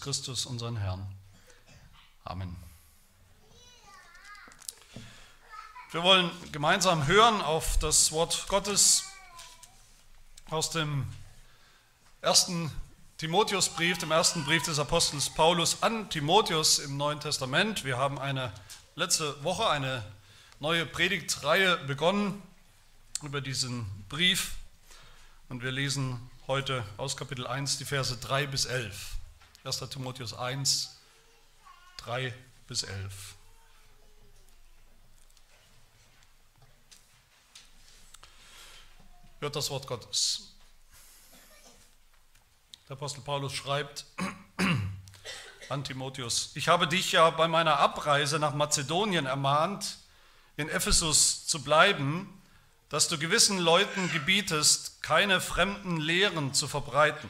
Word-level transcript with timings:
Christus, 0.00 0.46
unseren 0.46 0.76
Herrn. 0.76 1.06
Amen. 2.24 2.56
Wir 5.90 6.02
wollen 6.02 6.30
gemeinsam 6.52 7.06
hören 7.06 7.42
auf 7.42 7.78
das 7.78 8.10
Wort 8.12 8.46
Gottes 8.48 9.04
aus 10.48 10.70
dem 10.70 11.06
ersten 12.22 12.70
Timotheusbrief, 13.18 13.98
dem 13.98 14.10
ersten 14.10 14.44
Brief 14.44 14.62
des 14.62 14.78
Apostels 14.78 15.28
Paulus 15.28 15.82
an 15.82 16.08
Timotheus 16.08 16.78
im 16.78 16.96
Neuen 16.96 17.20
Testament. 17.20 17.84
Wir 17.84 17.98
haben 17.98 18.18
eine 18.18 18.52
letzte 18.94 19.42
Woche 19.44 19.68
eine 19.68 20.02
neue 20.60 20.86
Predigtreihe 20.86 21.76
begonnen 21.86 22.42
über 23.22 23.42
diesen 23.42 23.84
Brief 24.08 24.52
und 25.50 25.62
wir 25.62 25.72
lesen 25.72 26.30
heute 26.46 26.84
aus 26.96 27.18
Kapitel 27.18 27.46
1 27.46 27.76
die 27.76 27.84
Verse 27.84 28.16
3 28.16 28.46
bis 28.46 28.64
11. 28.64 29.19
1. 29.62 29.78
Timotheus 29.90 30.32
1, 30.32 30.96
3 31.98 32.32
bis 32.66 32.82
11. 32.82 33.34
Hört 39.40 39.56
das 39.56 39.68
Wort 39.68 39.86
Gottes. 39.86 40.54
Der 42.88 42.96
Apostel 42.96 43.20
Paulus 43.20 43.52
schreibt 43.52 44.06
an 45.68 45.84
Timotheus, 45.84 46.52
ich 46.54 46.68
habe 46.68 46.88
dich 46.88 47.12
ja 47.12 47.28
bei 47.28 47.46
meiner 47.46 47.78
Abreise 47.78 48.38
nach 48.38 48.54
Mazedonien 48.54 49.26
ermahnt, 49.26 49.98
in 50.56 50.70
Ephesus 50.70 51.46
zu 51.46 51.62
bleiben, 51.62 52.42
dass 52.88 53.08
du 53.08 53.18
gewissen 53.18 53.58
Leuten 53.58 54.10
gebietest, 54.10 55.02
keine 55.02 55.40
fremden 55.42 55.98
Lehren 55.98 56.54
zu 56.54 56.66
verbreiten 56.66 57.28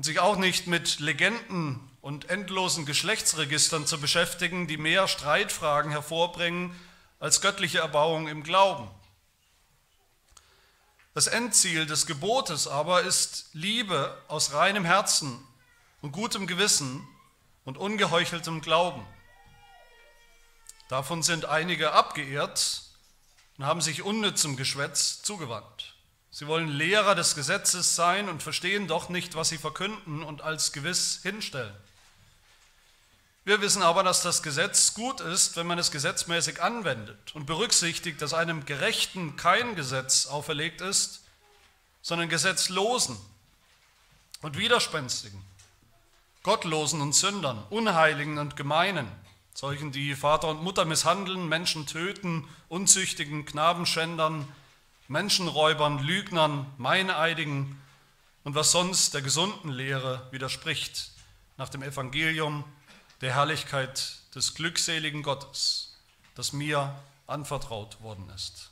und 0.00 0.04
sich 0.04 0.18
auch 0.18 0.36
nicht 0.36 0.66
mit 0.66 0.98
Legenden 1.00 1.78
und 2.00 2.30
endlosen 2.30 2.86
Geschlechtsregistern 2.86 3.86
zu 3.86 4.00
beschäftigen, 4.00 4.66
die 4.66 4.78
mehr 4.78 5.06
Streitfragen 5.08 5.90
hervorbringen 5.90 6.74
als 7.18 7.42
göttliche 7.42 7.80
Erbauung 7.80 8.26
im 8.26 8.42
Glauben. 8.42 8.90
Das 11.12 11.26
Endziel 11.26 11.84
des 11.84 12.06
Gebotes 12.06 12.66
aber 12.66 13.02
ist 13.02 13.50
Liebe 13.52 14.16
aus 14.26 14.54
reinem 14.54 14.86
Herzen 14.86 15.38
und 16.00 16.12
gutem 16.12 16.46
Gewissen 16.46 17.06
und 17.66 17.76
ungeheucheltem 17.76 18.62
Glauben. 18.62 19.06
Davon 20.88 21.22
sind 21.22 21.44
einige 21.44 21.92
abgeehrt 21.92 22.84
und 23.58 23.66
haben 23.66 23.82
sich 23.82 24.00
unnützem 24.00 24.56
Geschwätz 24.56 25.20
zugewandt. 25.20 25.89
Sie 26.40 26.46
wollen 26.46 26.68
Lehrer 26.68 27.14
des 27.14 27.34
Gesetzes 27.34 27.96
sein 27.96 28.30
und 28.30 28.42
verstehen 28.42 28.88
doch 28.88 29.10
nicht, 29.10 29.34
was 29.34 29.50
sie 29.50 29.58
verkünden 29.58 30.22
und 30.22 30.40
als 30.40 30.72
gewiss 30.72 31.20
hinstellen. 31.22 31.74
Wir 33.44 33.60
wissen 33.60 33.82
aber, 33.82 34.02
dass 34.02 34.22
das 34.22 34.42
Gesetz 34.42 34.94
gut 34.94 35.20
ist, 35.20 35.56
wenn 35.56 35.66
man 35.66 35.78
es 35.78 35.90
gesetzmäßig 35.90 36.62
anwendet 36.62 37.34
und 37.34 37.44
berücksichtigt, 37.44 38.22
dass 38.22 38.32
einem 38.32 38.64
Gerechten 38.64 39.36
kein 39.36 39.76
Gesetz 39.76 40.28
auferlegt 40.28 40.80
ist, 40.80 41.20
sondern 42.00 42.30
Gesetzlosen 42.30 43.18
und 44.40 44.56
Widerspenstigen, 44.56 45.44
Gottlosen 46.42 47.02
und 47.02 47.14
Sündern, 47.14 47.62
Unheiligen 47.68 48.38
und 48.38 48.56
Gemeinen, 48.56 49.12
solchen, 49.52 49.92
die 49.92 50.14
Vater 50.14 50.48
und 50.48 50.62
Mutter 50.62 50.86
misshandeln, 50.86 51.50
Menschen 51.50 51.86
töten, 51.86 52.48
unzüchtigen 52.70 53.44
Knabenschändern, 53.44 54.48
Menschenräubern, 55.10 55.98
Lügnern, 55.98 56.72
Meineidigen 56.78 57.82
und 58.44 58.54
was 58.54 58.70
sonst 58.70 59.12
der 59.12 59.22
gesunden 59.22 59.68
Lehre 59.68 60.28
widerspricht, 60.30 61.10
nach 61.56 61.68
dem 61.68 61.82
Evangelium 61.82 62.62
der 63.20 63.34
Herrlichkeit 63.34 64.20
des 64.36 64.54
glückseligen 64.54 65.24
Gottes, 65.24 65.96
das 66.36 66.52
mir 66.52 66.94
anvertraut 67.26 68.00
worden 68.00 68.30
ist. 68.36 68.70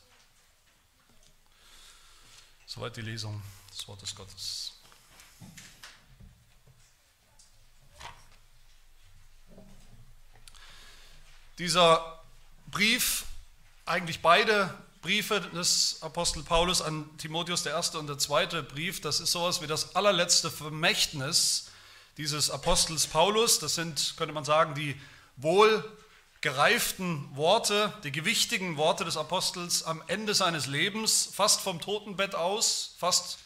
Soweit 2.66 2.96
die 2.96 3.02
Lesung 3.02 3.42
des 3.72 3.88
Wortes 3.88 4.14
Gottes. 4.14 4.74
Dieser 11.58 12.22
Brief, 12.68 13.24
eigentlich 13.86 14.22
beide 14.22 14.72
Briefe 15.00 15.40
des 15.40 15.98
Apostel 16.00 16.42
Paulus 16.42 16.82
an 16.82 17.08
Timotheus, 17.18 17.62
der 17.62 17.72
erste 17.72 17.98
und 17.98 18.08
der 18.08 18.18
zweite 18.18 18.62
Brief, 18.62 19.00
das 19.00 19.20
ist 19.20 19.32
sowas 19.32 19.62
wie 19.62 19.66
das 19.66 19.94
allerletzte 19.94 20.50
Vermächtnis 20.50 21.70
dieses 22.16 22.50
Apostels 22.50 23.06
Paulus. 23.06 23.60
Das 23.60 23.76
sind, 23.76 24.14
könnte 24.16 24.34
man 24.34 24.44
sagen, 24.44 24.74
die 24.74 25.00
wohl 25.36 25.84
gereiften 26.40 27.28
Worte, 27.36 27.92
die 28.04 28.12
gewichtigen 28.12 28.76
Worte 28.76 29.04
des 29.04 29.16
Apostels 29.16 29.82
am 29.84 30.02
Ende 30.08 30.34
seines 30.34 30.66
Lebens, 30.66 31.30
fast 31.32 31.60
vom 31.60 31.80
Totenbett 31.80 32.34
aus, 32.34 32.94
fast 32.98 33.38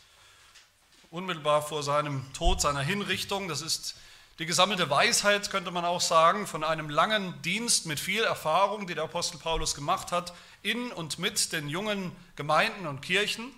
unmittelbar 1.10 1.62
vor 1.62 1.82
seinem 1.82 2.30
Tod, 2.32 2.60
seiner 2.60 2.80
Hinrichtung. 2.80 3.48
Das 3.48 3.60
ist 3.60 3.94
die 4.38 4.46
gesammelte 4.46 4.88
Weisheit, 4.88 5.50
könnte 5.50 5.70
man 5.70 5.84
auch 5.84 6.00
sagen, 6.00 6.46
von 6.46 6.64
einem 6.64 6.88
langen 6.88 7.40
Dienst 7.42 7.86
mit 7.86 8.00
viel 8.00 8.22
Erfahrung, 8.22 8.86
die 8.86 8.94
der 8.94 9.04
Apostel 9.04 9.38
Paulus 9.38 9.74
gemacht 9.74 10.10
hat, 10.10 10.32
in 10.62 10.90
und 10.92 11.18
mit 11.18 11.52
den 11.52 11.68
jungen 11.68 12.12
Gemeinden 12.36 12.86
und 12.86 13.02
Kirchen. 13.02 13.52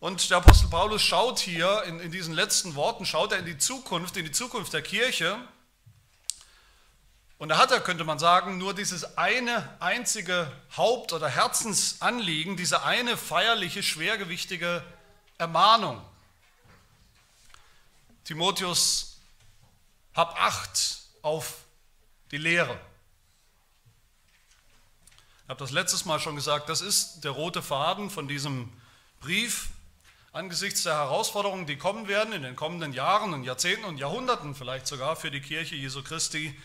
Und 0.00 0.30
der 0.30 0.38
Apostel 0.38 0.68
Paulus 0.68 1.02
schaut 1.02 1.40
hier 1.40 1.82
in, 1.84 2.00
in 2.00 2.10
diesen 2.10 2.32
letzten 2.32 2.74
Worten, 2.74 3.04
schaut 3.04 3.32
er 3.32 3.38
in 3.38 3.46
die 3.46 3.58
Zukunft, 3.58 4.16
in 4.16 4.24
die 4.24 4.32
Zukunft 4.32 4.72
der 4.72 4.82
Kirche. 4.82 5.36
Und 7.36 7.50
da 7.50 7.58
hat 7.58 7.70
er, 7.70 7.80
könnte 7.80 8.04
man 8.04 8.18
sagen, 8.18 8.58
nur 8.58 8.74
dieses 8.74 9.18
eine 9.18 9.76
einzige 9.80 10.50
Haupt- 10.76 11.12
oder 11.12 11.28
Herzensanliegen, 11.28 12.56
diese 12.56 12.82
eine 12.82 13.16
feierliche, 13.16 13.82
schwergewichtige 13.82 14.82
Ermahnung. 15.36 16.00
Timotheus 18.24 19.07
hab 20.18 20.34
Acht 20.42 20.98
auf 21.22 21.58
die 22.32 22.38
Lehre. 22.38 22.76
Ich 25.44 25.48
habe 25.48 25.60
das 25.60 25.70
letztes 25.70 26.06
Mal 26.06 26.18
schon 26.18 26.34
gesagt, 26.34 26.68
das 26.68 26.80
ist 26.80 27.20
der 27.20 27.30
rote 27.30 27.62
Faden 27.62 28.10
von 28.10 28.26
diesem 28.26 28.68
Brief. 29.20 29.68
Angesichts 30.32 30.82
der 30.82 30.94
Herausforderungen, 30.94 31.68
die 31.68 31.78
kommen 31.78 32.08
werden 32.08 32.32
in 32.32 32.42
den 32.42 32.56
kommenden 32.56 32.92
Jahren 32.92 33.32
und 33.32 33.44
Jahrzehnten 33.44 33.84
und 33.84 33.98
Jahrhunderten 33.98 34.56
vielleicht 34.56 34.88
sogar 34.88 35.14
für 35.14 35.30
die 35.30 35.40
Kirche 35.40 35.76
Jesu 35.76 36.02
Christi, 36.02 36.60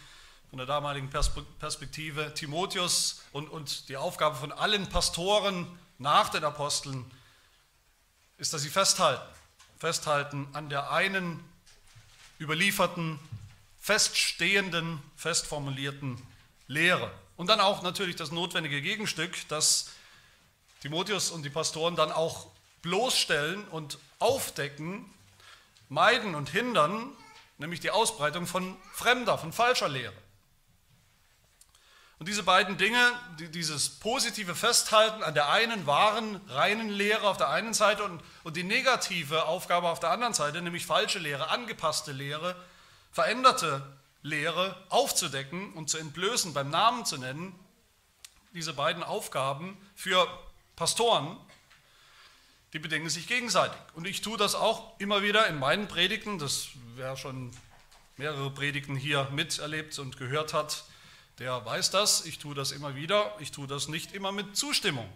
von 0.50 0.58
der 0.58 0.66
damaligen 0.66 1.12
Perspektive 1.60 2.34
Timotheus 2.34 3.22
und, 3.34 3.50
und 3.50 3.88
die 3.88 3.98
Aufgabe 3.98 4.36
von 4.36 4.52
allen 4.52 4.90
Pastoren 4.90 5.68
nach 6.00 6.30
den 6.30 6.44
Aposteln, 6.44 7.06
ist, 8.40 8.52
dass 8.52 8.64
sie 8.64 8.70
festhalten, 8.70 9.22
festhalten 9.78 10.48
an 10.54 10.70
der 10.70 10.92
einen 10.92 11.40
überlieferten 12.40 13.20
feststehenden, 13.84 15.04
festformulierten 15.18 16.18
Lehre. 16.68 17.12
Und 17.36 17.48
dann 17.48 17.60
auch 17.60 17.82
natürlich 17.82 18.16
das 18.16 18.32
notwendige 18.32 18.82
Gegenstück, 18.82 19.36
das 19.50 19.90
Timotheus 20.80 21.32
und 21.32 21.44
die 21.44 21.50
Pastoren 21.50 21.98
dann 21.98 22.14
auch 22.14 22.48
bloßstellen 22.82 23.68
und 23.68 24.00
aufdecken, 24.20 25.04
meiden 25.90 26.34
und 26.34 26.50
hindern, 26.50 27.12
nämlich 27.58 27.82
die 27.82 27.92
Ausbreitung 27.92 28.48
von 28.48 28.78
fremder, 28.94 29.38
von 29.38 29.52
falscher 29.52 29.90
Lehre. 29.90 30.14
Und 32.20 32.30
diese 32.30 32.44
beiden 32.44 32.78
Dinge, 32.78 33.12
dieses 33.38 33.90
positive 34.00 34.56
Festhalten 34.56 35.24
an 35.24 35.34
der 35.34 35.50
einen 35.50 35.86
wahren, 35.86 36.40
reinen 36.48 36.90
Lehre 36.90 37.28
auf 37.28 37.36
der 37.36 37.50
einen 37.50 37.74
Seite 37.74 38.06
und, 38.06 38.22
und 38.46 38.56
die 38.56 38.64
negative 38.64 39.44
Aufgabe 39.44 39.90
auf 39.90 40.00
der 40.00 40.12
anderen 40.12 40.34
Seite, 40.34 40.62
nämlich 40.62 40.86
falsche 40.86 41.20
Lehre, 41.20 41.50
angepasste 41.50 42.14
Lehre, 42.14 42.56
veränderte 43.14 43.82
Lehre 44.24 44.76
aufzudecken 44.90 45.74
und 45.74 45.90
zu 45.90 45.98
entblößen, 45.98 46.54
beim 46.54 46.70
Namen 46.70 47.06
zu 47.06 47.18
nennen, 47.18 47.58
diese 48.54 48.74
beiden 48.74 49.04
Aufgaben 49.04 49.78
für 49.96 50.28
Pastoren, 50.76 51.38
die 52.74 52.80
bedingen 52.80 53.10
sich 53.10 53.28
gegenseitig. 53.28 53.80
Und 53.94 54.08
ich 54.08 54.22
tue 54.22 54.38
das 54.38 54.56
auch 54.56 55.00
immer 55.00 55.22
wieder 55.22 55.48
in 55.48 55.60
meinen 55.60 55.88
Predigten, 55.88 56.40
das 56.40 56.70
wer 56.96 57.16
schon 57.16 57.52
mehrere 58.18 58.50
Predigten 58.50 58.96
hier 58.96 59.30
miterlebt 59.32 59.98
und 60.00 60.18
gehört 60.18 60.54
hat, 60.54 60.84
der 61.40 61.66
weiß 61.66 61.92
das. 61.92 62.26
Ich 62.26 62.40
tue 62.40 62.56
das 62.56 62.72
immer 62.72 62.96
wieder. 62.96 63.36
Ich 63.40 63.52
tue 63.52 63.68
das 63.68 63.88
nicht 63.88 64.14
immer 64.14 64.32
mit 64.32 64.56
Zustimmung. 64.56 65.08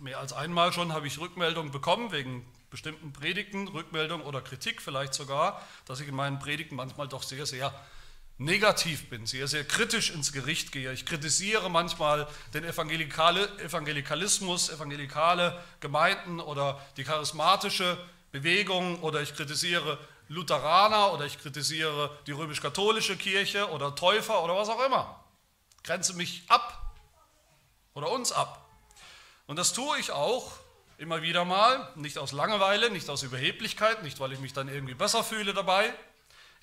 Mehr 0.00 0.18
als 0.18 0.32
einmal 0.32 0.72
schon 0.72 0.94
habe 0.94 1.06
ich 1.06 1.18
Rückmeldungen 1.18 1.72
bekommen 1.72 2.10
wegen 2.10 2.46
bestimmten 2.70 3.12
Predigten, 3.12 3.68
Rückmeldung 3.68 4.22
oder 4.22 4.40
Kritik 4.40 4.80
vielleicht 4.80 5.12
sogar, 5.12 5.60
dass 5.84 6.00
ich 6.00 6.08
in 6.08 6.14
meinen 6.14 6.38
Predigten 6.38 6.74
manchmal 6.74 7.06
doch 7.06 7.22
sehr, 7.22 7.44
sehr 7.44 7.70
negativ 8.38 9.10
bin, 9.10 9.26
sehr, 9.26 9.46
sehr 9.46 9.62
kritisch 9.62 10.08
ins 10.08 10.32
Gericht 10.32 10.72
gehe. 10.72 10.90
Ich 10.94 11.04
kritisiere 11.04 11.68
manchmal 11.68 12.26
den 12.54 12.64
Evangelikale, 12.64 13.46
Evangelikalismus, 13.58 14.70
evangelikale 14.70 15.62
Gemeinden 15.80 16.40
oder 16.40 16.80
die 16.96 17.04
charismatische 17.04 17.98
Bewegung 18.32 19.02
oder 19.02 19.20
ich 19.20 19.34
kritisiere 19.34 19.98
Lutheraner 20.28 21.12
oder 21.12 21.26
ich 21.26 21.38
kritisiere 21.38 22.16
die 22.26 22.32
römisch-katholische 22.32 23.18
Kirche 23.18 23.68
oder 23.68 23.94
Täufer 23.94 24.42
oder 24.42 24.56
was 24.56 24.70
auch 24.70 24.82
immer. 24.82 25.22
Grenze 25.84 26.14
mich 26.14 26.44
ab 26.48 26.94
oder 27.92 28.10
uns 28.10 28.32
ab. 28.32 28.59
Und 29.50 29.56
das 29.56 29.72
tue 29.72 29.98
ich 29.98 30.12
auch 30.12 30.52
immer 30.96 31.22
wieder 31.22 31.44
mal, 31.44 31.88
nicht 31.96 32.18
aus 32.18 32.30
Langeweile, 32.30 32.88
nicht 32.88 33.10
aus 33.10 33.24
Überheblichkeit, 33.24 34.04
nicht 34.04 34.20
weil 34.20 34.30
ich 34.30 34.38
mich 34.38 34.52
dann 34.52 34.68
irgendwie 34.68 34.94
besser 34.94 35.24
fühle 35.24 35.52
dabei. 35.52 35.92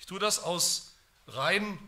Ich 0.00 0.06
tue 0.06 0.18
das 0.18 0.42
aus 0.42 0.94
rein 1.26 1.78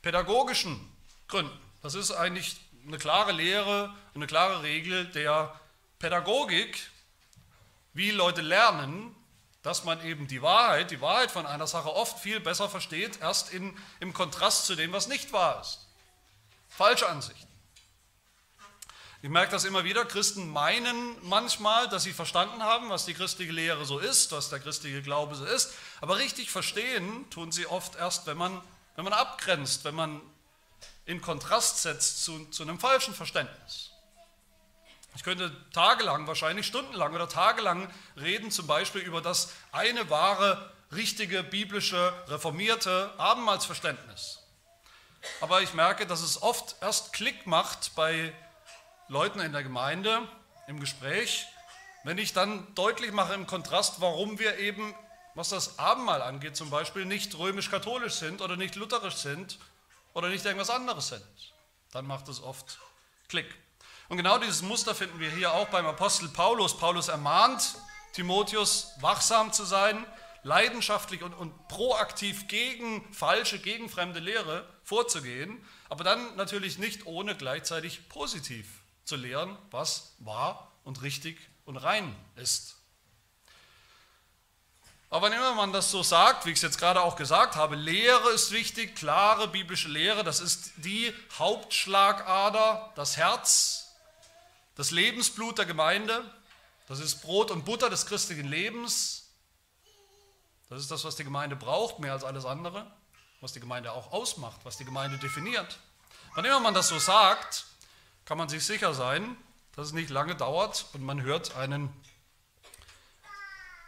pädagogischen 0.00 0.78
Gründen. 1.26 1.58
Das 1.82 1.96
ist 1.96 2.12
eigentlich 2.12 2.56
eine 2.86 2.98
klare 2.98 3.32
Lehre, 3.32 3.92
eine 4.14 4.28
klare 4.28 4.62
Regel 4.62 5.06
der 5.06 5.58
Pädagogik, 5.98 6.88
wie 7.92 8.12
Leute 8.12 8.42
lernen, 8.42 9.12
dass 9.64 9.82
man 9.82 10.04
eben 10.04 10.28
die 10.28 10.40
Wahrheit, 10.40 10.92
die 10.92 11.00
Wahrheit 11.00 11.32
von 11.32 11.46
einer 11.46 11.66
Sache 11.66 11.92
oft 11.92 12.20
viel 12.20 12.38
besser 12.38 12.68
versteht, 12.68 13.20
erst 13.20 13.52
in, 13.52 13.76
im 13.98 14.14
Kontrast 14.14 14.66
zu 14.66 14.76
dem, 14.76 14.92
was 14.92 15.08
nicht 15.08 15.32
wahr 15.32 15.60
ist. 15.62 15.84
Falsche 16.68 17.08
Ansichten. 17.08 17.53
Ich 19.24 19.30
merke 19.30 19.52
das 19.52 19.64
immer 19.64 19.84
wieder, 19.84 20.04
Christen 20.04 20.50
meinen 20.50 21.16
manchmal, 21.22 21.88
dass 21.88 22.02
sie 22.02 22.12
verstanden 22.12 22.62
haben, 22.62 22.90
was 22.90 23.06
die 23.06 23.14
christliche 23.14 23.52
Lehre 23.52 23.86
so 23.86 23.98
ist, 23.98 24.32
was 24.32 24.50
der 24.50 24.60
christliche 24.60 25.00
Glaube 25.00 25.34
so 25.34 25.46
ist, 25.46 25.72
aber 26.02 26.18
richtig 26.18 26.50
verstehen 26.50 27.24
tun 27.30 27.50
sie 27.50 27.66
oft 27.66 27.96
erst, 27.96 28.26
wenn 28.26 28.36
man, 28.36 28.60
wenn 28.96 29.04
man 29.04 29.14
abgrenzt, 29.14 29.86
wenn 29.86 29.94
man 29.94 30.20
in 31.06 31.22
Kontrast 31.22 31.80
setzt 31.80 32.22
zu, 32.22 32.44
zu 32.50 32.64
einem 32.64 32.78
falschen 32.78 33.14
Verständnis. 33.14 33.92
Ich 35.16 35.22
könnte 35.22 35.56
tagelang, 35.72 36.26
wahrscheinlich 36.26 36.66
stundenlang 36.66 37.14
oder 37.14 37.26
tagelang 37.26 37.90
reden, 38.20 38.50
zum 38.50 38.66
Beispiel 38.66 39.00
über 39.00 39.22
das 39.22 39.54
eine 39.72 40.10
wahre, 40.10 40.70
richtige, 40.92 41.42
biblische, 41.42 42.12
reformierte 42.28 43.10
Abendmahlsverständnis. 43.16 44.40
Aber 45.40 45.62
ich 45.62 45.72
merke, 45.72 46.06
dass 46.06 46.20
es 46.20 46.42
oft 46.42 46.76
erst 46.82 47.14
Klick 47.14 47.46
macht 47.46 47.94
bei 47.94 48.34
Leuten 49.08 49.40
in 49.40 49.52
der 49.52 49.62
Gemeinde 49.62 50.26
im 50.66 50.80
Gespräch, 50.80 51.46
wenn 52.04 52.16
ich 52.16 52.32
dann 52.32 52.74
deutlich 52.74 53.12
mache 53.12 53.34
im 53.34 53.46
Kontrast, 53.46 54.00
warum 54.00 54.38
wir 54.38 54.58
eben, 54.58 54.94
was 55.34 55.50
das 55.50 55.78
Abendmahl 55.78 56.22
angeht, 56.22 56.56
zum 56.56 56.70
Beispiel 56.70 57.04
nicht 57.04 57.36
römisch-katholisch 57.38 58.14
sind 58.14 58.40
oder 58.40 58.56
nicht 58.56 58.76
lutherisch 58.76 59.16
sind 59.16 59.58
oder 60.14 60.28
nicht 60.28 60.44
irgendwas 60.44 60.70
anderes 60.70 61.08
sind. 61.08 61.24
Dann 61.92 62.06
macht 62.06 62.28
es 62.28 62.42
oft 62.42 62.78
Klick. 63.28 63.54
Und 64.08 64.16
genau 64.16 64.38
dieses 64.38 64.62
Muster 64.62 64.94
finden 64.94 65.20
wir 65.20 65.30
hier 65.30 65.52
auch 65.52 65.68
beim 65.68 65.86
Apostel 65.86 66.28
Paulus. 66.28 66.78
Paulus 66.78 67.08
ermahnt 67.08 67.74
Timotheus, 68.14 68.92
wachsam 69.00 69.52
zu 69.52 69.64
sein, 69.64 70.06
leidenschaftlich 70.44 71.22
und, 71.22 71.34
und 71.34 71.68
proaktiv 71.68 72.48
gegen 72.48 73.12
falsche, 73.12 73.58
gegen 73.58 73.90
fremde 73.90 74.20
Lehre 74.20 74.66
vorzugehen, 74.82 75.62
aber 75.90 76.04
dann 76.04 76.36
natürlich 76.36 76.78
nicht 76.78 77.06
ohne 77.06 77.34
gleichzeitig 77.34 78.08
positiv 78.08 78.66
zu 79.04 79.16
lehren, 79.16 79.56
was 79.70 80.14
wahr 80.18 80.72
und 80.84 81.02
richtig 81.02 81.38
und 81.64 81.76
rein 81.76 82.14
ist. 82.36 82.76
Aber 85.10 85.26
wenn 85.26 85.32
immer 85.32 85.54
man 85.54 85.72
das 85.72 85.92
so 85.92 86.02
sagt, 86.02 86.44
wie 86.44 86.50
ich 86.50 86.56
es 86.56 86.62
jetzt 86.62 86.78
gerade 86.78 87.00
auch 87.00 87.14
gesagt 87.14 87.54
habe, 87.54 87.76
Lehre 87.76 88.30
ist 88.30 88.50
wichtig, 88.50 88.96
klare 88.96 89.46
biblische 89.46 89.88
Lehre, 89.88 90.24
das 90.24 90.40
ist 90.40 90.72
die 90.76 91.14
Hauptschlagader, 91.38 92.92
das 92.96 93.16
Herz, 93.16 93.92
das 94.74 94.90
Lebensblut 94.90 95.58
der 95.58 95.66
Gemeinde, 95.66 96.24
das 96.88 96.98
ist 96.98 97.22
Brot 97.22 97.52
und 97.52 97.64
Butter 97.64 97.90
des 97.90 98.06
christlichen 98.06 98.48
Lebens, 98.48 99.28
das 100.68 100.80
ist 100.80 100.90
das, 100.90 101.04
was 101.04 101.14
die 101.14 101.22
Gemeinde 101.22 101.54
braucht, 101.54 102.00
mehr 102.00 102.12
als 102.12 102.24
alles 102.24 102.44
andere, 102.44 102.90
was 103.40 103.52
die 103.52 103.60
Gemeinde 103.60 103.92
auch 103.92 104.10
ausmacht, 104.10 104.60
was 104.64 104.78
die 104.78 104.84
Gemeinde 104.84 105.18
definiert. 105.18 105.78
Wann 106.34 106.44
immer 106.44 106.58
man 106.58 106.74
das 106.74 106.88
so 106.88 106.98
sagt, 106.98 107.66
kann 108.24 108.38
man 108.38 108.48
sich 108.48 108.64
sicher 108.64 108.94
sein, 108.94 109.36
dass 109.72 109.88
es 109.88 109.92
nicht 109.92 110.10
lange 110.10 110.34
dauert 110.34 110.86
und 110.92 111.02
man 111.02 111.22
hört 111.22 111.56
einen 111.56 111.90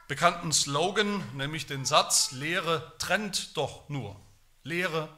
bekannten 0.08 0.52
Slogan, 0.52 1.22
nämlich 1.36 1.66
den 1.66 1.84
Satz, 1.84 2.32
Lehre 2.32 2.92
trennt 2.98 3.56
doch 3.56 3.88
nur. 3.88 4.20
Lehre 4.62 5.08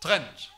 trennt. 0.00 0.52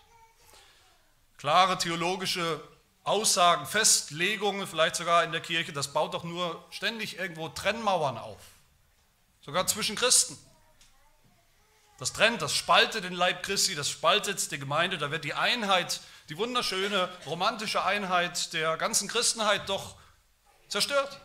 Klare 1.38 1.78
theologische 1.78 2.62
Aussagen, 3.04 3.66
Festlegungen, 3.66 4.66
vielleicht 4.66 4.96
sogar 4.96 5.24
in 5.24 5.32
der 5.32 5.40
Kirche, 5.40 5.72
das 5.72 5.92
baut 5.92 6.14
doch 6.14 6.24
nur 6.24 6.64
ständig 6.70 7.18
irgendwo 7.18 7.48
Trennmauern 7.48 8.16
auf. 8.16 8.40
Sogar 9.40 9.66
zwischen 9.66 9.96
Christen. 9.96 10.38
Das 12.02 12.12
trennt, 12.12 12.42
das 12.42 12.52
spaltet 12.52 13.04
den 13.04 13.12
Leib 13.12 13.44
Christi, 13.44 13.76
das 13.76 13.88
spaltet 13.88 14.50
die 14.50 14.58
Gemeinde, 14.58 14.98
da 14.98 15.12
wird 15.12 15.22
die 15.22 15.34
Einheit, 15.34 16.00
die 16.28 16.36
wunderschöne 16.36 17.08
romantische 17.26 17.84
Einheit 17.84 18.52
der 18.54 18.76
ganzen 18.76 19.06
Christenheit 19.06 19.68
doch 19.68 19.94
zerstört. 20.66 21.20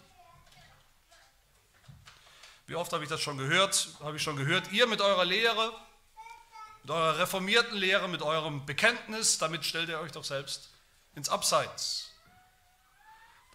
Wie 2.67 2.75
oft 2.75 2.93
habe 2.93 3.03
ich 3.03 3.09
das 3.09 3.21
schon 3.21 3.39
gehört? 3.39 3.87
Habe 4.01 4.17
ich 4.17 4.21
schon 4.21 4.35
gehört, 4.35 4.71
ihr 4.71 4.85
mit 4.85 5.01
eurer 5.01 5.25
Lehre, 5.25 5.73
mit 6.83 6.91
eurer 6.91 7.17
reformierten 7.17 7.75
Lehre, 7.75 8.07
mit 8.07 8.21
eurem 8.21 8.63
Bekenntnis, 8.67 9.39
damit 9.39 9.65
stellt 9.65 9.89
ihr 9.89 9.99
euch 9.99 10.11
doch 10.11 10.25
selbst 10.25 10.69
ins 11.15 11.27
Abseits. 11.27 12.11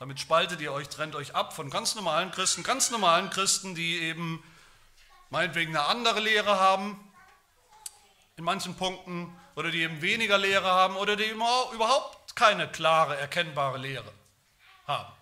Damit 0.01 0.19
spaltet 0.19 0.61
ihr 0.61 0.73
euch, 0.73 0.89
trennt 0.89 1.15
euch 1.15 1.37
ab 1.37 1.55
von 1.55 1.71
ganz 1.71 1.95
normalen 1.95 2.33
Christen, 2.33 2.65
ganz 2.65 2.91
normalen 2.91 3.31
Christen, 3.31 3.77
die 3.77 4.01
eben 4.01 4.43
meinetwegen 5.31 5.77
eine 5.77 5.87
andere 5.87 6.19
Lehre 6.19 6.59
haben 6.59 6.99
in 8.37 8.45
manchen 8.45 8.77
Punkten 8.77 9.39
oder 9.55 9.71
die 9.71 9.83
eben 9.83 10.01
weniger 10.03 10.39
Lehre 10.39 10.71
haben 10.71 10.97
oder 10.97 11.17
die 11.17 11.25
überhaupt 11.25 12.35
keine 12.35 12.69
klare, 12.69 13.17
erkennbare 13.17 13.79
Lehre 13.79 14.13
haben, 14.87 15.13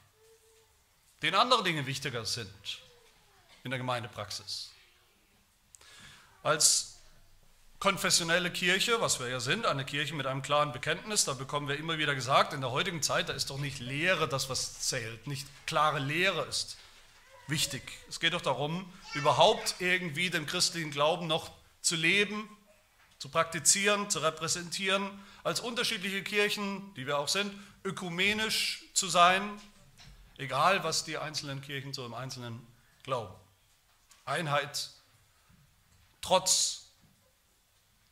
denen 1.23 1.37
andere 1.37 1.63
Dinge 1.63 1.87
wichtiger 1.87 2.25
sind 2.25 2.81
in 3.65 3.71
der 3.71 3.79
Gemeindepraxis. 3.79 4.71
Als 6.43 6.99
konfessionelle 7.81 8.51
Kirche, 8.51 9.01
was 9.01 9.21
wir 9.21 9.29
ja 9.29 9.41
sind, 9.41 9.67
eine 9.67 9.85
Kirche 9.85 10.15
mit 10.15 10.27
einem 10.27 10.43
klaren 10.43 10.73
Bekenntnis, 10.73 11.25
da 11.25 11.33
bekommen 11.33 11.67
wir 11.69 11.79
immer 11.79 11.99
wieder 11.99 12.15
gesagt, 12.15 12.53
in 12.53 12.61
der 12.61 12.71
heutigen 12.71 13.03
Zeit, 13.03 13.29
da 13.29 13.33
ist 13.33 13.51
doch 13.51 13.59
nicht 13.59 13.81
Lehre 13.81 14.29
das, 14.29 14.49
was 14.49 14.81
zählt, 14.81 15.27
nicht 15.27 15.47
klare 15.67 15.99
Lehre 15.99 16.45
ist 16.45 16.77
wichtig. 17.47 17.83
Es 18.09 18.21
geht 18.21 18.35
doch 18.35 18.43
darum, 18.43 18.91
überhaupt 19.15 19.77
irgendwie 19.81 20.31
den 20.31 20.47
christlichen 20.47 20.91
Glauben 20.91 21.27
noch 21.27 21.51
zu 21.81 21.97
leben, 21.97 22.49
zu 23.21 23.29
praktizieren, 23.29 24.09
zu 24.09 24.21
repräsentieren, 24.21 25.11
als 25.45 25.61
unterschiedliche 25.61 26.25
Kirchen, 26.25 26.93
die 26.95 27.07
wir 27.07 27.19
auch 27.19 27.29
sind, 27.29 27.53
ökumenisch 27.85 28.83
zu 28.95 29.09
sein, 29.09 29.61
egal 30.39 30.83
was 30.85 31.05
die 31.05 31.19
einzelnen 31.19 31.61
Kirchen 31.61 31.93
so 31.93 32.07
im 32.07 32.15
Einzelnen 32.15 32.67
glauben. 33.03 33.35
Einheit 34.25 34.89
trotz 36.23 36.87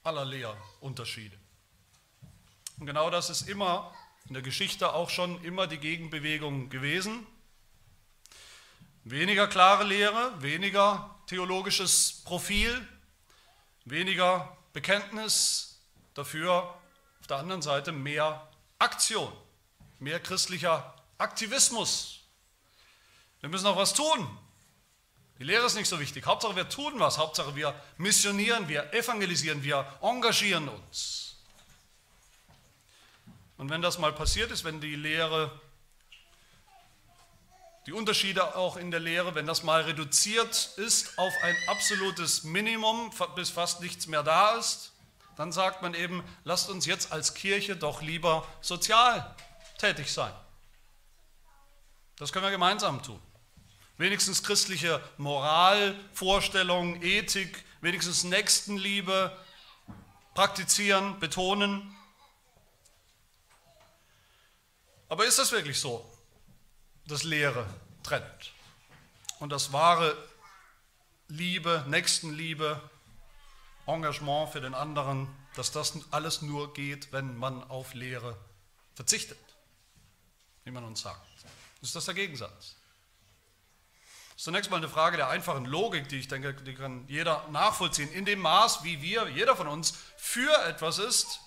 aller 0.04 0.26
Lehrunterschiede. 0.26 1.36
Und 2.78 2.84
genau 2.84 3.08
das 3.08 3.30
ist 3.30 3.48
immer 3.48 3.94
in 4.26 4.34
der 4.34 4.42
Geschichte 4.42 4.92
auch 4.92 5.08
schon 5.08 5.42
immer 5.42 5.66
die 5.66 5.78
Gegenbewegung 5.78 6.68
gewesen. 6.68 7.26
Weniger 9.04 9.46
klare 9.46 9.84
Lehre, 9.84 10.42
weniger 10.42 11.16
theologisches 11.28 12.20
Profil, 12.26 12.86
weniger 13.86 14.57
Bekenntnis, 14.72 15.80
dafür 16.14 16.74
auf 17.20 17.26
der 17.28 17.38
anderen 17.38 17.62
Seite 17.62 17.92
mehr 17.92 18.48
Aktion, 18.78 19.32
mehr 19.98 20.20
christlicher 20.20 20.94
Aktivismus. 21.18 22.20
Wir 23.40 23.48
müssen 23.48 23.66
auch 23.66 23.76
was 23.76 23.94
tun. 23.94 24.38
Die 25.38 25.44
Lehre 25.44 25.66
ist 25.66 25.76
nicht 25.76 25.88
so 25.88 26.00
wichtig. 26.00 26.26
Hauptsache 26.26 26.56
wir 26.56 26.68
tun 26.68 26.98
was. 26.98 27.18
Hauptsache 27.18 27.54
wir 27.54 27.74
missionieren, 27.96 28.68
wir 28.68 28.92
evangelisieren, 28.92 29.62
wir 29.62 29.86
engagieren 30.02 30.68
uns. 30.68 31.36
Und 33.56 33.70
wenn 33.70 33.82
das 33.82 33.98
mal 33.98 34.12
passiert 34.12 34.50
ist, 34.50 34.64
wenn 34.64 34.80
die 34.80 34.96
Lehre, 34.96 35.60
die 37.88 37.94
Unterschiede 37.94 38.54
auch 38.54 38.76
in 38.76 38.90
der 38.90 39.00
Lehre, 39.00 39.34
wenn 39.34 39.46
das 39.46 39.62
mal 39.62 39.80
reduziert 39.80 40.74
ist 40.76 41.18
auf 41.18 41.32
ein 41.42 41.56
absolutes 41.68 42.44
Minimum, 42.44 43.10
bis 43.34 43.48
fast 43.48 43.80
nichts 43.80 44.06
mehr 44.06 44.22
da 44.22 44.56
ist, 44.56 44.92
dann 45.38 45.52
sagt 45.52 45.80
man 45.80 45.94
eben, 45.94 46.22
lasst 46.44 46.68
uns 46.68 46.84
jetzt 46.84 47.12
als 47.12 47.32
Kirche 47.32 47.76
doch 47.76 48.02
lieber 48.02 48.46
sozial 48.60 49.34
tätig 49.78 50.12
sein. 50.12 50.34
Das 52.16 52.30
können 52.30 52.44
wir 52.44 52.50
gemeinsam 52.50 53.02
tun 53.02 53.18
wenigstens 53.96 54.42
christliche 54.42 55.02
Moralvorstellungen, 55.16 57.02
Ethik, 57.02 57.64
wenigstens 57.80 58.22
Nächstenliebe 58.22 59.34
praktizieren, 60.34 61.18
betonen. 61.20 61.96
Aber 65.08 65.24
ist 65.24 65.38
das 65.38 65.52
wirklich 65.52 65.80
so, 65.80 66.04
dass 67.08 67.24
Lehre 67.24 67.66
trennt 68.02 68.52
und 69.40 69.50
das 69.50 69.72
wahre 69.72 70.16
Liebe, 71.28 71.84
Nächstenliebe, 71.88 72.80
Engagement 73.86 74.50
für 74.50 74.60
den 74.60 74.74
anderen, 74.74 75.28
dass 75.56 75.72
das 75.72 75.94
alles 76.10 76.42
nur 76.42 76.72
geht, 76.74 77.12
wenn 77.12 77.36
man 77.36 77.62
auf 77.64 77.94
Lehre 77.94 78.36
verzichtet, 78.94 79.38
wie 80.64 80.70
man 80.70 80.84
uns 80.84 81.00
sagt. 81.00 81.26
Ist 81.80 81.94
das 81.94 82.04
der 82.04 82.14
Gegensatz? 82.14 82.76
Das 84.30 84.36
ist 84.36 84.44
zunächst 84.44 84.70
mal 84.70 84.76
eine 84.76 84.88
Frage 84.88 85.16
der 85.16 85.28
einfachen 85.28 85.64
Logik, 85.64 86.08
die 86.08 86.18
ich 86.18 86.28
denke, 86.28 86.54
die 86.54 86.74
kann 86.74 87.04
jeder 87.08 87.46
nachvollziehen. 87.48 88.10
In 88.12 88.24
dem 88.24 88.40
Maß, 88.40 88.84
wie 88.84 89.00
wir, 89.02 89.28
jeder 89.28 89.56
von 89.56 89.66
uns, 89.66 89.94
für 90.16 90.52
etwas 90.64 90.98
ist, 90.98 91.40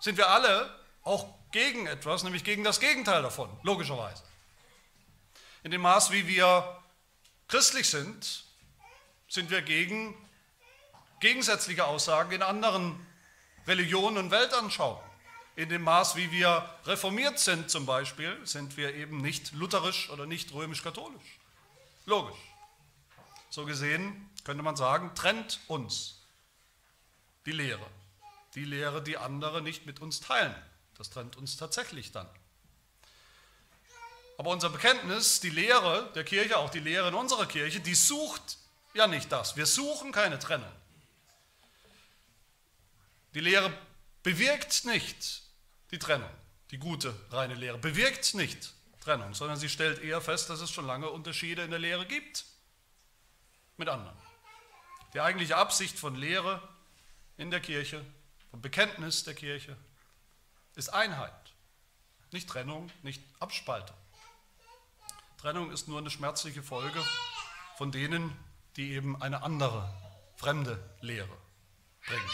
sind 0.00 0.18
wir 0.18 0.28
alle 0.28 0.74
auch 1.02 1.26
gegen 1.56 1.86
etwas, 1.86 2.22
nämlich 2.22 2.44
gegen 2.44 2.64
das 2.64 2.80
Gegenteil 2.80 3.22
davon, 3.22 3.48
logischerweise. 3.62 4.22
In 5.62 5.70
dem 5.70 5.80
Maß, 5.80 6.10
wie 6.10 6.28
wir 6.28 6.82
christlich 7.48 7.88
sind, 7.88 8.44
sind 9.26 9.48
wir 9.48 9.62
gegen 9.62 10.14
gegensätzliche 11.20 11.86
Aussagen 11.86 12.30
in 12.32 12.42
anderen 12.42 12.94
Religionen 13.66 14.18
und 14.18 14.30
Weltanschauungen. 14.30 15.02
In 15.56 15.70
dem 15.70 15.80
Maß, 15.80 16.16
wie 16.16 16.30
wir 16.30 16.68
reformiert 16.84 17.38
sind 17.38 17.70
zum 17.70 17.86
Beispiel, 17.86 18.38
sind 18.46 18.76
wir 18.76 18.94
eben 18.94 19.22
nicht 19.22 19.54
lutherisch 19.54 20.10
oder 20.10 20.26
nicht 20.26 20.52
römisch-katholisch. 20.52 21.38
Logisch. 22.04 22.36
So 23.48 23.64
gesehen 23.64 24.28
könnte 24.44 24.62
man 24.62 24.76
sagen, 24.76 25.14
trennt 25.14 25.60
uns 25.68 26.20
die 27.46 27.52
Lehre. 27.52 27.86
Die 28.54 28.64
Lehre, 28.64 29.02
die 29.02 29.16
andere 29.16 29.62
nicht 29.62 29.86
mit 29.86 30.02
uns 30.02 30.20
teilen. 30.20 30.54
Das 30.98 31.10
trennt 31.10 31.36
uns 31.36 31.56
tatsächlich 31.56 32.12
dann. 32.12 32.28
Aber 34.38 34.50
unser 34.50 34.70
Bekenntnis, 34.70 35.40
die 35.40 35.50
Lehre 35.50 36.10
der 36.14 36.24
Kirche, 36.24 36.58
auch 36.58 36.70
die 36.70 36.80
Lehre 36.80 37.08
in 37.08 37.14
unserer 37.14 37.46
Kirche, 37.46 37.80
die 37.80 37.94
sucht 37.94 38.58
ja 38.94 39.06
nicht 39.06 39.32
das. 39.32 39.56
Wir 39.56 39.66
suchen 39.66 40.12
keine 40.12 40.38
Trennung. 40.38 40.72
Die 43.34 43.40
Lehre 43.40 43.72
bewirkt 44.22 44.84
nicht 44.84 45.42
die 45.90 45.98
Trennung. 45.98 46.30
Die 46.70 46.78
gute, 46.78 47.14
reine 47.30 47.54
Lehre 47.54 47.78
bewirkt 47.78 48.34
nicht 48.34 48.72
Trennung, 49.00 49.34
sondern 49.34 49.56
sie 49.56 49.68
stellt 49.68 50.02
eher 50.02 50.20
fest, 50.20 50.50
dass 50.50 50.60
es 50.60 50.70
schon 50.70 50.86
lange 50.86 51.08
Unterschiede 51.08 51.62
in 51.62 51.70
der 51.70 51.78
Lehre 51.78 52.06
gibt 52.06 52.44
mit 53.76 53.88
anderen. 53.88 54.16
Die 55.14 55.20
eigentliche 55.20 55.56
Absicht 55.56 55.98
von 55.98 56.16
Lehre 56.16 56.60
in 57.36 57.50
der 57.50 57.60
Kirche, 57.60 58.04
vom 58.50 58.60
Bekenntnis 58.60 59.22
der 59.22 59.34
Kirche, 59.34 59.76
ist 60.76 60.90
Einheit, 60.90 61.32
nicht 62.30 62.48
Trennung, 62.48 62.90
nicht 63.02 63.22
Abspaltung. 63.40 63.96
Trennung 65.38 65.70
ist 65.70 65.88
nur 65.88 65.98
eine 65.98 66.10
schmerzliche 66.10 66.62
Folge 66.62 67.02
von 67.76 67.90
denen, 67.90 68.32
die 68.76 68.92
eben 68.92 69.20
eine 69.20 69.42
andere, 69.42 69.92
fremde 70.36 70.78
Lehre 71.00 71.36
bringen. 72.06 72.30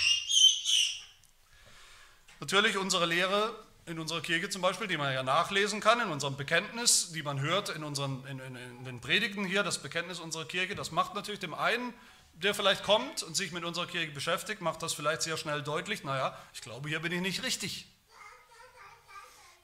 Natürlich 2.41 2.77
unsere 2.77 3.07
Lehre 3.07 3.55
in 3.87 3.99
unserer 3.99 4.21
Kirche 4.21 4.49
zum 4.49 4.63
Beispiel, 4.63 4.87
die 4.87 4.97
man 4.97 5.13
ja 5.13 5.23
nachlesen 5.23 5.81
kann 5.81 6.01
in 6.01 6.09
unserem 6.09 6.37
Bekenntnis, 6.37 7.13
die 7.13 7.23
man 7.23 7.41
hört 7.41 7.69
in, 7.69 7.83
unseren, 7.85 8.25
in, 8.27 8.39
in, 8.41 8.57
in 8.57 8.85
den 8.85 9.01
Predigten 9.01 9.45
hier, 9.45 9.63
das 9.63 9.83
Bekenntnis 9.83 10.21
unserer 10.21 10.45
Kirche, 10.45 10.75
das 10.75 10.91
macht 10.91 11.15
natürlich 11.15 11.41
dem 11.41 11.55
einen, 11.55 11.95
der 12.35 12.55
vielleicht 12.55 12.83
kommt 12.85 13.23
und 13.23 13.37
sich 13.37 13.53
mit 13.53 13.65
unserer 13.65 13.87
Kirche 13.87 14.13
beschäftigt, 14.13 14.61
macht 14.61 14.83
das 14.83 14.95
vielleicht 14.95 15.23
sehr 15.23 15.37
schnell 15.37 15.63
deutlich, 15.63 16.03
naja, 16.05 16.37
ich 16.55 16.61
glaube, 16.61 16.89
hier 16.89 17.01
bin 17.01 17.13
ich 17.13 17.21
nicht 17.21 17.43
richtig. 17.43 17.87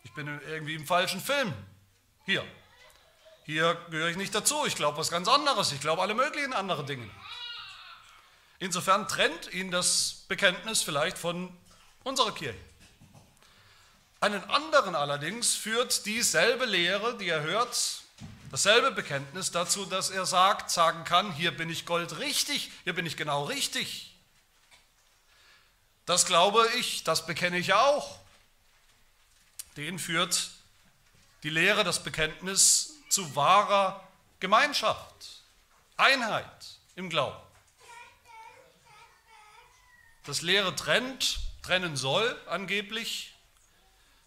Ich 0.09 0.15
bin 0.15 0.41
irgendwie 0.49 0.75
im 0.75 0.87
falschen 0.87 1.21
Film. 1.21 1.53
Hier. 2.25 2.43
Hier 3.45 3.75
gehöre 3.91 4.09
ich 4.09 4.17
nicht 4.17 4.35
dazu. 4.35 4.65
Ich 4.65 4.75
glaube 4.75 4.97
was 4.97 5.11
ganz 5.11 5.29
anderes. 5.29 5.71
Ich 5.71 5.81
glaube 5.81 6.01
alle 6.01 6.15
möglichen 6.15 6.55
anderen 6.55 6.87
Dinge. 6.87 7.09
Insofern 8.59 9.07
trennt 9.07 9.53
ihn 9.53 9.71
das 9.71 10.25
Bekenntnis 10.27 10.83
vielleicht 10.83 11.19
von 11.19 11.55
unserer 12.05 12.33
Kirche. 12.33 12.59
Einen 14.21 14.43
anderen 14.45 14.95
allerdings 14.95 15.55
führt 15.55 16.07
dieselbe 16.07 16.65
Lehre, 16.65 17.19
die 17.19 17.29
er 17.29 17.43
hört, 17.43 18.01
dasselbe 18.51 18.91
Bekenntnis 18.91 19.51
dazu, 19.51 19.85
dass 19.85 20.09
er 20.09 20.25
sagt, 20.25 20.71
sagen 20.71 21.05
kann, 21.05 21.33
hier 21.33 21.55
bin 21.55 21.69
ich 21.69 21.85
goldrichtig, 21.85 22.71
hier 22.85 22.95
bin 22.95 23.05
ich 23.05 23.19
genau 23.19 23.45
richtig. 23.45 24.17
Das 26.07 26.25
glaube 26.25 26.67
ich, 26.79 27.05
das 27.05 27.27
bekenne 27.27 27.59
ich 27.59 27.75
auch. 27.75 28.18
Den 29.79 29.99
führt 29.99 30.51
die 31.43 31.49
Lehre, 31.49 31.83
das 31.83 32.03
Bekenntnis 32.03 32.97
zu 33.09 33.35
wahrer 33.35 34.07
Gemeinschaft, 34.41 35.43
Einheit 35.97 36.67
im 36.97 37.09
Glauben. 37.09 37.39
Das 40.25 40.43
Lehre 40.43 40.77
trennt, 40.77 41.41
trennen 41.63 41.97
soll 41.97 42.39
angeblich 42.47 43.33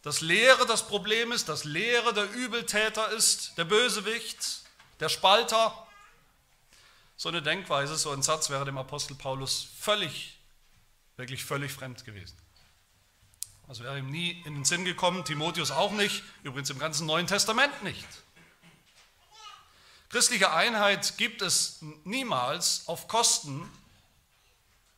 dass 0.01 0.21
Lehre 0.21 0.65
das 0.65 0.87
Problem 0.87 1.31
ist, 1.31 1.47
dass 1.47 1.63
Lehre 1.63 2.13
der 2.13 2.29
Übeltäter 2.31 3.11
ist, 3.11 3.57
der 3.57 3.65
Bösewicht, 3.65 4.63
der 4.99 5.09
Spalter. 5.09 5.87
So 7.17 7.29
eine 7.29 7.43
Denkweise, 7.43 7.95
so 7.97 8.11
ein 8.11 8.23
Satz 8.23 8.49
wäre 8.49 8.65
dem 8.65 8.79
Apostel 8.79 9.15
Paulus 9.15 9.67
völlig, 9.79 10.39
wirklich 11.17 11.45
völlig 11.45 11.71
fremd 11.71 12.03
gewesen. 12.03 12.35
Das 13.67 13.81
wäre 13.81 13.97
ihm 13.99 14.09
nie 14.09 14.31
in 14.45 14.55
den 14.55 14.65
Sinn 14.65 14.85
gekommen, 14.85 15.23
Timotheus 15.23 15.71
auch 15.71 15.91
nicht, 15.91 16.23
übrigens 16.43 16.69
im 16.69 16.79
ganzen 16.79 17.05
Neuen 17.05 17.27
Testament 17.27 17.83
nicht. 17.83 18.07
Christliche 20.09 20.51
Einheit 20.51 21.17
gibt 21.17 21.41
es 21.41 21.81
niemals 22.03 22.87
auf 22.87 23.07
Kosten 23.07 23.69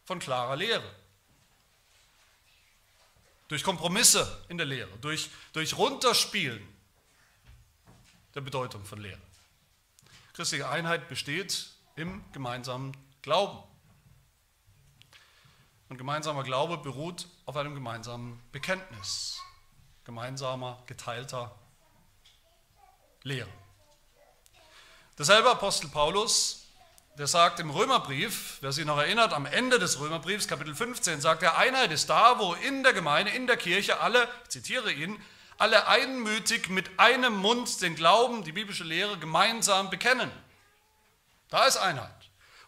von 0.05 0.20
klarer 0.20 0.55
Lehre 0.55 1.03
durch 3.53 3.63
Kompromisse 3.63 4.43
in 4.50 4.58
der 4.58 4.65
Lehre, 4.65 4.89
durch, 5.01 5.29
durch 5.53 5.77
Runterspielen 5.77 6.67
der 8.34 8.41
Bedeutung 8.41 8.84
von 8.84 9.00
Lehre. 9.00 9.22
Christliche 10.34 10.67
Einheit 10.67 11.08
besteht 11.08 11.70
im 11.96 12.24
gemeinsamen 12.34 12.98
Glauben. 13.22 13.62
Und 15.93 16.00
gemeinsamer 16.00 16.41
Glaube 16.41 16.79
beruht 16.79 17.27
auf 17.45 17.55
einem 17.55 17.75
gemeinsamen 17.75 18.41
Bekenntnis, 18.51 19.39
gemeinsamer, 20.05 20.81
geteilter 20.88 21.53
Lehre. 23.21 23.47
Derselbe 25.19 25.51
Apostel 25.51 25.89
Paulus 25.89 26.65
der 27.19 27.27
sagt 27.27 27.59
im 27.59 27.69
Römerbrief, 27.69 28.57
wer 28.62 28.71
sich 28.71 28.85
noch 28.85 28.97
erinnert, 28.97 29.33
am 29.33 29.45
Ende 29.45 29.77
des 29.77 30.00
Römerbriefs, 30.00 30.47
Kapitel 30.47 30.73
15, 30.73 31.21
sagt 31.21 31.43
er, 31.43 31.59
Einheit 31.59 31.91
ist 31.91 32.09
da, 32.09 32.39
wo 32.39 32.55
in 32.55 32.81
der 32.81 32.93
Gemeinde, 32.93 33.31
in 33.31 33.45
der 33.45 33.57
Kirche 33.57 34.00
alle, 34.00 34.27
ich 34.45 34.50
zitiere 34.50 34.91
ihn, 34.91 35.21
alle 35.59 35.85
einmütig 35.85 36.69
mit 36.69 36.89
einem 36.97 37.38
Mund 37.38 37.83
den 37.83 37.93
Glauben, 37.93 38.43
die 38.43 38.51
biblische 38.51 38.83
Lehre 38.83 39.19
gemeinsam 39.19 39.91
bekennen. 39.91 40.31
Da 41.50 41.65
ist 41.65 41.77
Einheit. 41.77 42.22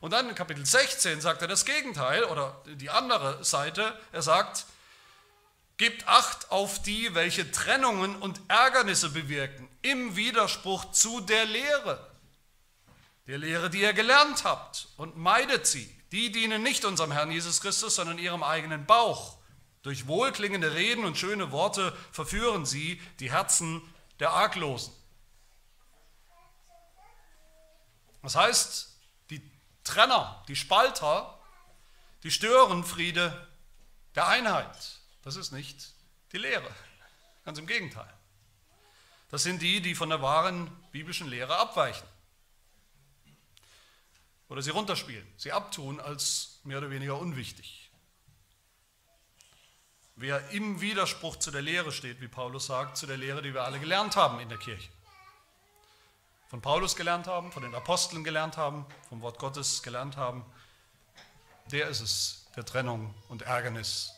Und 0.05 0.11
dann 0.11 0.29
in 0.29 0.35
Kapitel 0.35 0.63
16 0.63 1.19
sagt 1.19 1.41
er 1.41 1.47
das 1.47 1.65
Gegenteil 1.65 2.25
oder 2.25 2.61
die 2.67 2.91
andere 2.91 3.43
Seite. 3.43 3.99
Er 4.11 4.21
sagt, 4.21 4.67
Gebt 5.77 6.07
Acht 6.07 6.51
auf 6.51 6.79
die, 6.83 7.15
welche 7.15 7.49
Trennungen 7.49 8.15
und 8.17 8.39
Ärgernisse 8.47 9.09
bewirken, 9.09 9.67
im 9.81 10.15
Widerspruch 10.15 10.91
zu 10.91 11.21
der 11.21 11.45
Lehre 11.45 12.07
der 13.25 13.39
Lehre, 13.39 13.71
die 13.71 13.81
ihr 13.81 13.93
gelernt 13.93 14.43
habt, 14.43 14.89
und 14.97 15.17
meidet 15.17 15.65
sie. 15.65 15.91
Die 16.11 16.31
dienen 16.31 16.61
nicht 16.61 16.85
unserem 16.85 17.11
Herrn 17.11 17.31
Jesus 17.31 17.59
Christus, 17.59 17.95
sondern 17.95 18.19
ihrem 18.19 18.43
eigenen 18.43 18.85
Bauch. 18.85 19.39
Durch 19.81 20.05
wohlklingende 20.05 20.75
Reden 20.75 21.03
und 21.03 21.17
schöne 21.17 21.51
Worte 21.51 21.97
verführen 22.11 22.67
sie 22.67 23.01
die 23.19 23.31
Herzen 23.31 23.81
der 24.19 24.33
Arglosen. 24.33 24.93
Das 28.21 28.35
heißt, 28.35 28.94
Trenner, 29.85 30.43
die 30.49 30.57
Spalter, 30.57 31.39
die 32.23 32.31
stören 32.31 32.83
Friede 32.83 33.47
der 34.15 34.27
Einheit. 34.27 34.99
Das 35.23 35.37
ist 35.37 35.53
nicht 35.53 35.93
die 36.33 36.37
Lehre. 36.37 36.69
Ganz 37.45 37.57
im 37.57 37.67
Gegenteil. 37.67 38.13
Das 39.31 39.43
sind 39.43 39.61
die, 39.61 39.81
die 39.81 39.95
von 39.95 40.09
der 40.09 40.21
wahren 40.21 40.69
biblischen 40.91 41.29
Lehre 41.29 41.57
abweichen 41.57 42.07
oder 44.47 44.61
sie 44.61 44.69
runterspielen, 44.69 45.27
sie 45.37 45.51
abtun 45.51 45.99
als 45.99 46.59
mehr 46.63 46.77
oder 46.77 46.89
weniger 46.89 47.17
unwichtig. 47.19 47.89
Wer 50.15 50.49
im 50.51 50.79
Widerspruch 50.79 51.37
zu 51.37 51.51
der 51.51 51.61
Lehre 51.61 51.91
steht, 51.91 52.21
wie 52.21 52.27
Paulus 52.27 52.67
sagt, 52.67 52.95
zu 52.97 53.05
der 53.05 53.17
Lehre, 53.17 53.41
die 53.41 53.53
wir 53.53 53.63
alle 53.63 53.79
gelernt 53.79 54.15
haben 54.15 54.39
in 54.39 54.47
der 54.47 54.57
Kirche. 54.57 54.89
Von 56.47 56.61
Paulus 56.61 56.95
gelernt 56.95 57.27
haben, 57.27 57.51
von 57.51 57.63
den 57.63 57.73
Aposteln 57.73 58.23
gelernt 58.23 58.57
haben, 58.57 58.85
vom 59.09 59.21
Wort 59.21 59.39
Gottes 59.39 59.81
gelernt 59.81 60.15
haben, 60.15 60.45
der 61.71 61.87
ist 61.87 62.01
es, 62.01 62.45
der 62.55 62.65
Trennung 62.65 63.13
und 63.29 63.41
Ärgernis 63.41 64.11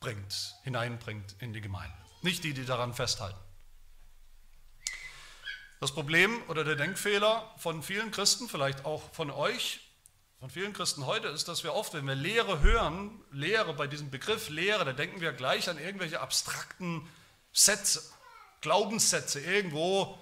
bringt, 0.00 0.54
hineinbringt 0.64 1.34
in 1.40 1.52
die 1.52 1.60
Gemeinde. 1.60 1.96
Nicht 2.22 2.44
die, 2.44 2.52
die 2.52 2.66
daran 2.66 2.92
festhalten. 2.92 3.38
Das 5.80 5.92
Problem 5.94 6.42
oder 6.48 6.62
der 6.62 6.76
Denkfehler 6.76 7.54
von 7.56 7.82
vielen 7.82 8.10
Christen, 8.10 8.48
vielleicht 8.50 8.84
auch 8.84 9.02
von 9.12 9.30
euch, 9.30 9.80
von 10.38 10.50
vielen 10.50 10.74
Christen 10.74 11.06
heute, 11.06 11.28
ist, 11.28 11.48
dass 11.48 11.64
wir 11.64 11.74
oft, 11.74 11.94
wenn 11.94 12.06
wir 12.06 12.14
Lehre 12.14 12.60
hören, 12.60 13.22
Lehre 13.30 13.72
bei 13.72 13.86
diesem 13.86 14.10
Begriff 14.10 14.50
Lehre, 14.50 14.84
da 14.84 14.92
denken 14.92 15.22
wir 15.22 15.32
gleich 15.32 15.70
an 15.70 15.78
irgendwelche 15.78 16.20
abstrakten 16.20 17.08
Sätze, 17.52 18.02
Glaubenssätze, 18.60 19.40
irgendwo 19.40 20.18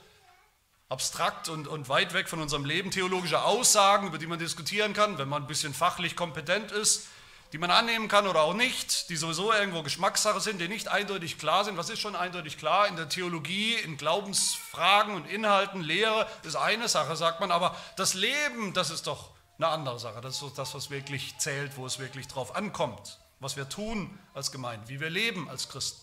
abstrakt 0.88 1.49
und, 1.49 1.68
und 1.68 1.88
weit 1.88 2.14
weg 2.14 2.28
von 2.28 2.40
unserem 2.40 2.64
Leben, 2.64 2.90
theologische 2.90 3.42
Aussagen, 3.42 4.07
über 4.07 4.18
die 4.18 4.26
man 4.26 4.38
diskutieren 4.38 4.95
kann, 4.95 5.18
wenn 5.18 5.28
man 5.28 5.42
ein 5.42 5.49
bisschen 5.49 5.75
fachlich 5.75 6.16
kompetent 6.16 6.73
ist 6.73 7.09
die 7.52 7.59
man 7.59 7.71
annehmen 7.71 8.09
kann 8.09 8.26
oder 8.26 8.42
auch 8.42 8.54
nicht, 8.54 9.09
die 9.09 9.16
sowieso 9.16 9.52
irgendwo 9.52 9.83
Geschmackssache 9.83 10.40
sind, 10.40 10.61
die 10.61 10.68
nicht 10.68 10.88
eindeutig 10.88 11.38
klar 11.38 11.64
sind. 11.64 11.78
Was 11.78 11.88
ist 11.88 12.00
schon 12.00 12.14
eindeutig 12.14 12.59
klar? 12.59 12.88
In 12.88 12.97
der 12.97 13.09
Theologie, 13.09 13.75
in 13.75 13.97
Glaubensfragen 13.97 15.14
und 15.14 15.26
Inhalten, 15.26 15.80
Lehre 15.80 16.26
ist 16.42 16.57
eine 16.57 16.88
Sache, 16.88 17.16
sagt 17.16 17.40
man, 17.40 17.50
aber 17.50 17.75
das 17.97 18.14
Leben, 18.14 18.75
das 18.75 18.90
ist 18.90 19.07
doch 19.07 19.30
eine 19.57 19.68
andere 19.68 19.99
Sache. 19.99 20.21
Das 20.21 20.42
ist 20.42 20.59
das, 20.59 20.75
was 20.75 20.90
wirklich 20.90 21.38
zählt, 21.38 21.76
wo 21.76 21.87
es 21.87 21.99
wirklich 21.99 22.28
drauf 22.28 22.54
ankommt. 22.54 23.18
Was 23.40 23.57
wir 23.57 23.68
tun 23.68 24.18
als 24.35 24.52
Gemeinde, 24.52 24.88
wie 24.88 25.00
wir 25.00 25.11
leben 25.11 25.49
als 25.49 25.68
Christen, 25.68 26.02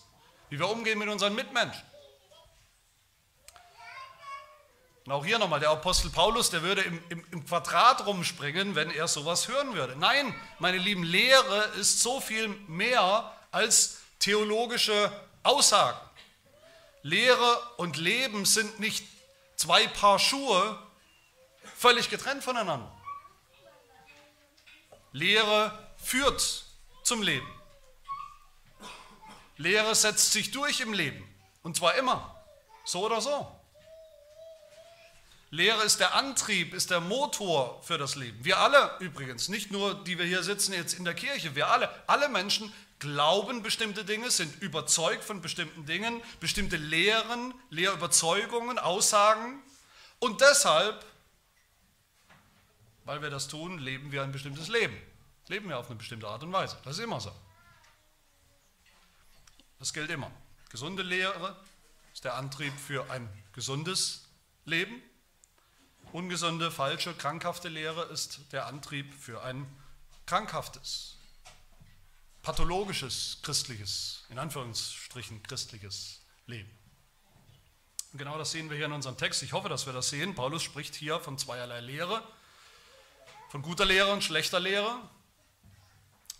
wie 0.50 0.58
wir 0.58 0.68
umgehen 0.68 0.98
mit 0.98 1.08
unseren 1.08 1.34
Mitmenschen. 1.34 1.82
Und 5.06 5.12
auch 5.12 5.24
hier 5.24 5.38
nochmal, 5.38 5.60
der 5.60 5.70
Apostel 5.70 6.10
Paulus, 6.10 6.50
der 6.50 6.62
würde 6.62 6.82
im, 6.82 7.00
im, 7.10 7.24
im, 7.30 7.46
Quadrat 7.46 8.04
rumspringen, 8.06 8.74
wenn 8.74 8.90
er 8.90 9.06
sowas 9.06 9.46
hören 9.46 9.72
würde. 9.74 9.94
Nein, 9.96 10.34
meine 10.58 10.78
lieben, 10.78 11.04
Lehre 11.04 11.62
ist 11.78 12.00
so 12.00 12.20
viel 12.20 12.48
mehr 12.66 13.32
als 13.52 14.00
theologische 14.18 15.12
Aussagen. 15.44 15.98
Lehre 17.02 17.62
und 17.76 17.96
Leben 17.96 18.44
sind 18.44 18.80
nicht 18.80 19.06
zwei 19.54 19.86
Paar 19.86 20.18
Schuhe, 20.18 20.76
völlig 21.76 22.10
getrennt 22.10 22.42
voneinander. 22.42 22.90
Lehre 25.12 25.88
führt 26.02 26.64
zum 27.04 27.22
Leben. 27.22 27.46
Lehre 29.56 29.94
setzt 29.94 30.32
sich 30.32 30.50
durch 30.50 30.80
im 30.80 30.92
Leben. 30.92 31.24
Und 31.62 31.76
zwar 31.76 31.94
immer. 31.94 32.44
So 32.84 33.06
oder 33.06 33.20
so. 33.20 33.55
Lehre 35.50 35.82
ist 35.84 36.00
der 36.00 36.14
Antrieb, 36.14 36.74
ist 36.74 36.90
der 36.90 37.00
Motor 37.00 37.80
für 37.82 37.98
das 37.98 38.16
Leben. 38.16 38.44
Wir 38.44 38.58
alle 38.58 38.96
übrigens, 39.00 39.48
nicht 39.48 39.70
nur 39.70 39.94
die 40.04 40.18
wir 40.18 40.24
hier 40.24 40.42
sitzen 40.42 40.72
jetzt 40.72 40.94
in 40.94 41.04
der 41.04 41.14
Kirche, 41.14 41.54
wir 41.54 41.68
alle, 41.68 41.88
alle 42.08 42.28
Menschen 42.28 42.72
glauben 42.98 43.62
bestimmte 43.62 44.04
Dinge, 44.04 44.30
sind 44.30 44.60
überzeugt 44.62 45.22
von 45.22 45.40
bestimmten 45.40 45.86
Dingen, 45.86 46.20
bestimmte 46.40 46.76
Lehren, 46.76 47.54
Lehrüberzeugungen, 47.70 48.78
Aussagen. 48.78 49.62
Und 50.18 50.40
deshalb, 50.40 51.04
weil 53.04 53.22
wir 53.22 53.30
das 53.30 53.48
tun, 53.48 53.78
leben 53.78 54.12
wir 54.12 54.22
ein 54.22 54.32
bestimmtes 54.32 54.68
Leben. 54.68 54.96
Leben 55.48 55.68
wir 55.68 55.78
auf 55.78 55.86
eine 55.86 55.96
bestimmte 55.96 56.26
Art 56.26 56.42
und 56.42 56.52
Weise. 56.52 56.76
Das 56.84 56.98
ist 56.98 57.04
immer 57.04 57.20
so. 57.20 57.30
Das 59.78 59.92
gilt 59.92 60.10
immer. 60.10 60.30
Gesunde 60.70 61.02
Lehre 61.02 61.56
ist 62.12 62.24
der 62.24 62.34
Antrieb 62.34 62.72
für 62.78 63.08
ein 63.10 63.28
gesundes 63.52 64.24
Leben. 64.64 65.02
Ungesunde, 66.12 66.70
falsche, 66.70 67.14
krankhafte 67.14 67.68
Lehre 67.68 68.04
ist 68.04 68.40
der 68.52 68.66
Antrieb 68.66 69.12
für 69.14 69.42
ein 69.42 69.66
krankhaftes, 70.24 71.16
pathologisches, 72.42 73.38
christliches, 73.42 74.24
in 74.30 74.38
Anführungsstrichen 74.38 75.42
christliches 75.42 76.22
Leben. 76.46 76.70
Und 78.12 78.18
genau 78.18 78.38
das 78.38 78.52
sehen 78.52 78.70
wir 78.70 78.76
hier 78.76 78.86
in 78.86 78.92
unserem 78.92 79.16
Text. 79.16 79.42
Ich 79.42 79.52
hoffe, 79.52 79.68
dass 79.68 79.86
wir 79.86 79.92
das 79.92 80.08
sehen. 80.08 80.34
Paulus 80.34 80.62
spricht 80.62 80.94
hier 80.94 81.20
von 81.20 81.38
zweierlei 81.38 81.80
Lehre, 81.80 82.22
von 83.50 83.62
guter 83.62 83.84
Lehre 83.84 84.12
und 84.12 84.22
schlechter 84.22 84.60
Lehre. 84.60 84.98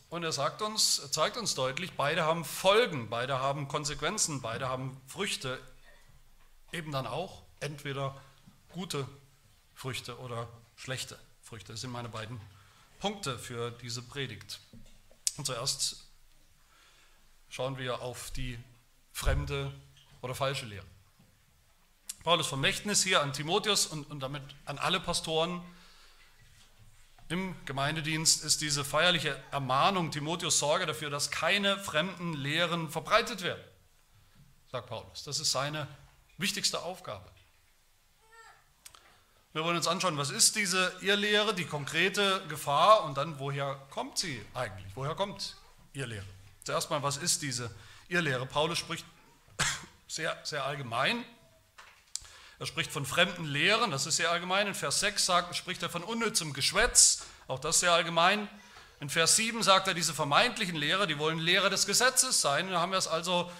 Und 0.08 0.22
er 0.22 0.32
sagt 0.32 0.62
uns, 0.62 1.00
er 1.00 1.10
zeigt 1.10 1.36
uns 1.36 1.56
deutlich, 1.56 1.92
beide 1.94 2.24
haben 2.24 2.44
Folgen, 2.44 3.10
beide 3.10 3.40
haben 3.40 3.66
Konsequenzen, 3.66 4.40
beide 4.40 4.68
haben 4.68 5.00
Früchte, 5.08 5.60
eben 6.72 6.92
dann 6.92 7.06
auch 7.06 7.42
entweder 7.60 8.18
gute 8.72 9.08
Früchte 9.76 10.18
oder 10.18 10.48
schlechte 10.74 11.18
Früchte. 11.42 11.72
Das 11.72 11.82
sind 11.82 11.92
meine 11.92 12.08
beiden 12.08 12.40
Punkte 12.98 13.38
für 13.38 13.70
diese 13.70 14.02
Predigt. 14.02 14.58
Und 15.36 15.44
zuerst 15.44 16.06
schauen 17.50 17.78
wir 17.78 18.00
auf 18.00 18.30
die 18.30 18.58
fremde 19.12 19.72
oder 20.22 20.34
falsche 20.34 20.66
Lehre. 20.66 20.86
Paulus 22.24 22.48
Vermächtnis 22.48 23.04
hier 23.04 23.22
an 23.22 23.32
Timotheus 23.32 23.86
und, 23.86 24.10
und 24.10 24.20
damit 24.20 24.42
an 24.64 24.78
alle 24.78 24.98
Pastoren 24.98 25.62
im 27.28 27.54
Gemeindedienst 27.66 28.44
ist 28.44 28.62
diese 28.62 28.84
feierliche 28.84 29.40
Ermahnung, 29.50 30.10
Timotheus 30.10 30.58
sorge 30.58 30.86
dafür, 30.86 31.10
dass 31.10 31.30
keine 31.30 31.78
fremden 31.78 32.32
Lehren 32.32 32.88
verbreitet 32.88 33.42
werden, 33.42 33.62
sagt 34.70 34.88
Paulus. 34.88 35.24
Das 35.24 35.38
ist 35.38 35.52
seine 35.52 35.86
wichtigste 36.38 36.82
Aufgabe. 36.82 37.30
Wir 39.56 39.64
wollen 39.64 39.78
uns 39.78 39.88
anschauen, 39.88 40.18
was 40.18 40.28
ist 40.28 40.54
diese 40.54 40.92
Irrlehre, 41.00 41.54
die 41.54 41.64
konkrete 41.64 42.42
Gefahr 42.46 43.04
und 43.04 43.16
dann, 43.16 43.38
woher 43.38 43.80
kommt 43.88 44.18
sie 44.18 44.44
eigentlich? 44.52 44.92
Woher 44.94 45.14
kommt 45.14 45.56
Irrlehre? 45.94 46.26
Zuerst 46.64 46.90
mal, 46.90 47.02
was 47.02 47.16
ist 47.16 47.40
diese 47.40 47.74
Irrlehre? 48.08 48.44
Paulus 48.44 48.76
spricht 48.76 49.06
sehr, 50.08 50.38
sehr 50.42 50.66
allgemein. 50.66 51.24
Er 52.58 52.66
spricht 52.66 52.92
von 52.92 53.06
fremden 53.06 53.46
Lehren, 53.46 53.90
das 53.90 54.04
ist 54.04 54.16
sehr 54.16 54.30
allgemein. 54.30 54.66
In 54.66 54.74
Vers 54.74 55.00
6 55.00 55.24
sagt, 55.24 55.56
spricht 55.56 55.82
er 55.82 55.88
von 55.88 56.04
unnützem 56.04 56.52
Geschwätz, 56.52 57.22
auch 57.48 57.58
das 57.58 57.80
sehr 57.80 57.92
allgemein. 57.92 58.50
In 59.00 59.08
Vers 59.08 59.36
7 59.36 59.62
sagt 59.62 59.88
er, 59.88 59.94
diese 59.94 60.12
vermeintlichen 60.12 60.76
Lehrer, 60.76 61.06
die 61.06 61.18
wollen 61.18 61.38
Lehrer 61.38 61.70
des 61.70 61.86
Gesetzes 61.86 62.42
sein. 62.42 62.70
Da 62.70 62.80
haben 62.80 62.92
wir 62.92 62.98
es 62.98 63.08
also 63.08 63.50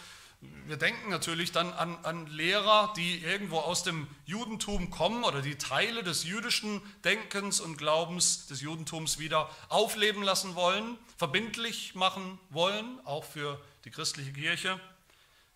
wir 0.67 0.77
denken 0.77 1.11
natürlich 1.11 1.53
dann 1.53 1.73
an, 1.73 1.97
an, 2.03 2.27
Lehrer, 2.27 2.93
die 2.97 3.23
irgendwo 3.23 3.59
aus 3.59 3.83
dem 3.83 4.09
Judentum 4.25 4.91
kommen 4.91 5.25
oder 5.25 5.43
die 5.43 5.57
Teile 5.57 6.03
des 6.03 6.25
jüdischen 6.25 6.83
Denkens 7.05 7.61
und 7.61 7.77
Glaubens 7.79 8.47
des 8.49 8.61
Judentums 8.61 9.19
wieder 9.19 9.49
aufleben 9.69 10.23
lassen 10.23 10.55
wollen, 10.55 10.99
verbindlich 11.17 11.95
machen 11.95 12.39
wollen, 12.51 13.01
auch 13.05 13.25
für 13.25 13.61
die 13.85 13.91
christliche 13.91 14.33
Kirche. 14.33 14.81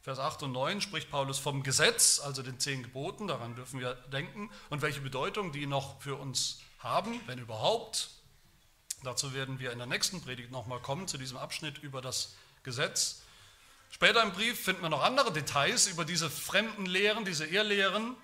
Vers 0.03 0.19
8 0.19 0.45
und 0.45 0.53
9 0.53 0.81
spricht 0.81 1.11
Paulus 1.11 1.39
vom 1.39 1.63
Gesetz, 1.63 2.21
also 2.21 2.43
den 2.43 2.59
zehn 2.59 2.83
Geboten, 2.83 3.27
daran 3.27 3.55
dürfen 3.55 3.81
wir 3.81 3.95
denken, 4.13 4.51
und 4.71 4.81
welche 4.81 5.01
Bedeutung 5.01 5.53
die 5.53 5.67
noch 5.67 6.01
für 6.01 6.17
uns 6.17 6.61
haben, 6.79 7.21
wenn 7.27 7.39
überhaupt. 7.39 8.11
Dazu 9.03 9.35
werden 9.35 9.59
wir 9.59 9.73
in 9.73 9.79
der 9.79 9.87
nächsten 9.87 10.23
Predigt 10.23 10.51
nochmal 10.51 10.81
kommen, 10.81 11.09
zu 11.09 11.19
diesem 11.19 11.37
Abschnitt 11.37 11.79
über 11.79 12.01
das 12.01 12.35
Gesetz. 12.63 13.20
Später 13.91 14.23
im 14.23 14.33
Brief 14.33 14.59
finden 14.59 14.83
wir 14.83 14.89
noch 14.89 15.03
andere 15.03 15.33
Details 15.33 15.89
über 15.89 16.05
diese 16.05 16.31
fremden 16.31 16.87
Lehren, 16.87 17.25
diese 17.25 17.45
Irrlehren. 17.45 18.17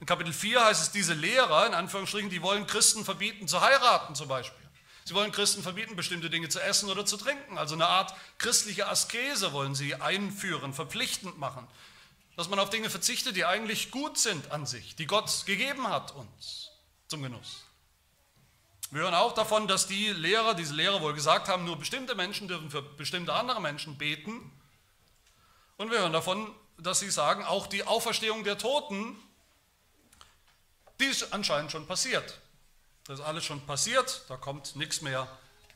In 0.00 0.06
Kapitel 0.06 0.32
4 0.32 0.64
heißt 0.64 0.82
es, 0.82 0.90
diese 0.90 1.14
Lehrer, 1.14 1.66
in 1.66 1.74
Anführungsstrichen, 1.74 2.30
die 2.30 2.42
wollen 2.42 2.66
Christen 2.66 3.04
verbieten 3.04 3.46
zu 3.46 3.60
heiraten 3.60 4.14
zum 4.14 4.28
Beispiel. 4.28 4.66
Sie 5.04 5.14
wollen 5.14 5.30
Christen 5.30 5.62
verbieten, 5.62 5.94
bestimmte 5.94 6.30
Dinge 6.30 6.48
zu 6.48 6.60
essen 6.60 6.90
oder 6.90 7.06
zu 7.06 7.16
trinken. 7.16 7.58
Also 7.58 7.76
eine 7.76 7.86
Art 7.86 8.12
christliche 8.38 8.88
Askese 8.88 9.52
wollen 9.52 9.76
sie 9.76 9.94
einführen, 9.94 10.74
verpflichtend 10.74 11.38
machen. 11.38 11.68
Dass 12.36 12.48
man 12.48 12.58
auf 12.58 12.70
Dinge 12.70 12.90
verzichtet, 12.90 13.36
die 13.36 13.44
eigentlich 13.44 13.92
gut 13.92 14.18
sind 14.18 14.50
an 14.50 14.66
sich, 14.66 14.96
die 14.96 15.06
Gott 15.06 15.46
gegeben 15.46 15.88
hat 15.88 16.14
uns 16.16 16.72
zum 17.06 17.22
Genuss. 17.22 17.65
Wir 18.90 19.02
hören 19.02 19.14
auch 19.14 19.32
davon, 19.32 19.66
dass 19.66 19.86
die 19.86 20.08
Lehrer, 20.08 20.54
diese 20.54 20.74
Lehrer 20.74 21.00
wohl 21.00 21.12
gesagt 21.12 21.48
haben, 21.48 21.64
nur 21.64 21.76
bestimmte 21.76 22.14
Menschen 22.14 22.46
dürfen 22.46 22.70
für 22.70 22.82
bestimmte 22.82 23.32
andere 23.32 23.60
Menschen 23.60 23.98
beten. 23.98 24.52
Und 25.76 25.90
wir 25.90 25.98
hören 25.98 26.12
davon, 26.12 26.54
dass 26.78 27.00
sie 27.00 27.10
sagen, 27.10 27.44
auch 27.44 27.66
die 27.66 27.84
Auferstehung 27.84 28.44
der 28.44 28.58
Toten, 28.58 29.16
die 31.00 31.06
ist 31.06 31.32
anscheinend 31.32 31.72
schon 31.72 31.86
passiert. 31.86 32.38
Das 33.04 33.18
ist 33.18 33.24
alles 33.24 33.44
schon 33.44 33.64
passiert, 33.66 34.24
da 34.28 34.36
kommt 34.36 34.76
nichts 34.76 35.00
mehr 35.00 35.28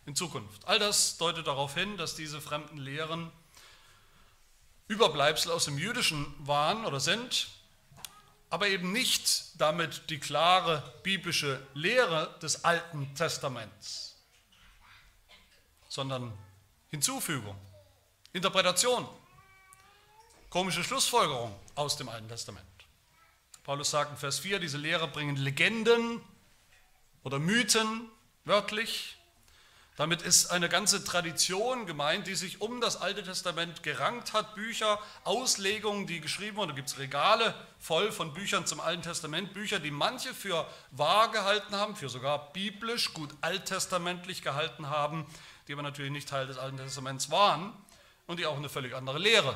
in 0.07 0.14
Zukunft. 0.14 0.66
All 0.66 0.79
das 0.79 1.18
deutet 1.18 1.46
darauf 1.46 1.75
hin, 1.75 1.96
dass 1.96 2.14
diese 2.14 2.40
fremden 2.40 2.79
Lehren 2.79 3.31
Überbleibsel 4.88 5.53
aus 5.53 5.66
dem 5.66 5.79
Jüdischen 5.79 6.35
waren 6.38 6.85
oder 6.85 7.01
sind 7.01 7.49
aber 8.50 8.66
eben 8.66 8.92
nicht 8.92 9.60
damit 9.60 10.10
die 10.10 10.18
klare 10.18 10.92
biblische 11.02 11.64
Lehre 11.74 12.36
des 12.42 12.64
Alten 12.64 13.14
Testaments, 13.14 14.16
sondern 15.88 16.36
Hinzufügung, 16.90 17.56
Interpretation, 18.32 19.08
komische 20.50 20.82
Schlussfolgerung 20.82 21.54
aus 21.76 21.96
dem 21.96 22.08
Alten 22.08 22.28
Testament. 22.28 22.66
Paulus 23.62 23.90
sagt 23.90 24.10
in 24.10 24.16
Vers 24.16 24.40
4, 24.40 24.58
diese 24.58 24.78
Lehrer 24.78 25.06
bringen 25.06 25.36
Legenden 25.36 26.20
oder 27.22 27.38
Mythen 27.38 28.10
wörtlich 28.44 29.16
Damit 30.00 30.22
ist 30.22 30.46
eine 30.46 30.70
ganze 30.70 31.04
Tradition 31.04 31.84
gemeint, 31.84 32.26
die 32.26 32.34
sich 32.34 32.62
um 32.62 32.80
das 32.80 33.02
Alte 33.02 33.22
Testament 33.22 33.82
gerankt 33.82 34.32
hat. 34.32 34.54
Bücher, 34.54 34.98
Auslegungen, 35.24 36.06
die 36.06 36.22
geschrieben 36.22 36.56
wurden. 36.56 36.70
Da 36.70 36.74
gibt 36.74 36.88
es 36.88 36.98
Regale 36.98 37.54
voll 37.78 38.10
von 38.10 38.32
Büchern 38.32 38.64
zum 38.64 38.80
Alten 38.80 39.02
Testament. 39.02 39.52
Bücher, 39.52 39.78
die 39.78 39.90
manche 39.90 40.32
für 40.32 40.66
wahr 40.90 41.30
gehalten 41.30 41.76
haben, 41.76 41.96
für 41.96 42.08
sogar 42.08 42.50
biblisch, 42.54 43.12
gut 43.12 43.28
alttestamentlich 43.42 44.40
gehalten 44.40 44.88
haben, 44.88 45.26
die 45.68 45.74
aber 45.74 45.82
natürlich 45.82 46.12
nicht 46.12 46.30
Teil 46.30 46.46
des 46.46 46.56
Alten 46.56 46.78
Testaments 46.78 47.30
waren 47.30 47.74
und 48.26 48.40
die 48.40 48.46
auch 48.46 48.56
eine 48.56 48.70
völlig 48.70 48.94
andere 48.94 49.18
Lehre 49.18 49.54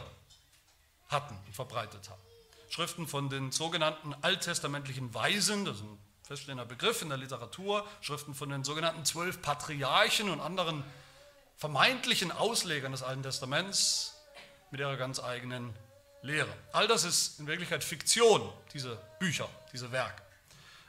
hatten 1.09 1.39
und 1.47 1.55
verbreitet 1.55 2.11
haben. 2.11 2.21
Schriften 2.69 3.07
von 3.07 3.31
den 3.31 3.51
sogenannten 3.51 4.15
alttestamentlichen 4.21 5.15
Weisen, 5.15 5.65
das 5.65 5.79
sind 5.79 5.99
feststehender 6.25 6.65
Begriff 6.65 7.03
in 7.03 7.11
der 7.11 7.19
Literatur, 7.19 7.87
Schriften 8.01 8.35
von 8.35 8.49
den 8.49 8.65
sogenannten 8.65 9.05
zwölf 9.05 9.43
Patriarchen 9.43 10.31
und 10.31 10.41
anderen 10.41 10.83
vermeintlichen 11.57 12.33
Auslegern 12.33 12.93
des 12.93 13.03
Alten 13.03 13.23
Testaments 13.23 14.15
mit 14.71 14.81
ihrer 14.81 14.97
ganz 14.97 15.21
eigenen 15.21 15.75
Lehre. 16.23 16.53
All 16.73 16.89
das 16.89 17.05
ist 17.05 17.39
in 17.39 17.47
Wirklichkeit 17.47 17.85
Fiktion, 17.85 18.51
diese 18.73 18.99
Bücher, 19.19 19.49
diese 19.73 19.93
Werke. 19.93 20.23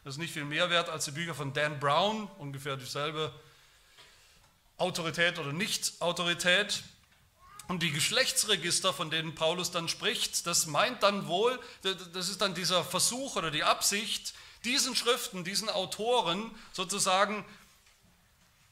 Das 0.06 0.16
ist 0.16 0.20
nicht 0.20 0.34
viel 0.34 0.46
mehr 0.46 0.70
wert 0.70 0.88
als 0.90 1.06
die 1.06 1.12
Bücher 1.12 1.36
von 1.36 1.54
Dan 1.54 1.80
Brown, 1.80 2.30
ungefähr 2.38 2.78
dieselbe 2.78 3.34
Autorität 4.78 5.38
oder 5.38 5.52
Nicht-Autorität. 5.52 6.84
Und 7.68 7.82
die 7.82 7.92
Geschlechtsregister, 7.92 8.94
von 8.94 9.10
denen 9.10 9.36
Paulus 9.36 9.72
dann 9.72 9.90
spricht, 9.90 10.46
das 10.48 10.68
meint 10.68 11.04
dann 11.04 11.28
wohl, 11.28 11.60
das 11.82 12.30
ist 12.30 12.40
dann 12.42 12.54
dieser 12.54 12.84
Versuch 12.84 13.36
oder 13.36 13.52
die 13.52 13.64
Absicht, 13.64 14.36
diesen 14.66 14.96
Schriften, 14.96 15.44
diesen 15.44 15.70
Autoren 15.70 16.52
sozusagen 16.74 17.46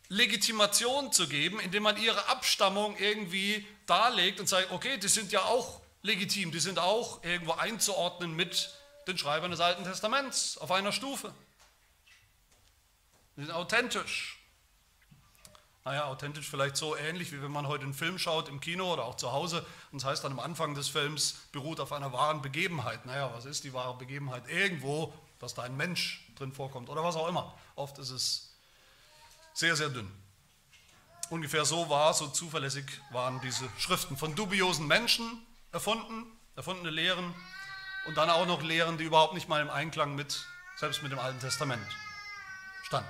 Legitimation 0.09 1.11
zu 1.11 1.27
geben, 1.27 1.59
indem 1.59 1.83
man 1.83 1.97
ihre 1.97 2.27
Abstammung 2.27 2.97
irgendwie 2.97 3.65
darlegt 3.85 4.39
und 4.39 4.47
sagt, 4.47 4.71
okay, 4.71 4.97
die 4.97 5.07
sind 5.07 5.31
ja 5.31 5.43
auch 5.43 5.81
legitim, 6.01 6.51
die 6.51 6.59
sind 6.59 6.79
auch 6.79 7.23
irgendwo 7.23 7.53
einzuordnen 7.53 8.35
mit 8.35 8.73
den 9.07 9.17
Schreibern 9.17 9.51
des 9.51 9.59
Alten 9.59 9.83
Testaments 9.83 10.57
auf 10.57 10.71
einer 10.71 10.91
Stufe. 10.91 11.33
Die 13.35 13.41
sind 13.41 13.51
authentisch. 13.51 14.39
Naja, 15.85 16.05
authentisch 16.05 16.49
vielleicht 16.49 16.77
so 16.77 16.95
ähnlich, 16.95 17.33
wie 17.33 17.41
wenn 17.41 17.51
man 17.51 17.67
heute 17.67 17.83
einen 17.83 17.93
Film 17.93 18.17
schaut 18.17 18.47
im 18.47 18.61
Kino 18.61 18.93
oder 18.93 19.03
auch 19.03 19.15
zu 19.15 19.33
Hause 19.33 19.65
und 19.91 19.97
es 19.97 20.05
heißt 20.05 20.23
dann 20.23 20.31
am 20.31 20.39
Anfang 20.39 20.75
des 20.75 20.87
Films, 20.87 21.35
beruht 21.51 21.81
auf 21.81 21.91
einer 21.91 22.13
wahren 22.13 22.41
Begebenheit. 22.41 23.05
Naja, 23.05 23.31
was 23.33 23.43
ist 23.43 23.65
die 23.65 23.73
wahre 23.73 23.97
Begebenheit? 23.97 24.47
Irgendwo 24.47 25.13
dass 25.43 25.53
da 25.53 25.63
ein 25.63 25.75
Mensch 25.77 26.25
drin 26.35 26.53
vorkommt 26.53 26.89
oder 26.89 27.03
was 27.03 27.15
auch 27.15 27.27
immer. 27.27 27.53
Oft 27.75 27.99
ist 27.99 28.09
es 28.09 28.53
sehr, 29.53 29.75
sehr 29.75 29.89
dünn. 29.89 30.11
Ungefähr 31.29 31.65
so 31.65 31.89
war, 31.89 32.13
so 32.13 32.27
zuverlässig 32.27 32.85
waren 33.11 33.41
diese 33.41 33.67
Schriften 33.77 34.17
von 34.17 34.35
dubiosen 34.35 34.87
Menschen 34.87 35.45
erfunden, 35.71 36.25
erfundene 36.55 36.89
Lehren 36.89 37.33
und 38.05 38.15
dann 38.17 38.29
auch 38.29 38.45
noch 38.45 38.61
Lehren, 38.61 38.97
die 38.97 39.03
überhaupt 39.03 39.33
nicht 39.33 39.49
mal 39.49 39.61
im 39.61 39.69
Einklang 39.69 40.15
mit, 40.15 40.45
selbst 40.77 41.03
mit 41.03 41.11
dem 41.11 41.19
Alten 41.19 41.39
Testament 41.39 41.85
standen. 42.83 43.09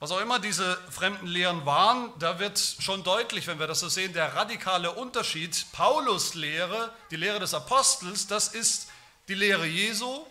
Was 0.00 0.12
auch 0.12 0.20
immer 0.20 0.38
diese 0.38 0.76
fremden 0.90 1.26
Lehren 1.26 1.66
waren, 1.66 2.12
da 2.20 2.38
wird 2.38 2.58
schon 2.58 3.02
deutlich, 3.02 3.48
wenn 3.48 3.58
wir 3.58 3.66
das 3.66 3.80
so 3.80 3.88
sehen, 3.88 4.12
der 4.12 4.34
radikale 4.36 4.92
Unterschied. 4.92 5.66
Paulus 5.72 6.34
Lehre, 6.34 6.94
die 7.10 7.16
Lehre 7.16 7.40
des 7.40 7.52
Apostels, 7.52 8.28
das 8.28 8.48
ist 8.48 8.88
die 9.26 9.34
Lehre 9.34 9.66
Jesu, 9.66 10.24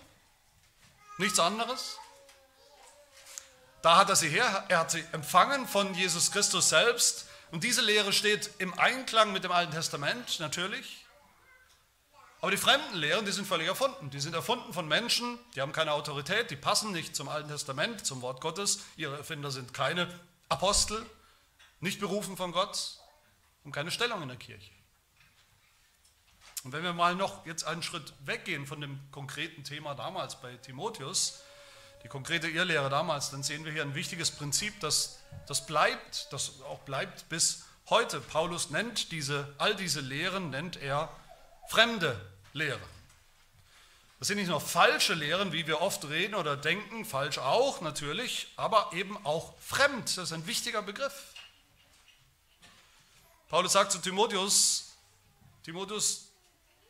Nichts 1.17 1.39
anderes. 1.39 1.97
Da 3.81 3.97
hat 3.97 4.09
er 4.09 4.15
sie 4.15 4.29
her, 4.29 4.65
er 4.69 4.79
hat 4.79 4.91
sie 4.91 5.03
empfangen 5.11 5.67
von 5.67 5.93
Jesus 5.93 6.31
Christus 6.31 6.69
selbst. 6.69 7.25
Und 7.51 7.63
diese 7.63 7.81
Lehre 7.81 8.11
steht 8.11 8.51
im 8.59 8.77
Einklang 8.77 9.31
mit 9.31 9.43
dem 9.43 9.51
Alten 9.51 9.71
Testament, 9.71 10.39
natürlich. 10.39 11.05
Aber 12.41 12.51
die 12.51 12.57
fremden 12.57 12.95
Lehren, 12.95 13.25
die 13.25 13.31
sind 13.31 13.47
völlig 13.47 13.67
erfunden. 13.67 14.09
Die 14.09 14.19
sind 14.19 14.35
erfunden 14.35 14.73
von 14.73 14.87
Menschen, 14.87 15.39
die 15.55 15.61
haben 15.61 15.71
keine 15.71 15.93
Autorität, 15.93 16.51
die 16.51 16.55
passen 16.55 16.91
nicht 16.91 17.15
zum 17.15 17.29
Alten 17.29 17.49
Testament, 17.49 18.05
zum 18.05 18.21
Wort 18.21 18.41
Gottes. 18.41 18.83
Ihre 18.95 19.17
Erfinder 19.17 19.49
sind 19.49 19.73
keine 19.73 20.07
Apostel, 20.49 21.03
nicht 21.79 21.99
berufen 21.99 22.37
von 22.37 22.51
Gott 22.51 22.99
und 23.63 23.71
keine 23.71 23.89
Stellung 23.89 24.21
in 24.21 24.27
der 24.27 24.37
Kirche. 24.37 24.76
Und 26.67 26.73
wenn 26.73 26.83
wir 26.83 26.91
mal 26.91 27.15
noch 27.15 27.45
jetzt 27.45 27.63
einen 27.63 27.81
Schritt 27.81 28.11
weggehen 28.25 28.67
von 28.67 28.81
dem 28.81 28.99
konkreten 29.09 29.63
Thema 29.63 29.95
damals 29.95 30.41
bei 30.41 30.53
Timotheus, 30.57 31.41
die 32.03 32.09
konkrete 32.09 32.49
Irrlehre 32.49 32.89
damals, 32.89 33.31
dann 33.31 33.41
sehen 33.41 33.63
wir 33.63 33.71
hier 33.71 33.83
ein 33.83 33.95
wichtiges 33.95 34.31
Prinzip, 34.31 34.77
das, 34.81 35.19
das 35.47 35.65
bleibt, 35.65 36.27
das 36.33 36.61
auch 36.63 36.79
bleibt 36.79 37.29
bis 37.29 37.63
heute. 37.89 38.19
Paulus 38.19 38.69
nennt 38.69 39.13
diese, 39.13 39.47
all 39.57 39.77
diese 39.77 40.01
Lehren, 40.01 40.49
nennt 40.49 40.75
er 40.75 41.09
fremde 41.69 42.19
Lehre. 42.51 42.81
Das 44.19 44.27
sind 44.27 44.35
nicht 44.35 44.49
nur 44.49 44.59
falsche 44.59 45.13
Lehren, 45.13 45.53
wie 45.53 45.67
wir 45.67 45.79
oft 45.79 46.03
reden 46.09 46.35
oder 46.35 46.57
denken, 46.57 47.05
falsch 47.05 47.37
auch 47.37 47.79
natürlich, 47.79 48.51
aber 48.57 48.91
eben 48.91 49.15
auch 49.25 49.57
fremd. 49.59 50.17
Das 50.17 50.25
ist 50.25 50.33
ein 50.33 50.47
wichtiger 50.47 50.81
Begriff. 50.81 51.33
Paulus 53.47 53.71
sagt 53.71 53.93
zu 53.93 53.99
Timotheus, 53.99 54.97
Timotheus, 55.63 56.26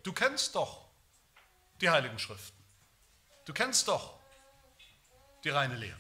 Du 0.08 0.14
kennst 0.14 0.56
doch 0.56 0.86
die 1.82 1.90
Heiligen 1.90 2.18
Schriften. 2.18 2.58
Du 3.44 3.52
kennst 3.52 3.90
doch 3.90 4.14
die 5.44 5.50
reine 5.50 5.76
Lehre. 5.76 6.00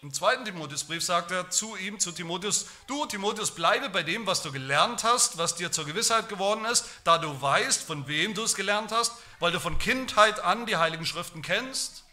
Im 0.00 0.14
zweiten 0.14 0.46
Timotheusbrief 0.46 1.04
sagt 1.04 1.30
er 1.30 1.50
zu 1.50 1.76
ihm, 1.76 2.00
zu 2.00 2.12
Timotheus, 2.12 2.64
du 2.86 3.04
Timotheus, 3.04 3.54
bleibe 3.54 3.90
bei 3.90 4.02
dem, 4.02 4.26
was 4.26 4.40
du 4.40 4.50
gelernt 4.52 5.04
hast, 5.04 5.36
was 5.36 5.54
dir 5.54 5.70
zur 5.70 5.84
Gewissheit 5.84 6.30
geworden 6.30 6.64
ist, 6.64 6.86
da 7.04 7.18
du 7.18 7.42
weißt, 7.42 7.82
von 7.82 8.08
wem 8.08 8.32
du 8.32 8.42
es 8.42 8.54
gelernt 8.54 8.90
hast, 8.90 9.12
weil 9.38 9.52
du 9.52 9.60
von 9.60 9.78
Kindheit 9.78 10.40
an 10.40 10.64
die 10.64 10.78
Heiligen 10.78 11.04
Schriften 11.04 11.42
kennst. 11.42 12.04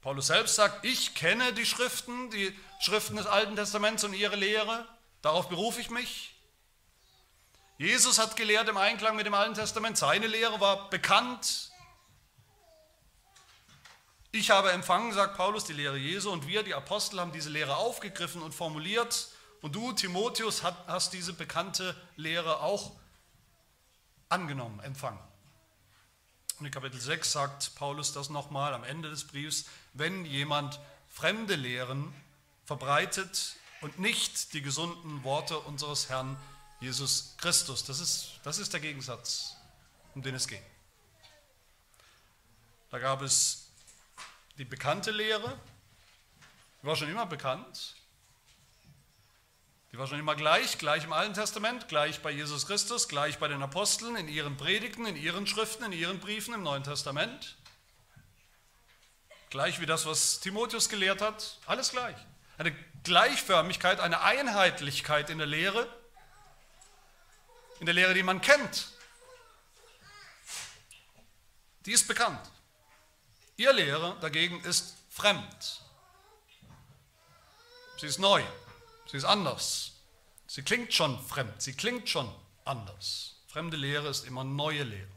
Paulus 0.00 0.26
selbst 0.26 0.56
sagt, 0.56 0.84
ich 0.84 1.14
kenne 1.14 1.52
die 1.52 1.64
Schriften, 1.64 2.28
die 2.32 2.52
Schriften 2.80 3.14
des 3.14 3.26
Alten 3.26 3.54
Testaments 3.54 4.02
und 4.02 4.14
ihre 4.14 4.34
Lehre, 4.34 4.84
darauf 5.22 5.48
berufe 5.48 5.80
ich 5.80 5.90
mich. 5.90 6.33
Jesus 7.76 8.18
hat 8.18 8.36
gelehrt 8.36 8.68
im 8.68 8.76
Einklang 8.76 9.16
mit 9.16 9.26
dem 9.26 9.34
Alten 9.34 9.54
Testament, 9.54 9.98
seine 9.98 10.28
Lehre 10.28 10.60
war 10.60 10.88
bekannt. 10.90 11.72
Ich 14.30 14.50
habe 14.50 14.70
empfangen, 14.70 15.12
sagt 15.12 15.36
Paulus, 15.36 15.64
die 15.64 15.72
Lehre 15.72 15.96
Jesu 15.96 16.30
und 16.30 16.46
wir, 16.46 16.62
die 16.62 16.74
Apostel, 16.74 17.20
haben 17.20 17.32
diese 17.32 17.50
Lehre 17.50 17.76
aufgegriffen 17.76 18.42
und 18.42 18.54
formuliert. 18.54 19.28
Und 19.60 19.74
du, 19.74 19.92
Timotheus, 19.92 20.62
hast 20.62 21.12
diese 21.12 21.32
bekannte 21.32 21.96
Lehre 22.16 22.60
auch 22.60 22.92
angenommen, 24.28 24.78
empfangen. 24.80 25.20
Und 26.60 26.66
in 26.66 26.72
Kapitel 26.72 27.00
6 27.00 27.32
sagt 27.32 27.74
Paulus 27.74 28.12
das 28.12 28.30
nochmal 28.30 28.74
am 28.74 28.84
Ende 28.84 29.10
des 29.10 29.26
Briefs, 29.26 29.66
wenn 29.92 30.24
jemand 30.24 30.78
fremde 31.08 31.56
Lehren 31.56 32.14
verbreitet 32.66 33.56
und 33.80 33.98
nicht 33.98 34.52
die 34.52 34.62
gesunden 34.62 35.24
Worte 35.24 35.58
unseres 35.58 36.08
Herrn 36.08 36.36
Jesus 36.80 37.34
Christus. 37.38 37.84
Das 37.84 38.00
ist, 38.00 38.40
das 38.42 38.58
ist 38.58 38.72
der 38.72 38.80
Gegensatz, 38.80 39.56
um 40.14 40.22
den 40.22 40.34
es 40.34 40.46
geht. 40.46 40.62
Da 42.90 42.98
gab 42.98 43.22
es 43.22 43.70
die 44.58 44.64
bekannte 44.64 45.10
Lehre, 45.10 45.58
die 46.80 46.86
war 46.86 46.94
schon 46.94 47.08
immer 47.08 47.26
bekannt, 47.26 47.96
die 49.90 49.98
war 49.98 50.06
schon 50.06 50.18
immer 50.18 50.34
gleich, 50.34 50.78
gleich 50.78 51.04
im 51.04 51.12
Alten 51.12 51.34
Testament, 51.34 51.88
gleich 51.88 52.20
bei 52.20 52.30
Jesus 52.30 52.66
Christus, 52.66 53.08
gleich 53.08 53.38
bei 53.38 53.48
den 53.48 53.62
Aposteln, 53.62 54.16
in 54.16 54.26
ihren 54.26 54.56
Predigten, 54.56 55.06
in 55.06 55.16
ihren 55.16 55.46
Schriften, 55.46 55.84
in 55.84 55.92
ihren 55.92 56.18
Briefen 56.18 56.52
im 56.52 56.64
Neuen 56.64 56.82
Testament. 56.82 57.56
Gleich 59.50 59.80
wie 59.80 59.86
das, 59.86 60.04
was 60.04 60.40
Timotheus 60.40 60.88
gelehrt 60.88 61.20
hat, 61.22 61.58
alles 61.66 61.92
gleich. 61.92 62.16
Eine 62.58 62.74
Gleichförmigkeit, 63.04 64.00
eine 64.00 64.20
Einheitlichkeit 64.20 65.30
in 65.30 65.38
der 65.38 65.46
Lehre, 65.46 65.88
in 67.80 67.86
der 67.86 67.94
Lehre, 67.94 68.14
die 68.14 68.22
man 68.22 68.40
kennt. 68.40 68.88
Die 71.86 71.92
ist 71.92 72.08
bekannt. 72.08 72.50
Ihr 73.56 73.72
Lehre 73.72 74.16
dagegen 74.20 74.60
ist 74.64 74.96
fremd. 75.10 75.82
Sie 78.00 78.06
ist 78.06 78.18
neu. 78.18 78.42
Sie 79.06 79.16
ist 79.16 79.24
anders. 79.24 79.92
Sie 80.46 80.62
klingt 80.62 80.92
schon 80.92 81.24
fremd. 81.26 81.60
Sie 81.60 81.74
klingt 81.74 82.08
schon 82.08 82.32
anders. 82.64 83.36
Fremde 83.46 83.76
Lehre 83.76 84.08
ist 84.08 84.26
immer 84.26 84.44
neue 84.44 84.82
Lehre. 84.82 85.08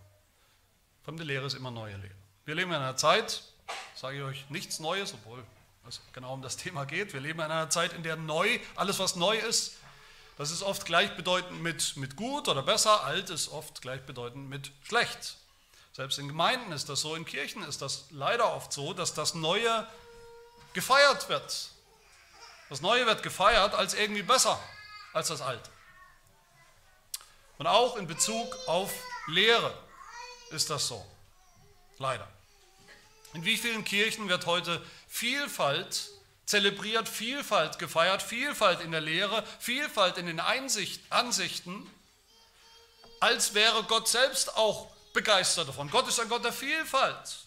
Fremde 1.04 1.24
Lehre 1.24 1.46
ist 1.46 1.54
immer 1.54 1.72
neue 1.72 1.96
Lehre. 1.96 2.16
Wir 2.46 2.56
leben 2.56 2.72
in 2.72 2.78
einer 2.78 2.98
Zeit, 2.98 3.44
sage 3.96 4.18
ich 4.18 4.24
euch 4.24 4.50
nichts 4.50 4.80
Neues, 4.80 5.14
obwohl 5.14 5.44
es 5.88 6.02
genau 6.14 6.34
um 6.34 6.42
das 6.42 6.58
Thema 6.58 6.86
geht. 6.86 7.14
Wir 7.14 7.22
leben 7.22 7.40
in 7.40 7.46
einer 7.46 7.70
Zeit, 7.70 7.94
in 7.94 8.04
der 8.04 8.16
neu, 8.16 8.60
alles 8.76 9.00
was 9.00 9.16
neu 9.16 9.38
ist, 9.38 9.78
das 10.38 10.52
ist 10.52 10.62
oft 10.62 10.86
gleichbedeutend 10.86 11.62
mit, 11.62 11.98
mit 11.98 12.16
gut 12.16 12.48
oder 12.48 12.62
besser, 12.62 13.04
alt 13.04 13.30
ist 13.30 13.50
oft 13.50 13.82
gleichbedeutend 13.82 14.50
mit 14.50 14.72
schlecht. 14.84 15.38
Selbst 15.94 16.20
in 16.20 16.28
Gemeinden 16.28 16.72
ist 16.72 16.90
das 16.90 17.02
so, 17.02 17.16
in 17.16 17.26
Kirchen 17.26 17.64
ist 17.64 17.82
das 17.82 18.06
leider 18.12 18.54
oft 18.54 18.72
so, 18.72 18.94
dass 18.94 19.16
das 19.16 19.34
Neue 19.34 19.88
gefeiert 20.74 21.28
wird. 21.28 21.70
Das 22.70 22.82
Neue 22.82 23.06
wird 23.08 23.24
gefeiert 23.24 23.74
als 23.74 23.96
irgendwie 23.96 24.22
besser 24.22 24.60
als 25.14 25.30
das 25.30 25.42
Alte. 25.42 25.70
Und 27.58 27.66
auch 27.66 27.96
in 27.96 28.06
Bezug 28.06 28.56
auf 28.68 28.94
Lehre 29.28 29.74
ist 30.52 30.70
das 30.70 30.88
so. 30.88 31.04
Leider. 31.98 32.28
In 33.34 33.44
wie 33.44 33.58
vielen 33.58 33.84
Kirchen 33.84 34.30
wird 34.30 34.46
heute 34.46 34.86
Vielfalt 35.08 36.10
zelebriert, 36.48 37.08
Vielfalt 37.08 37.78
gefeiert, 37.78 38.24
Vielfalt 38.24 38.82
in 38.82 38.92
der 38.92 39.02
Lehre, 39.02 39.44
Vielfalt 39.60 40.18
in 40.18 40.26
den 40.26 40.40
Einsicht, 40.40 41.02
Ansichten, 41.12 41.88
als 43.20 43.54
wäre 43.54 43.84
Gott 43.84 44.08
selbst 44.08 44.58
auch 44.58 44.88
begeistert 45.14 45.68
davon. 45.68 45.92
Gott 45.92 46.08
ist 46.08 46.20
ein 46.20 46.30
Gott 46.30 46.44
der 46.44 46.54
Vielfalt. 46.54 47.40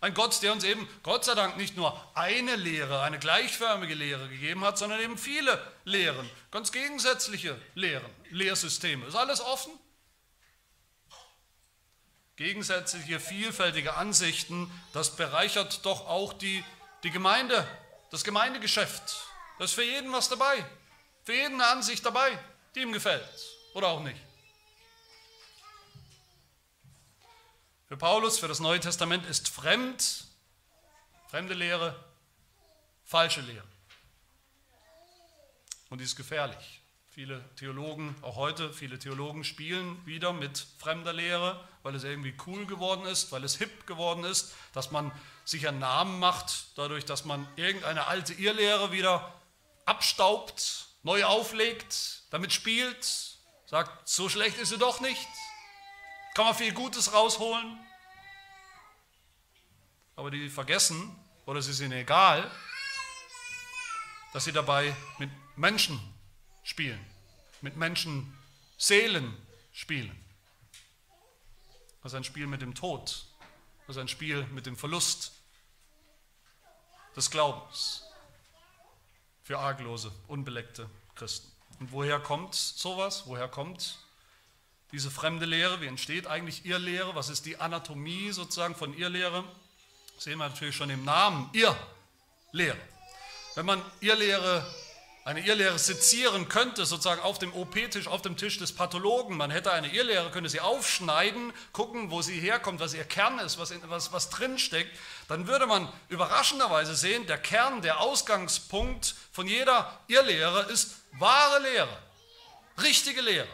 Ein 0.00 0.14
Gott, 0.14 0.40
der 0.42 0.52
uns 0.52 0.62
eben, 0.62 0.88
Gott 1.02 1.24
sei 1.24 1.34
Dank, 1.34 1.56
nicht 1.56 1.76
nur 1.76 2.00
eine 2.14 2.54
Lehre, 2.54 3.02
eine 3.02 3.18
gleichförmige 3.18 3.94
Lehre 3.94 4.28
gegeben 4.28 4.64
hat, 4.64 4.78
sondern 4.78 5.00
eben 5.00 5.18
viele 5.18 5.60
Lehren, 5.84 6.30
ganz 6.52 6.70
gegensätzliche 6.70 7.60
Lehren, 7.74 8.10
Lehrsysteme. 8.30 9.06
Ist 9.06 9.16
alles 9.16 9.40
offen? 9.40 9.72
Gegensätzliche, 12.36 13.18
vielfältige 13.18 13.94
Ansichten, 13.94 14.70
das 14.92 15.16
bereichert 15.16 15.84
doch 15.84 16.06
auch 16.06 16.32
die, 16.32 16.64
die 17.02 17.10
Gemeinde, 17.10 17.66
das 18.10 18.24
Gemeindegeschäft. 18.24 19.24
Da 19.58 19.64
ist 19.64 19.74
für 19.74 19.84
jeden 19.84 20.12
was 20.12 20.28
dabei, 20.28 20.64
für 21.24 21.34
jeden 21.34 21.54
eine 21.54 21.66
Ansicht 21.66 22.04
dabei, 22.04 22.38
die 22.74 22.80
ihm 22.80 22.92
gefällt 22.92 23.28
oder 23.74 23.88
auch 23.88 24.02
nicht. 24.02 24.20
Für 27.88 27.96
Paulus, 27.96 28.38
für 28.38 28.48
das 28.48 28.60
Neue 28.60 28.80
Testament 28.80 29.24
ist 29.26 29.48
fremd, 29.48 30.24
fremde 31.28 31.54
Lehre, 31.54 31.96
falsche 33.04 33.40
Lehre. 33.40 33.66
Und 35.88 35.98
die 35.98 36.04
ist 36.04 36.16
gefährlich. 36.16 36.82
Viele 37.08 37.42
Theologen, 37.56 38.14
auch 38.22 38.36
heute, 38.36 38.72
viele 38.72 38.98
Theologen 38.98 39.42
spielen 39.42 40.04
wieder 40.06 40.32
mit 40.32 40.66
fremder 40.78 41.12
Lehre, 41.12 41.66
weil 41.82 41.94
es 41.94 42.04
irgendwie 42.04 42.34
cool 42.46 42.66
geworden 42.66 43.06
ist, 43.06 43.32
weil 43.32 43.44
es 43.44 43.56
hip 43.56 43.86
geworden 43.86 44.24
ist, 44.24 44.54
dass 44.72 44.90
man 44.90 45.12
sich 45.44 45.66
einen 45.66 45.78
Namen 45.78 46.18
macht, 46.18 46.66
dadurch, 46.76 47.04
dass 47.04 47.24
man 47.24 47.46
irgendeine 47.56 48.06
alte 48.06 48.34
Irrlehre 48.34 48.92
wieder 48.92 49.34
abstaubt, 49.84 50.86
neu 51.02 51.24
auflegt, 51.24 52.22
damit 52.30 52.52
spielt, 52.52 53.36
sagt, 53.66 54.08
so 54.08 54.28
schlecht 54.28 54.58
ist 54.58 54.70
sie 54.70 54.78
doch 54.78 55.00
nicht, 55.00 55.28
kann 56.34 56.46
man 56.46 56.54
viel 56.54 56.72
Gutes 56.72 57.12
rausholen. 57.12 57.78
Aber 60.16 60.30
die 60.30 60.48
vergessen, 60.48 61.16
oder 61.46 61.60
es 61.60 61.68
ist 61.68 61.80
ihnen 61.80 61.92
egal, 61.92 62.50
dass 64.32 64.44
sie 64.44 64.52
dabei 64.52 64.94
mit 65.18 65.30
Menschen 65.56 65.98
spielen, 66.62 67.04
mit 67.60 67.76
Menschen 67.76 68.36
Seelen 68.76 69.36
spielen. 69.72 70.27
Das 72.08 72.14
ist 72.14 72.16
ein 72.16 72.24
Spiel 72.24 72.46
mit 72.46 72.62
dem 72.62 72.74
Tod, 72.74 73.26
das 73.86 73.96
ist 73.96 74.00
ein 74.00 74.08
Spiel 74.08 74.42
mit 74.44 74.64
dem 74.64 74.78
Verlust 74.78 75.32
des 77.14 77.30
Glaubens 77.30 78.02
für 79.42 79.58
arglose, 79.58 80.10
unbeleckte 80.26 80.88
Christen. 81.16 81.52
Und 81.80 81.92
woher 81.92 82.18
kommt 82.18 82.54
sowas? 82.54 83.24
Woher 83.26 83.46
kommt 83.46 83.98
diese 84.90 85.10
fremde 85.10 85.44
Lehre, 85.44 85.82
wie 85.82 85.86
entsteht 85.86 86.26
eigentlich 86.26 86.64
Irrlehre? 86.64 87.14
Was 87.14 87.28
ist 87.28 87.44
die 87.44 87.58
Anatomie 87.58 88.30
sozusagen 88.30 88.74
von 88.74 88.96
Irrlehre? 88.96 89.44
Das 90.14 90.24
sehen 90.24 90.38
wir 90.38 90.48
natürlich 90.48 90.76
schon 90.76 90.88
im 90.88 91.04
Namen, 91.04 91.50
Irrlehre. 91.52 92.80
Wenn 93.54 93.66
man 93.66 93.82
Irrlehre, 94.00 94.66
eine 95.28 95.40
Irrlehre 95.40 95.78
sezieren 95.78 96.48
könnte, 96.48 96.86
sozusagen 96.86 97.20
auf 97.20 97.38
dem 97.38 97.52
OP-Tisch, 97.52 98.06
auf 98.06 98.22
dem 98.22 98.38
Tisch 98.38 98.56
des 98.56 98.72
Pathologen, 98.72 99.36
man 99.36 99.50
hätte 99.50 99.70
eine 99.70 99.92
Irrlehre, 99.92 100.30
könnte 100.30 100.48
sie 100.48 100.60
aufschneiden, 100.60 101.52
gucken, 101.74 102.10
wo 102.10 102.22
sie 102.22 102.40
herkommt, 102.40 102.80
was 102.80 102.94
ihr 102.94 103.04
Kern 103.04 103.38
ist, 103.38 103.58
was, 103.58 103.74
was, 103.90 104.10
was 104.10 104.30
drinsteckt, 104.30 104.90
dann 105.28 105.46
würde 105.46 105.66
man 105.66 105.86
überraschenderweise 106.08 106.96
sehen, 106.96 107.26
der 107.26 107.36
Kern, 107.36 107.82
der 107.82 108.00
Ausgangspunkt 108.00 109.16
von 109.30 109.46
jeder 109.46 110.00
Irrlehre 110.06 110.62
ist 110.62 110.94
wahre 111.12 111.58
Lehre, 111.58 111.98
richtige 112.80 113.20
Lehre. 113.20 113.48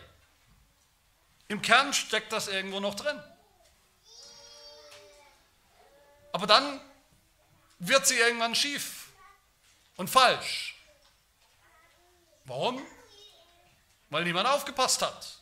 Im 1.48 1.60
Kern 1.60 1.92
steckt 1.92 2.32
das 2.32 2.46
irgendwo 2.46 2.78
noch 2.78 2.94
drin. 2.94 3.20
Aber 6.30 6.46
dann 6.46 6.80
wird 7.80 8.06
sie 8.06 8.16
irgendwann 8.16 8.54
schief 8.54 9.08
und 9.96 10.08
falsch. 10.08 10.73
Warum? 12.44 12.80
Weil 14.10 14.24
niemand 14.24 14.48
aufgepasst 14.48 15.00
hat. 15.02 15.38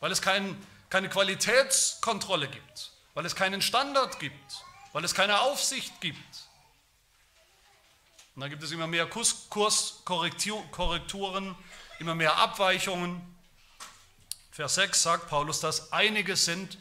Weil 0.00 0.10
es 0.12 0.20
kein, 0.20 0.62
keine 0.90 1.08
Qualitätskontrolle 1.08 2.48
gibt. 2.48 2.92
Weil 3.14 3.24
es 3.24 3.34
keinen 3.34 3.62
Standard 3.62 4.18
gibt. 4.18 4.64
Weil 4.92 5.02
es 5.04 5.14
keine 5.14 5.40
Aufsicht 5.40 5.98
gibt. 6.00 6.18
Und 8.34 8.42
dann 8.42 8.50
gibt 8.50 8.62
es 8.62 8.70
immer 8.70 8.86
mehr 8.86 9.06
Kurskorrekturen, 9.06 11.56
immer 11.98 12.14
mehr 12.14 12.36
Abweichungen. 12.36 13.34
Vers 14.50 14.74
6 14.74 15.02
sagt 15.02 15.28
Paulus, 15.28 15.60
dass 15.60 15.90
einige 15.92 16.36
sind 16.36 16.76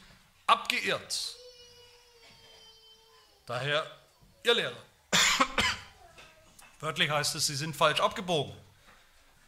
abgeirrt. 0.48 1.38
Daher 3.46 3.90
ihr 4.44 4.54
Lehrer. 4.54 4.84
Wörtlich 6.82 7.10
heißt 7.10 7.36
es, 7.36 7.48
sie 7.48 7.56
sind 7.56 7.74
falsch 7.76 8.02
abgebogen. 8.02 8.65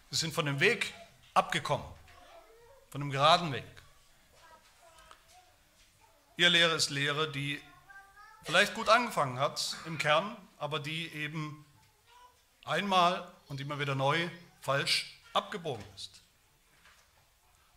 Sie 0.10 0.17
sind 0.17 0.34
von 0.34 0.46
dem 0.46 0.60
Weg 0.60 0.93
abgekommen, 1.34 1.86
von 2.89 3.02
dem 3.02 3.12
geraden 3.12 3.52
Weg. 3.52 3.65
Ihr 6.38 6.50
Lehre 6.50 6.76
ist 6.76 6.89
Lehre, 6.89 7.30
die 7.32 7.62
vielleicht 8.43 8.74
gut 8.74 8.88
angefangen 8.88 9.38
hat 9.39 9.76
im 9.86 9.98
Kern, 9.98 10.38
aber 10.58 10.80
die 10.80 11.12
eben 11.13 11.65
einmal 12.63 13.30
und 13.48 13.60
immer 13.60 13.80
wieder 13.80 13.96
neu 13.96 14.30
falsch 14.62 15.20
abgebogen 15.34 15.84
ist. 15.96 16.22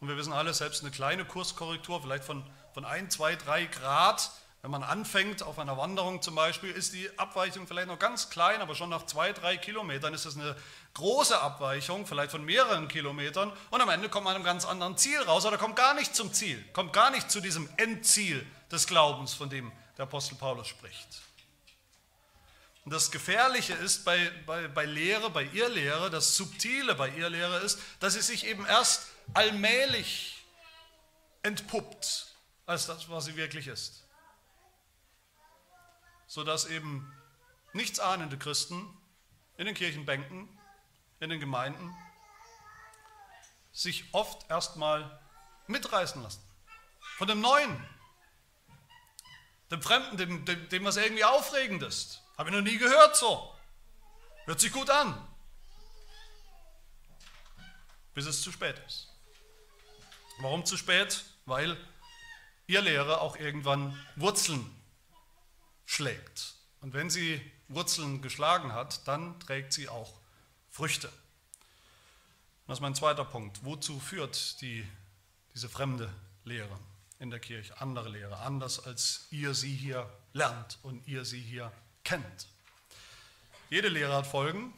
Und 0.00 0.08
wir 0.08 0.16
wissen 0.16 0.32
alle, 0.32 0.54
selbst 0.54 0.82
eine 0.82 0.90
kleine 0.90 1.24
Kurskorrektur, 1.24 2.00
vielleicht 2.00 2.24
von, 2.24 2.44
von 2.72 2.84
1, 2.84 3.14
2, 3.14 3.36
3 3.36 3.66
Grad, 3.66 4.30
wenn 4.62 4.70
man 4.70 4.82
anfängt 4.82 5.42
auf 5.42 5.58
einer 5.58 5.78
Wanderung 5.78 6.20
zum 6.20 6.34
Beispiel, 6.34 6.70
ist 6.70 6.92
die 6.92 7.08
Abweichung 7.18 7.66
vielleicht 7.66 7.88
noch 7.88 7.98
ganz 7.98 8.28
klein, 8.28 8.60
aber 8.60 8.74
schon 8.74 8.90
nach 8.90 9.06
2, 9.06 9.32
3 9.32 9.56
Kilometern 9.56 10.12
ist 10.12 10.26
es 10.26 10.36
eine 10.36 10.54
große 10.92 11.40
Abweichung, 11.40 12.06
vielleicht 12.06 12.30
von 12.30 12.44
mehreren 12.44 12.86
Kilometern. 12.86 13.52
Und 13.70 13.80
am 13.80 13.88
Ende 13.88 14.10
kommt 14.10 14.24
man 14.24 14.34
einem 14.34 14.44
ganz 14.44 14.66
anderen 14.66 14.98
Ziel 14.98 15.20
raus 15.22 15.46
oder 15.46 15.56
kommt 15.56 15.76
gar 15.76 15.94
nicht 15.94 16.14
zum 16.14 16.34
Ziel, 16.34 16.62
kommt 16.74 16.92
gar 16.92 17.10
nicht 17.10 17.30
zu 17.30 17.40
diesem 17.40 17.70
Endziel 17.78 18.46
des 18.70 18.86
Glaubens, 18.86 19.32
von 19.32 19.48
dem 19.48 19.72
der 19.96 20.02
Apostel 20.02 20.34
Paulus 20.34 20.68
spricht. 20.68 21.08
Und 22.84 22.92
das 22.92 23.10
Gefährliche 23.10 23.72
ist 23.74 24.04
bei, 24.04 24.30
bei, 24.44 24.68
bei 24.68 24.84
Lehre, 24.84 25.30
bei 25.30 25.44
Irrlehre, 25.44 26.10
das 26.10 26.36
Subtile 26.36 26.94
bei 26.94 27.08
Irrlehre 27.10 27.58
ist, 27.60 27.78
dass 28.00 28.12
sie 28.14 28.20
sich 28.20 28.46
eben 28.46 28.66
erst 28.66 29.06
allmählich 29.32 30.44
entpuppt 31.42 32.26
als 32.66 32.86
das, 32.86 33.08
was 33.08 33.24
sie 33.24 33.36
wirklich 33.36 33.66
ist. 33.66 34.04
Sodass 36.30 36.66
eben 36.66 37.12
nichtsahnende 37.72 38.38
Christen 38.38 38.88
in 39.56 39.66
den 39.66 39.74
Kirchenbänken, 39.74 40.48
in 41.18 41.28
den 41.28 41.40
Gemeinden 41.40 41.92
sich 43.72 44.04
oft 44.14 44.48
erstmal 44.48 45.20
mitreißen 45.66 46.22
lassen. 46.22 46.40
Von 47.18 47.26
dem 47.26 47.40
Neuen, 47.40 47.84
dem 49.72 49.82
Fremden, 49.82 50.16
dem, 50.18 50.44
dem, 50.44 50.68
dem 50.68 50.84
was 50.84 50.98
irgendwie 50.98 51.24
aufregend 51.24 51.82
ist. 51.82 52.22
Habe 52.38 52.50
ich 52.50 52.54
noch 52.54 52.62
nie 52.62 52.78
gehört 52.78 53.16
so. 53.16 53.52
Hört 54.44 54.60
sich 54.60 54.70
gut 54.70 54.88
an. 54.88 55.20
Bis 58.14 58.26
es 58.26 58.40
zu 58.40 58.52
spät 58.52 58.80
ist. 58.86 59.08
Warum 60.38 60.64
zu 60.64 60.76
spät? 60.76 61.24
Weil 61.44 61.76
ihr 62.68 62.82
Lehre 62.82 63.20
auch 63.20 63.34
irgendwann 63.34 63.98
Wurzeln 64.14 64.79
schlägt. 65.90 66.54
Und 66.82 66.94
wenn 66.94 67.10
sie 67.10 67.40
Wurzeln 67.66 68.22
geschlagen 68.22 68.72
hat, 68.72 69.08
dann 69.08 69.40
trägt 69.40 69.72
sie 69.72 69.88
auch 69.88 70.14
Früchte. 70.70 71.10
Das 72.68 72.78
ist 72.78 72.80
mein 72.80 72.94
zweiter 72.94 73.24
Punkt. 73.24 73.64
Wozu 73.64 73.98
führt 73.98 74.60
die, 74.60 74.86
diese 75.52 75.68
fremde 75.68 76.08
Lehre 76.44 76.78
in 77.18 77.30
der 77.30 77.40
Kirche? 77.40 77.80
Andere 77.80 78.08
Lehre, 78.08 78.38
anders 78.38 78.86
als 78.86 79.26
ihr 79.32 79.52
sie 79.52 79.74
hier 79.74 80.08
lernt 80.32 80.78
und 80.84 81.08
ihr 81.08 81.24
sie 81.24 81.40
hier 81.40 81.72
kennt. 82.04 82.46
Jede 83.68 83.88
Lehre 83.88 84.14
hat 84.14 84.28
Folgen. 84.28 84.72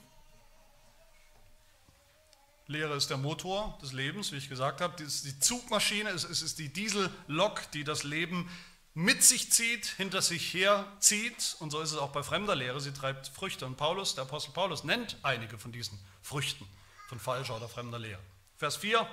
Lehre 2.68 2.96
ist 2.96 3.10
der 3.10 3.18
Motor 3.18 3.78
des 3.82 3.92
Lebens, 3.92 4.32
wie 4.32 4.36
ich 4.36 4.48
gesagt 4.48 4.80
habe. 4.80 5.02
Es 5.02 5.16
ist 5.16 5.24
die 5.26 5.38
Zugmaschine, 5.38 6.08
es 6.08 6.24
ist 6.24 6.58
die 6.58 6.72
Diesellok, 6.72 7.70
die 7.72 7.84
das 7.84 8.02
Leben 8.02 8.48
mit 8.94 9.24
sich 9.24 9.50
zieht, 9.50 9.86
hinter 9.86 10.22
sich 10.22 10.52
herzieht. 10.52 11.56
Und 11.60 11.70
so 11.70 11.80
ist 11.80 11.92
es 11.92 11.98
auch 11.98 12.10
bei 12.10 12.22
fremder 12.22 12.54
Lehre, 12.54 12.80
sie 12.80 12.92
treibt 12.92 13.28
Früchte. 13.28 13.66
Und 13.66 13.76
Paulus, 13.76 14.14
der 14.14 14.24
Apostel 14.24 14.52
Paulus, 14.52 14.84
nennt 14.84 15.16
einige 15.22 15.58
von 15.58 15.72
diesen 15.72 15.98
Früchten 16.22 16.66
von 17.08 17.18
falscher 17.18 17.56
oder 17.56 17.68
fremder 17.68 17.98
Lehre. 17.98 18.20
Vers 18.56 18.76
4, 18.76 19.06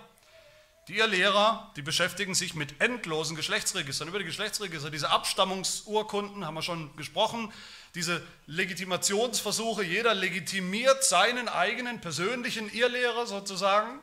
die 0.88 0.98
ihr 0.98 1.08
Lehrer, 1.08 1.72
die 1.76 1.82
beschäftigen 1.82 2.34
sich 2.34 2.56
mit 2.56 2.82
endlosen 2.82 3.36
Geschlechtsregistern. 3.36 4.08
Über 4.08 4.20
die 4.20 4.26
Geschlechtsregister, 4.26 4.90
diese 4.90 5.10
Abstammungsurkunden 5.12 6.46
haben 6.46 6.56
wir 6.56 6.62
schon 6.62 6.96
gesprochen, 6.96 7.52
diese 7.96 8.26
Legitimationsversuche, 8.48 9.84
jeder 9.84 10.14
legitimiert 10.14 11.04
seinen 11.04 11.48
eigenen 11.48 12.02
persönlichen 12.02 12.72
Irrlehrer 12.72 13.28
sozusagen 13.28 14.00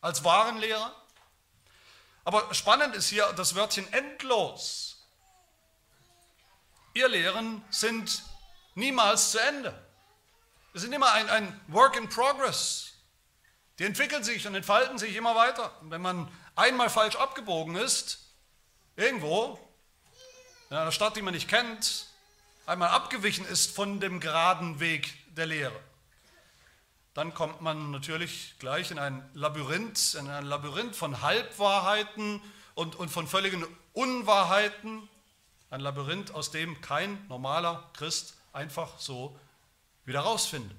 als 0.00 0.24
wahren 0.24 0.58
Lehrer. 0.58 0.94
Aber 2.28 2.52
spannend 2.52 2.94
ist 2.94 3.08
hier 3.08 3.32
das 3.38 3.54
Wörtchen 3.54 3.90
endlos. 3.90 4.98
Irrlehren 6.92 7.64
sind 7.70 8.22
niemals 8.74 9.30
zu 9.30 9.38
Ende. 9.38 9.72
Es 10.74 10.82
sind 10.82 10.92
immer 10.92 11.10
ein, 11.12 11.30
ein 11.30 11.58
Work 11.68 11.96
in 11.96 12.10
Progress. 12.10 12.92
Die 13.78 13.84
entwickeln 13.84 14.24
sich 14.24 14.46
und 14.46 14.54
entfalten 14.54 14.98
sich 14.98 15.16
immer 15.16 15.36
weiter. 15.36 15.72
Und 15.80 15.90
wenn 15.90 16.02
man 16.02 16.30
einmal 16.54 16.90
falsch 16.90 17.16
abgebogen 17.16 17.76
ist, 17.76 18.18
irgendwo, 18.94 19.58
in 20.68 20.76
einer 20.76 20.92
Stadt, 20.92 21.16
die 21.16 21.22
man 21.22 21.32
nicht 21.32 21.48
kennt, 21.48 22.08
einmal 22.66 22.90
abgewichen 22.90 23.46
ist 23.46 23.74
von 23.74 24.00
dem 24.00 24.20
geraden 24.20 24.80
Weg 24.80 25.14
der 25.34 25.46
Lehre, 25.46 25.80
dann 27.18 27.34
kommt 27.34 27.60
man 27.62 27.90
natürlich 27.90 28.54
gleich 28.60 28.92
in 28.92 28.98
ein 29.00 29.28
Labyrinth, 29.34 30.14
in 30.14 30.30
ein 30.30 30.46
Labyrinth 30.46 30.94
von 30.94 31.20
Halbwahrheiten 31.20 32.40
und, 32.76 32.94
und 32.94 33.08
von 33.08 33.26
völligen 33.26 33.66
Unwahrheiten. 33.92 35.08
Ein 35.68 35.80
Labyrinth, 35.80 36.30
aus 36.30 36.52
dem 36.52 36.80
kein 36.80 37.26
normaler 37.26 37.90
Christ 37.94 38.36
einfach 38.52 39.00
so 39.00 39.36
wieder 40.04 40.20
rausfindet. 40.20 40.76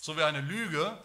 So 0.00 0.16
wie 0.16 0.24
eine 0.24 0.40
Lüge, 0.40 0.98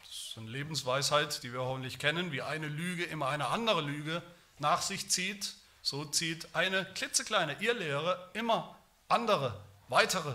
das 0.00 0.08
ist 0.10 0.38
eine 0.38 0.50
Lebensweisheit, 0.50 1.44
die 1.44 1.52
wir 1.52 1.60
hoffentlich 1.60 2.00
kennen, 2.00 2.32
wie 2.32 2.42
eine 2.42 2.66
Lüge 2.66 3.04
immer 3.04 3.28
eine 3.28 3.46
andere 3.46 3.80
Lüge 3.80 4.24
nach 4.58 4.82
sich 4.82 5.08
zieht, 5.08 5.54
so 5.82 6.04
zieht 6.04 6.52
eine 6.56 6.84
klitzekleine 6.84 7.62
Irrlehre 7.62 8.28
immer 8.34 8.76
andere, 9.06 9.60
weitere 9.86 10.34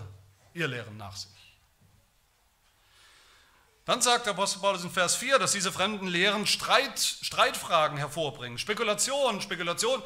Irrlehren 0.54 0.96
nach 0.96 1.16
sich. 1.16 1.30
Dann 3.84 4.02
sagt 4.02 4.26
der 4.26 4.34
Apostel 4.34 4.60
Paulus 4.60 4.84
in 4.84 4.90
Vers 4.90 5.16
4, 5.16 5.38
dass 5.38 5.52
diese 5.52 5.72
fremden 5.72 6.06
Lehren 6.06 6.46
Streit, 6.46 7.00
Streitfragen 7.00 7.96
hervorbringen, 7.96 8.58
Spekulation, 8.58 9.40
Spekulation. 9.40 10.02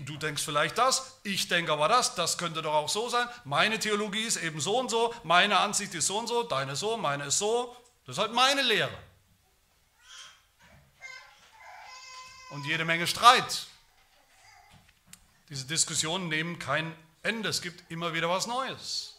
Du 0.00 0.16
denkst 0.16 0.42
vielleicht 0.42 0.78
das, 0.78 1.18
ich 1.22 1.48
denke 1.48 1.72
aber 1.72 1.88
das, 1.88 2.14
das 2.14 2.38
könnte 2.38 2.62
doch 2.62 2.74
auch 2.74 2.88
so 2.88 3.08
sein. 3.08 3.28
Meine 3.44 3.78
Theologie 3.78 4.22
ist 4.22 4.36
eben 4.36 4.60
so 4.60 4.78
und 4.78 4.90
so, 4.90 5.14
meine 5.22 5.58
Ansicht 5.58 5.94
ist 5.94 6.06
so 6.06 6.18
und 6.18 6.26
so, 6.26 6.42
deine 6.44 6.76
so, 6.76 6.96
meine 6.96 7.26
ist 7.26 7.38
so. 7.38 7.76
Das 8.06 8.16
ist 8.16 8.20
halt 8.20 8.32
meine 8.32 8.62
Lehre. 8.62 8.96
Und 12.50 12.66
jede 12.66 12.84
Menge 12.84 13.06
Streit. 13.06 13.66
Diese 15.50 15.66
Diskussionen 15.66 16.28
nehmen 16.28 16.58
kein 16.58 16.96
Ende, 17.22 17.48
es 17.48 17.62
gibt 17.62 17.90
immer 17.90 18.12
wieder 18.12 18.28
was 18.28 18.46
Neues. 18.46 19.13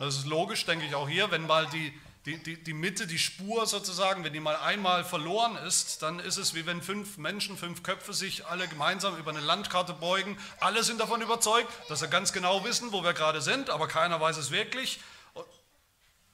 Das 0.00 0.16
ist 0.16 0.26
logisch, 0.26 0.64
denke 0.64 0.86
ich 0.86 0.94
auch 0.94 1.10
hier, 1.10 1.30
wenn 1.30 1.46
mal 1.46 1.66
die, 1.66 1.92
die, 2.24 2.42
die, 2.42 2.56
die 2.56 2.72
Mitte, 2.72 3.06
die 3.06 3.18
Spur 3.18 3.66
sozusagen, 3.66 4.24
wenn 4.24 4.32
die 4.32 4.40
mal 4.40 4.56
einmal 4.56 5.04
verloren 5.04 5.56
ist, 5.56 6.00
dann 6.00 6.20
ist 6.20 6.38
es 6.38 6.54
wie 6.54 6.64
wenn 6.64 6.80
fünf 6.80 7.18
Menschen, 7.18 7.58
fünf 7.58 7.82
Köpfe 7.82 8.14
sich 8.14 8.46
alle 8.46 8.66
gemeinsam 8.66 9.18
über 9.18 9.30
eine 9.30 9.40
Landkarte 9.40 9.92
beugen. 9.92 10.38
Alle 10.58 10.84
sind 10.84 11.02
davon 11.02 11.20
überzeugt, 11.20 11.68
dass 11.90 12.00
sie 12.00 12.08
ganz 12.08 12.32
genau 12.32 12.64
wissen, 12.64 12.92
wo 12.92 13.04
wir 13.04 13.12
gerade 13.12 13.42
sind, 13.42 13.68
aber 13.68 13.88
keiner 13.88 14.18
weiß 14.18 14.38
es 14.38 14.50
wirklich. 14.50 15.00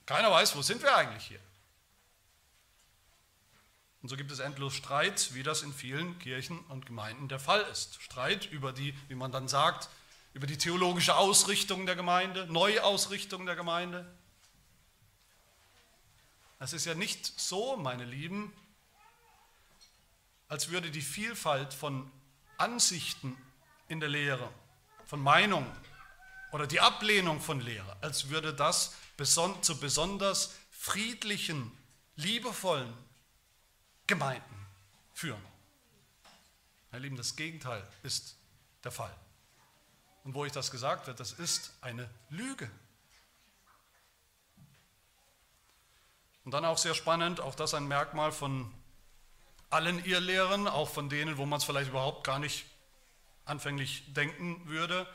Keiner 0.05 0.31
weiß, 0.31 0.55
wo 0.55 0.61
sind 0.61 0.81
wir 0.81 0.95
eigentlich 0.95 1.25
hier. 1.25 1.41
Und 4.01 4.07
so 4.07 4.15
gibt 4.15 4.31
es 4.31 4.39
endlos 4.39 4.75
Streit, 4.75 5.33
wie 5.33 5.43
das 5.43 5.61
in 5.61 5.73
vielen 5.73 6.17
Kirchen 6.19 6.57
und 6.69 6.85
Gemeinden 6.85 7.27
der 7.27 7.41
Fall 7.41 7.65
ist. 7.69 8.01
Streit 8.01 8.45
über 8.45 8.71
die, 8.71 8.95
wie 9.09 9.15
man 9.15 9.33
dann 9.33 9.49
sagt, 9.49 9.89
über 10.37 10.45
die 10.45 10.59
theologische 10.59 11.15
Ausrichtung 11.15 11.87
der 11.87 11.95
Gemeinde, 11.95 12.45
Neuausrichtung 12.45 13.47
der 13.47 13.55
Gemeinde. 13.55 14.05
Es 16.59 16.73
ist 16.73 16.85
ja 16.85 16.93
nicht 16.93 17.39
so, 17.39 17.75
meine 17.75 18.05
Lieben, 18.05 18.53
als 20.47 20.69
würde 20.69 20.91
die 20.91 21.01
Vielfalt 21.01 21.73
von 21.73 22.11
Ansichten 22.59 23.35
in 23.87 23.99
der 23.99 24.09
Lehre, 24.09 24.47
von 25.07 25.19
Meinungen 25.19 25.75
oder 26.51 26.67
die 26.67 26.81
Ablehnung 26.81 27.41
von 27.41 27.59
Lehre, 27.59 27.97
als 28.01 28.29
würde 28.29 28.53
das 28.53 28.93
zu 29.61 29.79
besonders 29.79 30.53
friedlichen, 30.69 31.75
liebevollen 32.15 32.93
Gemeinden 34.05 34.67
führen. 35.15 35.41
Meine 36.91 37.05
Lieben, 37.05 37.17
das 37.17 37.35
Gegenteil 37.35 37.81
ist 38.03 38.37
der 38.83 38.91
Fall. 38.91 39.15
Und 40.27 40.33
wo 40.33 40.43
ich 40.43 40.51
das 40.51 40.71
gesagt 40.71 41.07
wird, 41.07 41.21
das 41.21 41.31
ist 41.31 41.71
eine 41.79 42.09
Lüge. 42.29 42.69
Und 46.43 46.51
dann 46.51 46.65
auch 46.65 46.77
sehr 46.77 46.93
spannend, 46.95 47.39
auch 47.39 47.55
das 47.55 47.73
ein 47.73 47.87
Merkmal 47.87 48.33
von 48.33 48.69
allen 49.69 50.03
Irrlehren, 50.03 50.67
auch 50.67 50.89
von 50.89 51.07
denen, 51.07 51.37
wo 51.37 51.45
man 51.45 51.59
es 51.59 51.63
vielleicht 51.63 51.91
überhaupt 51.91 52.25
gar 52.25 52.39
nicht 52.39 52.65
anfänglich 53.45 54.03
denken 54.15 54.67
würde. 54.67 55.07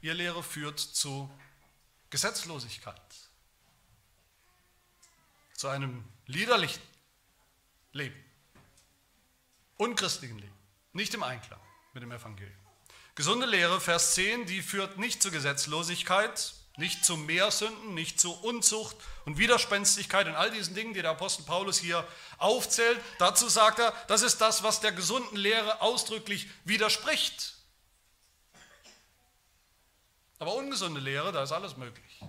Irrlehre 0.00 0.42
führt 0.42 0.80
zu 0.80 1.30
Gesetzlosigkeit, 2.08 3.02
zu 5.52 5.68
einem 5.68 6.06
liederlichen 6.24 6.82
Leben, 7.92 8.16
unchristlichen 9.76 10.38
Leben, 10.38 10.56
nicht 10.94 11.12
im 11.12 11.22
Einklang 11.22 11.60
mit 11.92 12.02
dem 12.02 12.12
Evangelium. 12.12 12.63
Gesunde 13.16 13.46
Lehre, 13.46 13.80
Vers 13.80 14.14
10, 14.14 14.46
die 14.46 14.60
führt 14.60 14.98
nicht 14.98 15.22
zu 15.22 15.30
Gesetzlosigkeit, 15.30 16.52
nicht 16.76 17.04
zu 17.04 17.16
Mehrsünden, 17.16 17.94
nicht 17.94 18.18
zu 18.18 18.32
Unzucht 18.32 18.96
und 19.24 19.38
Widerspenstigkeit 19.38 20.26
und 20.26 20.34
all 20.34 20.50
diesen 20.50 20.74
Dingen, 20.74 20.94
die 20.94 21.02
der 21.02 21.12
Apostel 21.12 21.44
Paulus 21.44 21.78
hier 21.78 22.04
aufzählt. 22.38 23.00
Dazu 23.20 23.48
sagt 23.48 23.78
er, 23.78 23.92
das 24.08 24.22
ist 24.22 24.40
das, 24.40 24.64
was 24.64 24.80
der 24.80 24.90
gesunden 24.90 25.36
Lehre 25.36 25.80
ausdrücklich 25.80 26.48
widerspricht. 26.64 27.54
Aber 30.40 30.54
ungesunde 30.54 31.00
Lehre, 31.00 31.30
da 31.30 31.44
ist 31.44 31.52
alles 31.52 31.76
möglich. 31.76 32.20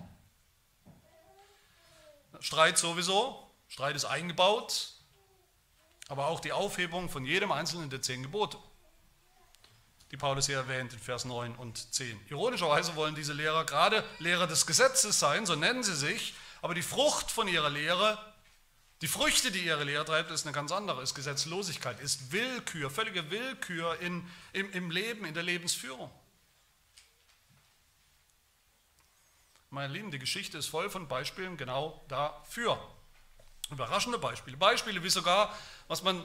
Streit 2.38 2.78
sowieso, 2.78 3.50
Streit 3.66 3.96
ist 3.96 4.04
eingebaut, 4.04 4.92
aber 6.06 6.28
auch 6.28 6.38
die 6.38 6.52
Aufhebung 6.52 7.08
von 7.08 7.24
jedem 7.24 7.50
einzelnen 7.50 7.90
der 7.90 8.02
zehn 8.02 8.22
Gebote 8.22 8.56
die 10.16 10.20
Paulus 10.20 10.46
hier 10.46 10.56
erwähnt 10.56 10.94
in 10.94 10.98
Vers 10.98 11.26
9 11.26 11.56
und 11.56 11.92
10. 11.94 12.18
Ironischerweise 12.30 12.96
wollen 12.96 13.14
diese 13.14 13.34
Lehrer 13.34 13.66
gerade 13.66 14.02
Lehrer 14.18 14.46
des 14.46 14.66
Gesetzes 14.66 15.20
sein, 15.20 15.44
so 15.44 15.56
nennen 15.56 15.82
sie 15.82 15.94
sich, 15.94 16.32
aber 16.62 16.72
die 16.72 16.80
Frucht 16.80 17.30
von 17.30 17.46
ihrer 17.48 17.68
Lehre, 17.68 18.18
die 19.02 19.08
Früchte, 19.08 19.50
die 19.50 19.62
ihre 19.62 19.84
Lehre 19.84 20.06
treibt, 20.06 20.30
ist 20.30 20.46
eine 20.46 20.54
ganz 20.54 20.72
andere, 20.72 21.02
ist 21.02 21.14
Gesetzlosigkeit, 21.14 22.00
ist 22.00 22.32
Willkür, 22.32 22.88
völlige 22.88 23.30
Willkür 23.30 24.00
in, 24.00 24.26
im, 24.54 24.72
im 24.72 24.90
Leben, 24.90 25.26
in 25.26 25.34
der 25.34 25.42
Lebensführung. 25.42 26.10
Meine 29.68 29.92
Lieben, 29.92 30.10
die 30.10 30.18
Geschichte 30.18 30.56
ist 30.56 30.68
voll 30.68 30.88
von 30.88 31.08
Beispielen 31.08 31.58
genau 31.58 32.02
dafür. 32.08 32.80
Überraschende 33.70 34.16
Beispiele. 34.16 34.56
Beispiele 34.56 35.02
wie 35.02 35.10
sogar, 35.10 35.54
was 35.88 36.02
man 36.02 36.24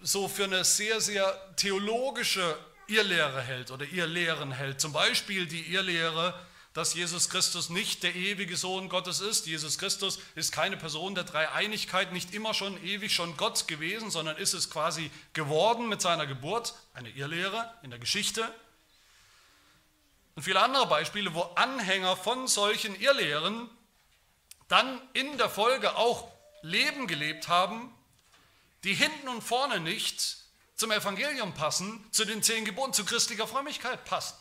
so 0.00 0.28
für 0.28 0.44
eine 0.44 0.64
sehr, 0.64 1.00
sehr 1.00 1.56
theologische 1.56 2.56
Irrlehre 2.94 3.40
hält 3.40 3.70
oder 3.70 3.86
Irrlehren 3.86 4.52
hält. 4.52 4.80
Zum 4.80 4.92
Beispiel 4.92 5.46
die 5.46 5.72
Irrlehre, 5.72 6.34
dass 6.74 6.94
Jesus 6.94 7.28
Christus 7.28 7.68
nicht 7.68 8.02
der 8.02 8.14
ewige 8.14 8.56
Sohn 8.56 8.88
Gottes 8.88 9.20
ist. 9.20 9.46
Jesus 9.46 9.78
Christus 9.78 10.18
ist 10.34 10.52
keine 10.52 10.76
Person 10.76 11.14
der 11.14 11.24
Dreieinigkeit, 11.24 12.12
nicht 12.12 12.32
immer 12.32 12.54
schon 12.54 12.82
ewig 12.82 13.12
schon 13.14 13.36
Gott 13.36 13.68
gewesen, 13.68 14.10
sondern 14.10 14.36
ist 14.36 14.54
es 14.54 14.70
quasi 14.70 15.10
geworden 15.34 15.88
mit 15.88 16.00
seiner 16.00 16.26
Geburt. 16.26 16.74
Eine 16.94 17.10
Irrlehre 17.10 17.72
in 17.82 17.90
der 17.90 17.98
Geschichte. 17.98 18.52
Und 20.34 20.44
viele 20.44 20.62
andere 20.62 20.86
Beispiele, 20.86 21.34
wo 21.34 21.42
Anhänger 21.42 22.16
von 22.16 22.48
solchen 22.48 22.98
Irrlehren 22.98 23.68
dann 24.68 25.00
in 25.12 25.36
der 25.36 25.50
Folge 25.50 25.96
auch 25.96 26.30
Leben 26.62 27.06
gelebt 27.06 27.48
haben, 27.48 27.92
die 28.84 28.94
hinten 28.94 29.28
und 29.28 29.42
vorne 29.42 29.80
nicht 29.80 30.41
zum 30.82 30.90
Evangelium 30.90 31.54
passen, 31.54 32.04
zu 32.10 32.24
den 32.24 32.42
zehn 32.42 32.64
Geboten, 32.64 32.92
zu 32.92 33.04
christlicher 33.04 33.46
Frömmigkeit 33.46 34.04
passen. 34.04 34.34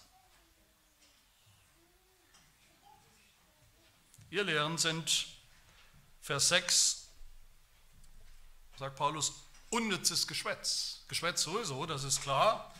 Ihr 4.31 4.43
Lehren 4.43 4.79
sind, 4.79 5.27
Vers 6.19 6.49
6, 6.49 7.09
sagt 8.79 8.95
Paulus, 8.95 9.33
unnützes 9.69 10.25
Geschwätz. 10.25 11.03
Geschwätz 11.09 11.43
sowieso, 11.43 11.85
das 11.85 12.03
ist 12.03 12.23
klar, 12.23 12.73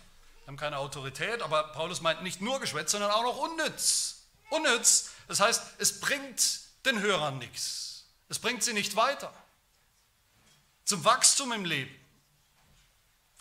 haben 0.47 0.57
keine 0.57 0.79
Autorität, 0.79 1.43
aber 1.43 1.65
Paulus 1.65 2.01
meint 2.01 2.23
nicht 2.23 2.41
nur 2.41 2.59
Geschwätz, 2.59 2.93
sondern 2.93 3.11
auch 3.11 3.21
noch 3.21 3.37
unnütz. 3.37 4.23
Unnütz, 4.49 5.11
das 5.27 5.39
heißt, 5.39 5.75
es 5.77 5.99
bringt 5.99 6.61
den 6.85 6.99
Hörern 6.99 7.37
nichts. 7.37 8.05
Es 8.27 8.39
bringt 8.39 8.63
sie 8.63 8.73
nicht 8.73 8.95
weiter. 8.95 9.31
Zum 10.83 11.05
Wachstum 11.05 11.51
im 11.51 11.63
Leben. 11.63 12.00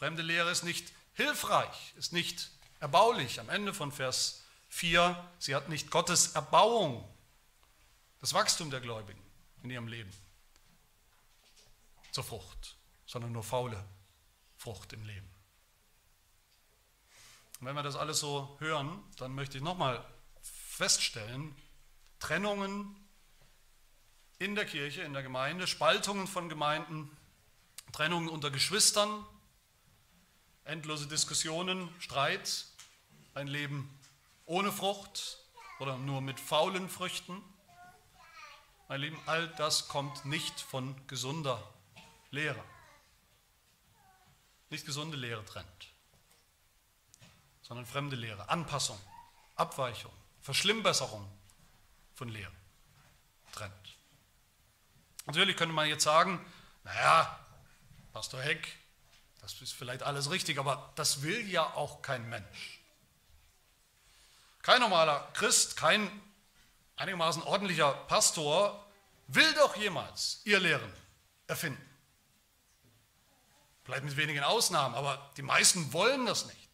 Fremde 0.01 0.23
Lehre 0.23 0.51
ist 0.51 0.65
nicht 0.65 0.95
hilfreich, 1.13 1.93
ist 1.99 2.15
nicht 2.15 2.51
erbaulich. 2.79 3.39
Am 3.39 3.51
Ende 3.51 3.75
von 3.75 3.93
Vers 3.93 4.43
4, 4.71 5.31
sie 5.39 5.55
hat 5.55 5.69
nicht 5.69 5.91
Gottes 5.91 6.29
Erbauung, 6.29 7.07
das 8.19 8.33
Wachstum 8.33 8.71
der 8.71 8.81
Gläubigen 8.81 9.21
in 9.63 9.69
ihrem 9.69 9.89
Leben 9.89 10.11
zur 12.13 12.25
Frucht, 12.25 12.77
sondern 13.05 13.33
nur 13.33 13.45
faule 13.45 13.85
Frucht 14.57 14.95
im 14.95 15.05
Leben. 15.05 15.29
Und 17.61 17.67
wenn 17.67 17.75
wir 17.75 17.83
das 17.83 17.97
alles 17.97 18.21
so 18.21 18.57
hören, 18.59 19.05
dann 19.19 19.35
möchte 19.35 19.59
ich 19.59 19.63
nochmal 19.63 20.03
feststellen, 20.41 21.55
Trennungen 22.21 22.97
in 24.39 24.55
der 24.55 24.65
Kirche, 24.65 25.03
in 25.03 25.13
der 25.13 25.23
Gemeinde, 25.23 25.67
Spaltungen 25.67 26.27
von 26.27 26.49
Gemeinden, 26.49 27.15
Trennungen 27.93 28.31
unter 28.31 28.51
Geschwistern, 28.51 29.27
endlose 30.65 31.07
Diskussionen, 31.07 31.89
Streit, 32.01 32.67
ein 33.35 33.47
Leben 33.47 33.99
ohne 34.47 34.73
Frucht 34.73 35.39
oder 35.79 35.97
nur 35.97 36.21
mit 36.21 36.41
faulen 36.41 36.89
Früchten. 36.89 37.43
Mein 38.89 39.01
Lieben, 39.01 39.19
all 39.27 39.49
das 39.57 39.89
kommt 39.89 40.25
nicht 40.25 40.61
von 40.61 40.95
gesunder 41.07 41.63
Lehre. 42.31 42.63
Nicht 44.69 44.87
gesunde 44.87 45.17
Lehre 45.17 45.45
trennt, 45.45 45.89
sondern 47.63 47.87
fremde 47.87 48.17
Lehre, 48.17 48.49
Anpassung, 48.49 48.99
Abweichung, 49.57 50.13
Verschlimmbesserung 50.41 51.29
von 52.15 52.29
Lehre 52.29 52.53
trennt. 53.53 53.97
Natürlich 55.27 55.57
könnte 55.57 55.75
man 55.75 55.89
jetzt 55.89 56.05
sagen, 56.05 56.45
naja, 56.85 57.39
Pastor 58.13 58.43
Heck, 58.43 58.80
das 59.41 59.61
ist 59.61 59.73
vielleicht 59.73 60.03
alles 60.03 60.31
richtig, 60.31 60.59
aber 60.59 60.93
das 60.97 61.23
will 61.23 61.49
ja 61.49 61.65
auch 61.75 62.03
kein 62.03 62.29
Mensch. 62.29 62.81
Kein 64.63 64.81
normaler 64.81 65.29
Christ, 65.33 65.77
kein 65.77 66.11
einigermaßen 66.97 67.43
ordentlicher 67.43 67.93
Pastor 68.07 68.87
will 69.29 69.55
doch 69.55 69.77
jemals 69.77 70.43
ihr 70.45 70.61
Lehren 70.61 70.93
erfinden. 71.47 71.87
Vielleicht 73.85 74.05
mit 74.05 74.17
wenigen 74.17 74.45
Ausnahmen, 74.45 74.95
aber 74.95 75.31
die 75.37 75.43
meisten 75.43 75.93
wollen 75.93 76.27
das 76.27 76.47
nicht. 76.47 76.69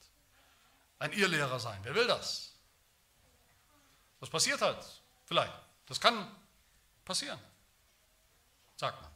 Ein 0.98 1.12
Irrlehrer 1.12 1.60
sein. 1.60 1.78
Wer 1.82 1.94
will 1.94 2.06
das? 2.06 2.52
Das 4.20 4.30
passiert 4.30 4.60
halt. 4.60 4.84
Vielleicht. 5.26 5.52
Das 5.86 6.00
kann 6.00 6.28
passieren. 7.04 7.38
Sagt 8.76 9.00
man. 9.00 9.10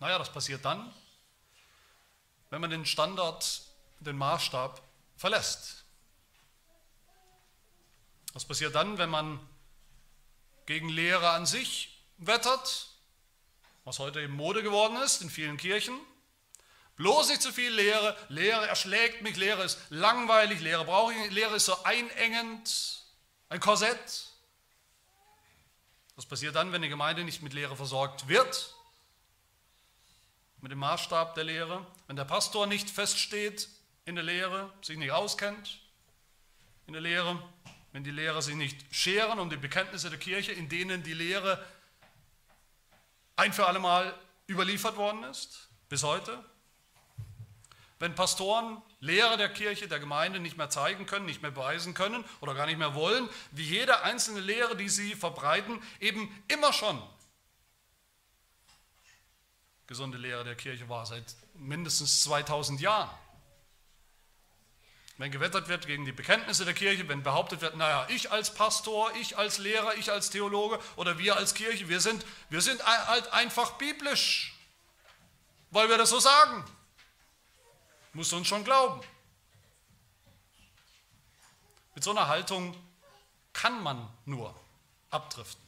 Naja, 0.00 0.18
das 0.18 0.32
passiert 0.32 0.64
dann, 0.64 0.92
wenn 2.50 2.60
man 2.60 2.70
den 2.70 2.86
Standard, 2.86 3.62
den 4.00 4.16
Maßstab 4.16 4.80
verlässt. 5.16 5.84
Das 8.32 8.44
passiert 8.44 8.74
dann, 8.74 8.98
wenn 8.98 9.10
man 9.10 9.40
gegen 10.66 10.88
Lehre 10.88 11.30
an 11.30 11.46
sich 11.46 12.04
wettert, 12.18 12.88
was 13.84 13.98
heute 13.98 14.20
eben 14.20 14.34
Mode 14.34 14.62
geworden 14.62 14.96
ist 14.98 15.22
in 15.22 15.30
vielen 15.30 15.56
Kirchen. 15.56 15.98
Bloß 16.96 17.28
nicht 17.28 17.42
zu 17.42 17.52
viel 17.52 17.72
Lehre. 17.72 18.16
Lehre 18.28 18.66
erschlägt 18.66 19.22
mich, 19.22 19.36
Lehre 19.36 19.62
ist 19.62 19.78
langweilig, 19.88 20.60
Lehre 20.60 20.84
brauche 20.84 21.12
ich 21.12 21.18
nicht, 21.18 21.32
Lehre 21.32 21.56
ist 21.56 21.66
so 21.66 21.82
einengend, 21.84 23.02
ein 23.48 23.60
Korsett. 23.60 24.28
Das 26.16 26.26
passiert 26.26 26.56
dann, 26.56 26.72
wenn 26.72 26.82
die 26.82 26.88
Gemeinde 26.88 27.24
nicht 27.24 27.42
mit 27.42 27.52
Lehre 27.52 27.76
versorgt 27.76 28.26
wird, 28.26 28.74
mit 30.60 30.72
dem 30.72 30.80
Maßstab 30.80 31.36
der 31.36 31.44
Lehre, 31.44 31.86
wenn 32.08 32.16
der 32.16 32.24
Pastor 32.24 32.66
nicht 32.66 32.90
feststeht 32.90 33.68
in 34.06 34.16
der 34.16 34.24
Lehre, 34.24 34.72
sich 34.82 34.96
nicht 34.96 35.12
auskennt 35.12 35.78
in 36.86 36.94
der 36.94 37.02
Lehre, 37.02 37.40
wenn 37.92 38.02
die 38.02 38.10
Lehrer 38.10 38.40
sich 38.40 38.54
nicht 38.54 38.76
scheren 38.90 39.38
um 39.38 39.50
die 39.50 39.56
Bekenntnisse 39.56 40.08
der 40.08 40.18
Kirche, 40.18 40.52
in 40.52 40.68
denen 40.70 41.02
die 41.02 41.12
Lehre 41.12 41.64
ein 43.36 43.52
für 43.52 43.66
alle 43.66 43.78
Mal 43.78 44.12
überliefert 44.48 44.96
worden 44.96 45.22
ist, 45.24 45.68
bis 45.90 46.02
heute. 46.02 46.42
Wenn 47.98 48.14
Pastoren 48.14 48.80
Lehrer 49.00 49.36
der 49.36 49.50
Kirche, 49.50 49.86
der 49.86 50.00
Gemeinde 50.00 50.40
nicht 50.40 50.56
mehr 50.56 50.70
zeigen 50.70 51.04
können, 51.04 51.26
nicht 51.26 51.42
mehr 51.42 51.50
beweisen 51.50 51.92
können 51.92 52.24
oder 52.40 52.54
gar 52.54 52.66
nicht 52.66 52.78
mehr 52.78 52.94
wollen, 52.94 53.28
wie 53.50 53.64
jede 53.64 54.02
einzelne 54.02 54.40
Lehre, 54.40 54.76
die 54.76 54.88
sie 54.88 55.14
verbreiten, 55.14 55.82
eben 56.00 56.34
immer 56.48 56.72
schon 56.72 57.02
gesunde 59.88 60.18
Lehre 60.18 60.44
der 60.44 60.54
Kirche 60.54 60.88
war, 60.88 61.04
seit 61.06 61.34
mindestens 61.54 62.22
2000 62.22 62.80
Jahren. 62.80 63.10
Wenn 65.16 65.32
gewettert 65.32 65.66
wird 65.66 65.86
gegen 65.86 66.04
die 66.04 66.12
Bekenntnisse 66.12 66.64
der 66.64 66.74
Kirche, 66.74 67.08
wenn 67.08 67.24
behauptet 67.24 67.60
wird, 67.60 67.76
naja, 67.76 68.06
ich 68.08 68.30
als 68.30 68.54
Pastor, 68.54 69.12
ich 69.16 69.36
als 69.36 69.58
Lehrer, 69.58 69.96
ich 69.96 70.12
als 70.12 70.30
Theologe 70.30 70.78
oder 70.94 71.18
wir 71.18 71.36
als 71.36 71.54
Kirche, 71.54 71.88
wir 71.88 72.00
sind, 72.00 72.24
wir 72.50 72.60
sind 72.60 72.84
halt 72.84 73.32
einfach 73.32 73.72
biblisch, 73.72 74.56
weil 75.70 75.88
wir 75.88 75.98
das 75.98 76.10
so 76.10 76.20
sagen. 76.20 76.64
Musst 78.12 78.30
du 78.30 78.36
uns 78.36 78.46
schon 78.46 78.62
glauben. 78.62 79.00
Mit 81.94 82.04
so 82.04 82.10
einer 82.10 82.28
Haltung 82.28 82.76
kann 83.52 83.82
man 83.82 84.08
nur 84.24 84.54
abdriften 85.10 85.64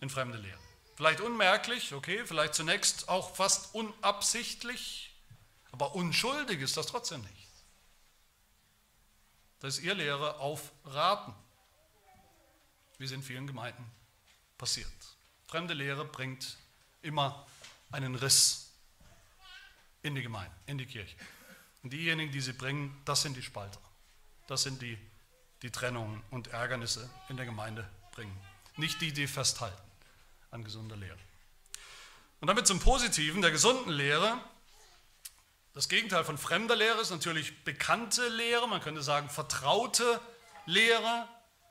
in 0.00 0.10
fremde 0.10 0.36
Lehre. 0.36 0.69
Vielleicht 1.00 1.22
unmerklich, 1.22 1.94
okay, 1.94 2.26
vielleicht 2.26 2.54
zunächst 2.54 3.08
auch 3.08 3.34
fast 3.34 3.74
unabsichtlich, 3.74 5.16
aber 5.72 5.94
unschuldig 5.94 6.60
ist 6.60 6.76
das 6.76 6.88
trotzdem 6.88 7.22
nicht. 7.22 7.48
Das 9.60 9.78
ist 9.78 9.82
ihr 9.82 9.94
Lehre 9.94 10.40
auf 10.40 10.72
Raten, 10.84 11.32
wie 12.98 13.04
es 13.04 13.12
in 13.12 13.22
vielen 13.22 13.46
Gemeinden 13.46 13.82
passiert. 14.58 14.92
Fremde 15.46 15.72
Lehre 15.72 16.04
bringt 16.04 16.58
immer 17.00 17.46
einen 17.90 18.14
Riss 18.14 18.70
in 20.02 20.14
die 20.14 20.22
Gemeinde, 20.22 20.54
in 20.66 20.76
die 20.76 20.84
Kirche. 20.84 21.16
Und 21.82 21.94
diejenigen, 21.94 22.30
die 22.30 22.42
sie 22.42 22.52
bringen, 22.52 22.94
das 23.06 23.22
sind 23.22 23.38
die 23.38 23.42
Spalter. 23.42 23.80
Das 24.48 24.64
sind 24.64 24.82
die, 24.82 24.98
die 25.62 25.70
Trennungen 25.70 26.22
und 26.30 26.48
Ärgernisse 26.48 27.08
in 27.30 27.38
der 27.38 27.46
Gemeinde 27.46 27.88
bringen. 28.12 28.38
Nicht 28.76 29.00
die, 29.00 29.14
die 29.14 29.26
festhalten 29.26 29.89
an 30.50 30.64
gesunder 30.64 30.96
Lehre. 30.96 31.18
Und 32.40 32.48
damit 32.48 32.66
zum 32.66 32.80
Positiven 32.80 33.42
der 33.42 33.50
gesunden 33.50 33.90
Lehre. 33.90 34.38
Das 35.74 35.88
Gegenteil 35.88 36.24
von 36.24 36.38
fremder 36.38 36.74
Lehre 36.74 37.00
ist 37.00 37.10
natürlich 37.10 37.64
bekannte 37.64 38.28
Lehre, 38.28 38.68
man 38.68 38.80
könnte 38.80 39.02
sagen 39.02 39.28
vertraute 39.28 40.20
Lehre, 40.66 41.28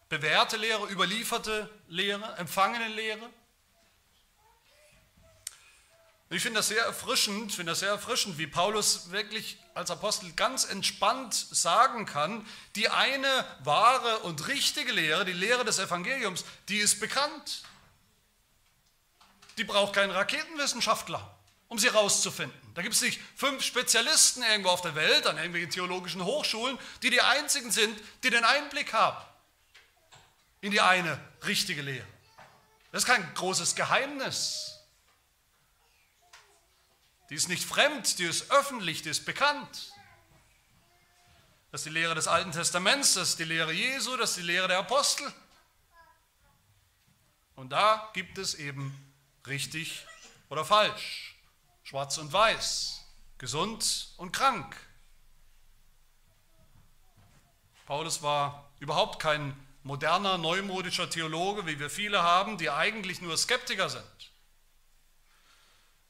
bewährte 0.08 0.58
Lehre, 0.58 0.90
überlieferte 0.90 1.70
Lehre, 1.88 2.38
empfangene 2.38 2.88
Lehre. 2.88 3.30
Ich 6.32 6.44
finde 6.44 6.60
das 6.60 6.68
sehr 6.68 6.84
erfrischend, 6.84 7.54
finde 7.54 7.72
das 7.72 7.80
sehr 7.80 7.90
erfrischend, 7.90 8.38
wie 8.38 8.46
Paulus 8.46 9.10
wirklich 9.10 9.58
als 9.74 9.90
Apostel 9.90 10.32
ganz 10.34 10.64
entspannt 10.64 11.34
sagen 11.34 12.06
kann, 12.06 12.46
die 12.76 12.88
eine 12.88 13.46
wahre 13.64 14.20
und 14.20 14.48
richtige 14.48 14.92
Lehre, 14.92 15.26
die 15.26 15.34
Lehre 15.34 15.66
des 15.66 15.80
Evangeliums, 15.80 16.46
die 16.68 16.78
ist 16.78 17.00
bekannt. 17.00 17.64
Die 19.60 19.66
braucht 19.66 19.92
keinen 19.92 20.12
Raketenwissenschaftler, 20.12 21.36
um 21.68 21.78
sie 21.78 21.90
rauszufinden. 21.90 22.58
Da 22.76 22.82
gibt 22.82 22.96
es 22.96 23.02
nicht 23.02 23.20
fünf 23.36 23.62
Spezialisten 23.62 24.42
irgendwo 24.42 24.70
auf 24.70 24.80
der 24.80 24.96
Welt, 24.96 25.28
an 25.28 25.36
irgendwelchen 25.36 25.70
theologischen 25.70 26.24
Hochschulen, 26.24 26.80
die 27.04 27.10
die 27.10 27.20
einzigen 27.20 27.70
sind, 27.70 28.02
die 28.24 28.30
den 28.30 28.46
Einblick 28.46 28.94
haben 28.94 29.22
in 30.62 30.72
die 30.72 30.80
eine 30.80 31.20
richtige 31.46 31.82
Lehre. 31.82 32.08
Das 32.94 33.04
ist 33.04 33.08
kein 33.10 33.34
großes 33.34 33.76
Geheimnis. 33.76 34.80
Die 37.30 37.36
ist 37.36 37.50
nicht 37.50 37.66
fremd, 37.66 38.18
die 38.18 38.24
ist 38.24 38.52
öffentlich, 38.52 39.02
die 39.02 39.10
ist 39.10 39.26
bekannt. 39.26 39.92
Das 41.74 41.82
ist 41.82 41.86
die 41.86 41.90
Lehre 41.90 42.16
des 42.16 42.30
Alten 42.30 42.54
Testaments, 42.54 43.16
das 43.16 43.32
ist 43.32 43.40
die 43.40 43.44
Lehre 43.44 43.74
Jesu, 43.74 44.16
das 44.16 44.30
ist 44.30 44.38
die 44.38 44.44
Lehre 44.44 44.70
der 44.70 44.80
Apostel. 44.80 45.30
Und 47.58 47.72
da 47.72 48.10
gibt 48.14 48.38
es 48.38 48.56
eben 48.56 49.09
richtig 49.50 50.06
oder 50.50 50.64
falsch, 50.66 51.36
schwarz 51.84 52.18
und 52.18 52.32
weiß, 52.32 53.02
gesund 53.38 54.14
und 54.18 54.32
krank. 54.32 54.76
Paulus 57.86 58.22
war 58.22 58.72
überhaupt 58.80 59.20
kein 59.20 59.56
moderner, 59.84 60.38
neumodischer 60.38 61.10
Theologe, 61.10 61.66
wie 61.66 61.80
wir 61.80 61.90
viele 61.90 62.22
haben, 62.22 62.58
die 62.58 62.70
eigentlich 62.70 63.22
nur 63.22 63.38
Skeptiker 63.38 63.90
sind. 63.90 64.04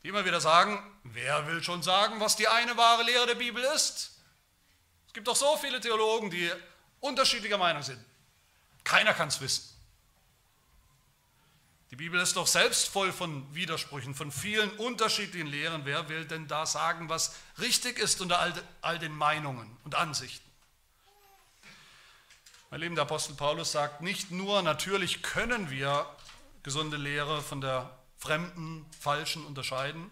die 0.04 0.10
immer 0.10 0.26
wieder 0.26 0.42
sagen, 0.42 0.82
wer 1.04 1.48
will 1.48 1.64
schon 1.64 1.84
sagen, 1.84 2.20
was 2.20 2.36
die 2.36 2.48
eine 2.48 2.78
wahre 2.78 3.04
Lehre 3.04 3.28
der 3.28 3.36
Bibel 3.36 3.64
ist? 3.76 4.18
Es 5.08 5.14
gibt 5.14 5.28
doch 5.28 5.36
so 5.36 5.58
viele 5.58 5.82
Theologen, 5.82 6.30
die 6.30 6.52
unterschiedlicher 7.00 7.58
Meinung 7.58 7.84
sind. 7.84 8.04
Keiner 8.84 9.14
kann 9.14 9.28
es 9.28 9.42
wissen. 9.42 9.79
Die 11.92 11.96
Bibel 11.96 12.20
ist 12.20 12.36
doch 12.36 12.46
selbst 12.46 12.88
voll 12.88 13.12
von 13.12 13.54
Widersprüchen, 13.56 14.14
von 14.14 14.32
vielen 14.32 14.70
unterschiedlichen 14.74 15.48
Lehren. 15.48 15.86
Wer 15.86 16.08
will 16.08 16.26
denn 16.26 16.48
da 16.48 16.66
sagen, 16.68 17.10
was 17.10 17.36
richtig 17.58 17.98
ist 17.98 18.22
unter 18.22 18.40
all, 18.82 19.00
den 19.00 19.16
Meinungen 19.16 19.76
und 19.84 19.96
Ansichten? 19.96 20.48
Mein 22.70 22.82
Leben, 22.82 22.94
der 22.94 23.06
Apostel 23.06 23.34
Paulus 23.34 23.72
sagt 23.72 24.02
nicht 24.02 24.30
nur, 24.30 24.62
natürlich 24.62 25.24
können 25.24 25.72
wir 25.72 26.06
gesunde 26.62 26.98
Lehre 26.98 27.42
von 27.42 27.62
der 27.62 27.98
fremden, 28.18 28.86
falschen 29.00 29.44
unterscheiden. 29.44 30.12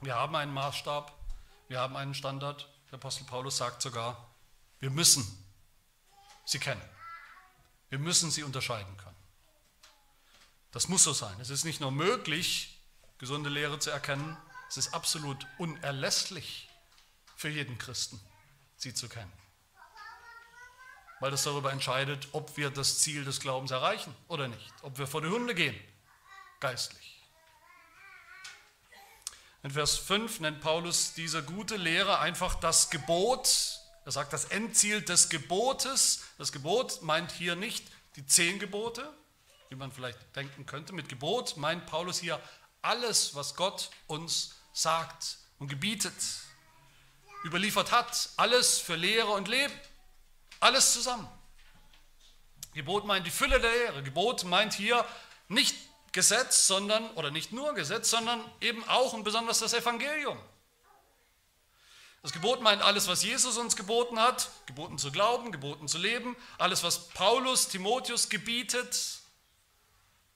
Wir 0.00 0.16
haben 0.16 0.34
einen 0.34 0.52
Maßstab, 0.52 1.16
wir 1.68 1.78
haben 1.78 1.96
einen 1.96 2.14
Standard. 2.14 2.68
Der 2.90 2.98
Apostel 2.98 3.24
Paulus 3.24 3.58
sagt 3.58 3.80
sogar, 3.82 4.28
wir 4.80 4.90
müssen 4.90 5.24
sie 6.44 6.58
kennen. 6.58 6.82
Wir 7.90 8.00
müssen 8.00 8.32
sie 8.32 8.42
unterscheiden 8.42 8.96
können. 8.96 9.09
Das 10.72 10.88
muss 10.88 11.04
so 11.04 11.12
sein. 11.12 11.36
Es 11.40 11.50
ist 11.50 11.64
nicht 11.64 11.80
nur 11.80 11.90
möglich, 11.90 12.80
gesunde 13.18 13.50
Lehre 13.50 13.78
zu 13.78 13.90
erkennen, 13.90 14.36
es 14.68 14.76
ist 14.76 14.94
absolut 14.94 15.46
unerlässlich 15.58 16.68
für 17.36 17.48
jeden 17.48 17.76
Christen, 17.76 18.20
sie 18.76 18.94
zu 18.94 19.08
kennen. 19.08 19.32
Weil 21.18 21.32
das 21.32 21.42
darüber 21.42 21.72
entscheidet, 21.72 22.28
ob 22.32 22.56
wir 22.56 22.70
das 22.70 23.00
Ziel 23.00 23.24
des 23.24 23.40
Glaubens 23.40 23.72
erreichen 23.72 24.14
oder 24.28 24.48
nicht, 24.48 24.72
ob 24.82 24.96
wir 24.98 25.06
vor 25.06 25.22
die 25.22 25.28
Hunde 25.28 25.54
gehen, 25.54 25.78
geistlich. 26.60 27.20
In 29.62 29.72
Vers 29.72 29.98
5 29.98 30.40
nennt 30.40 30.60
Paulus 30.60 31.12
diese 31.12 31.42
gute 31.42 31.76
Lehre 31.76 32.20
einfach 32.20 32.54
das 32.54 32.88
Gebot. 32.88 33.80
Er 34.06 34.12
sagt 34.12 34.32
das 34.32 34.46
Endziel 34.46 35.02
des 35.02 35.28
Gebotes. 35.28 36.22
Das 36.38 36.52
Gebot 36.52 37.02
meint 37.02 37.30
hier 37.32 37.56
nicht 37.56 37.84
die 38.16 38.24
zehn 38.24 38.58
Gebote, 38.58 39.12
wie 39.70 39.76
man 39.76 39.92
vielleicht 39.92 40.18
denken 40.34 40.66
könnte. 40.66 40.92
Mit 40.92 41.08
Gebot 41.08 41.56
meint 41.56 41.86
Paulus 41.86 42.18
hier 42.18 42.40
alles, 42.82 43.36
was 43.36 43.54
Gott 43.54 43.90
uns 44.08 44.56
sagt 44.72 45.38
und 45.60 45.68
gebietet, 45.68 46.14
überliefert 47.44 47.92
hat, 47.92 48.30
alles 48.36 48.78
für 48.78 48.96
Lehre 48.96 49.30
und 49.30 49.46
Leben, 49.46 49.72
alles 50.58 50.92
zusammen. 50.92 51.28
Gebot 52.74 53.04
meint 53.04 53.26
die 53.26 53.30
Fülle 53.30 53.60
der 53.60 53.70
Lehre. 53.70 54.02
Gebot 54.02 54.44
meint 54.44 54.74
hier 54.74 55.04
nicht 55.48 55.76
Gesetz, 56.12 56.66
sondern, 56.66 57.08
oder 57.12 57.30
nicht 57.30 57.52
nur 57.52 57.72
Gesetz, 57.74 58.10
sondern 58.10 58.44
eben 58.60 58.82
auch 58.88 59.12
und 59.12 59.22
besonders 59.22 59.60
das 59.60 59.72
Evangelium. 59.72 60.38
Das 62.22 62.32
Gebot 62.32 62.60
meint 62.60 62.82
alles, 62.82 63.06
was 63.06 63.22
Jesus 63.22 63.56
uns 63.56 63.76
geboten 63.76 64.18
hat, 64.18 64.50
geboten 64.66 64.98
zu 64.98 65.12
glauben, 65.12 65.52
geboten 65.52 65.86
zu 65.86 65.98
leben, 65.98 66.36
alles, 66.58 66.82
was 66.82 67.08
Paulus, 67.10 67.68
Timotheus 67.68 68.28
gebietet, 68.28 69.19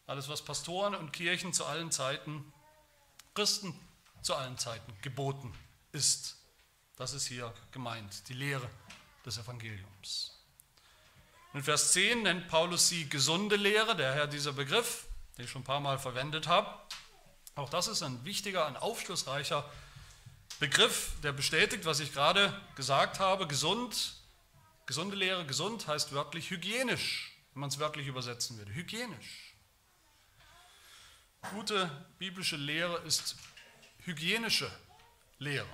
alles, 0.07 0.29
was 0.29 0.43
Pastoren 0.43 0.95
und 0.95 1.13
Kirchen 1.13 1.53
zu 1.53 1.65
allen 1.65 1.91
Zeiten, 1.91 2.53
Christen 3.35 3.79
zu 4.23 4.35
allen 4.35 4.59
Zeiten 4.59 4.93
geboten 5.03 5.53
ist. 5.93 6.37
Das 6.97 7.13
ist 7.13 7.27
hier 7.27 7.53
gemeint, 7.73 8.29
die 8.29 8.35
Lehre 8.35 8.69
des 9.25 9.39
Evangeliums. 9.39 10.39
In 11.53 11.63
Vers 11.63 11.93
10 11.93 12.23
nennt 12.23 12.49
Paulus 12.49 12.89
sie 12.89 13.09
gesunde 13.09 13.57
Lehre, 13.57 13.97
daher 13.97 14.27
dieser 14.27 14.53
Begriff, 14.53 15.07
den 15.37 15.45
ich 15.45 15.51
schon 15.51 15.63
ein 15.63 15.67
paar 15.67 15.81
Mal 15.81 15.99
verwendet 15.99 16.49
habe. 16.49 16.69
Auch 17.55 17.69
das 17.69 17.87
ist 17.87 18.03
ein 18.03 18.25
wichtiger, 18.25 18.67
ein 18.67 18.77
aufschlussreicher 18.77 19.69
Begriff, 20.59 21.13
der 21.23 21.33
bestätigt, 21.33 21.85
was 21.85 22.01
ich 22.01 22.13
gerade 22.13 22.61
gesagt 22.75 23.21
habe. 23.21 23.47
Gesund, 23.47 24.17
gesunde 24.87 25.17
Lehre, 25.17 25.47
gesund 25.47 25.87
heißt 25.87 26.13
wörtlich 26.13 26.51
hygienisch, 26.51 27.37
wenn 27.53 27.61
man 27.61 27.71
es 27.71 27.79
wörtlich 27.79 28.07
übersetzen 28.07 28.59
würde. 28.59 28.75
Hygienisch. 28.75 29.54
Gute 31.51 31.91
biblische 32.19 32.57
Lehre 32.57 32.99
ist 33.01 33.37
hygienische 34.05 34.71
Lehre. 35.39 35.69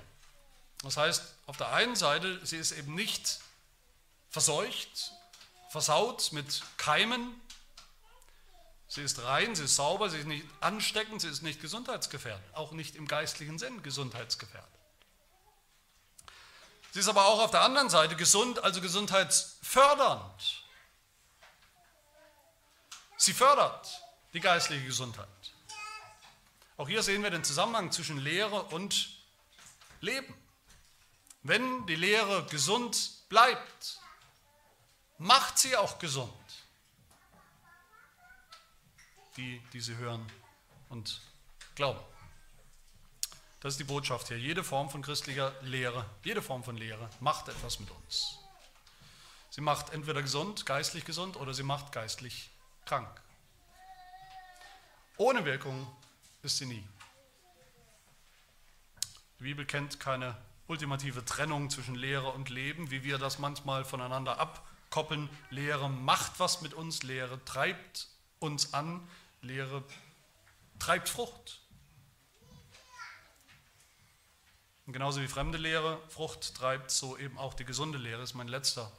Das 0.83 0.97
heißt, 0.97 1.35
auf 1.45 1.57
der 1.57 1.71
einen 1.73 1.95
Seite, 1.95 2.43
sie 2.45 2.57
ist 2.57 2.71
eben 2.71 2.95
nicht 2.95 3.39
verseucht, 4.29 5.11
versaut 5.69 6.31
mit 6.31 6.61
Keimen. 6.77 7.39
Sie 8.87 9.01
ist 9.01 9.23
rein, 9.23 9.55
sie 9.55 9.65
ist 9.65 9.75
sauber, 9.75 10.09
sie 10.09 10.17
ist 10.17 10.27
nicht 10.27 10.45
ansteckend, 10.59 11.21
sie 11.21 11.29
ist 11.29 11.43
nicht 11.43 11.61
gesundheitsgefährdend, 11.61 12.43
auch 12.53 12.71
nicht 12.71 12.95
im 12.95 13.07
geistlichen 13.07 13.57
Sinn 13.57 13.83
gesundheitsgefährdend. 13.83 14.69
Sie 16.91 16.99
ist 16.99 17.07
aber 17.07 17.25
auch 17.25 17.39
auf 17.39 17.51
der 17.51 17.61
anderen 17.61 17.89
Seite 17.89 18.17
gesund, 18.17 18.61
also 18.63 18.81
gesundheitsfördernd. 18.81 20.63
Sie 23.15 23.33
fördert 23.33 24.01
die 24.33 24.41
geistliche 24.41 24.85
Gesundheit. 24.85 25.27
Auch 26.81 26.89
hier 26.89 27.03
sehen 27.03 27.21
wir 27.21 27.29
den 27.29 27.43
Zusammenhang 27.43 27.91
zwischen 27.91 28.17
Lehre 28.17 28.63
und 28.63 29.07
Leben. 29.99 30.33
Wenn 31.43 31.85
die 31.85 31.93
Lehre 31.93 32.43
gesund 32.47 33.19
bleibt, 33.29 33.99
macht 35.19 35.59
sie 35.59 35.77
auch 35.77 35.99
gesund, 35.99 36.33
die, 39.37 39.61
die 39.73 39.79
sie 39.79 39.95
hören 39.97 40.25
und 40.89 41.21
glauben. 41.75 41.99
Das 43.59 43.75
ist 43.75 43.79
die 43.79 43.83
Botschaft 43.83 44.29
hier. 44.29 44.39
Jede 44.39 44.63
Form 44.63 44.89
von 44.89 45.03
christlicher 45.03 45.53
Lehre, 45.61 46.09
jede 46.23 46.41
Form 46.41 46.63
von 46.63 46.77
Lehre 46.77 47.11
macht 47.19 47.47
etwas 47.47 47.79
mit 47.79 47.91
uns. 47.91 48.39
Sie 49.51 49.61
macht 49.61 49.93
entweder 49.93 50.23
gesund, 50.23 50.65
geistlich 50.65 51.05
gesund, 51.05 51.37
oder 51.37 51.53
sie 51.53 51.61
macht 51.61 51.91
geistlich 51.91 52.49
krank. 52.85 53.21
Ohne 55.17 55.45
Wirkung 55.45 55.85
ist 56.41 56.57
sie 56.57 56.65
nie. 56.65 56.83
Die 59.39 59.43
Bibel 59.43 59.65
kennt 59.65 59.99
keine 59.99 60.37
ultimative 60.67 61.25
Trennung 61.25 61.69
zwischen 61.69 61.95
Lehre 61.95 62.29
und 62.29 62.49
Leben, 62.49 62.91
wie 62.91 63.03
wir 63.03 63.17
das 63.17 63.39
manchmal 63.39 63.83
voneinander 63.83 64.39
abkoppeln. 64.39 65.29
Lehre 65.49 65.89
macht 65.89 66.39
was 66.39 66.61
mit 66.61 66.73
uns, 66.73 67.03
Lehre 67.03 67.43
treibt 67.43 68.07
uns 68.39 68.73
an, 68.73 69.07
Lehre 69.41 69.83
treibt 70.79 71.09
Frucht. 71.09 71.59
Und 74.85 74.93
genauso 74.93 75.21
wie 75.21 75.27
fremde 75.27 75.57
Lehre 75.57 76.01
Frucht 76.09 76.55
treibt, 76.55 76.91
so 76.91 77.17
eben 77.17 77.37
auch 77.37 77.53
die 77.53 77.65
gesunde 77.65 77.97
Lehre, 77.97 78.23
ist 78.23 78.33
mein 78.33 78.47
letzter 78.47 78.91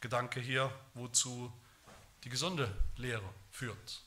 Gedanke 0.00 0.40
hier, 0.40 0.72
wozu 0.94 1.52
die 2.24 2.28
gesunde 2.28 2.72
Lehre 2.96 3.28
führt. 3.50 4.02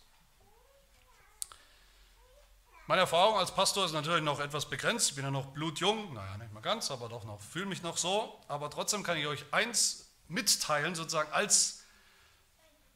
Meine 2.88 3.02
Erfahrung 3.02 3.38
als 3.38 3.52
Pastor 3.52 3.86
ist 3.86 3.94
natürlich 3.94 4.24
noch 4.24 4.40
etwas 4.40 4.66
begrenzt. 4.66 5.10
Ich 5.10 5.16
bin 5.16 5.24
ja 5.24 5.32
noch 5.32 5.48
blutjung, 5.48 6.14
naja, 6.14 6.38
nicht 6.38 6.52
mal 6.52 6.62
ganz, 6.62 6.90
aber 6.92 7.10
doch 7.10 7.24
noch, 7.24 7.40
fühle 7.40 7.68
mich 7.68 7.84
noch 7.84 7.98
so. 7.98 8.40
Aber 8.48 8.70
trotzdem 8.70 9.04
kann 9.04 9.18
ich 9.18 9.28
euch 9.28 9.46
eins 9.52 10.12
mitteilen, 10.28 10.96
sozusagen 10.96 11.32
als 11.32 11.84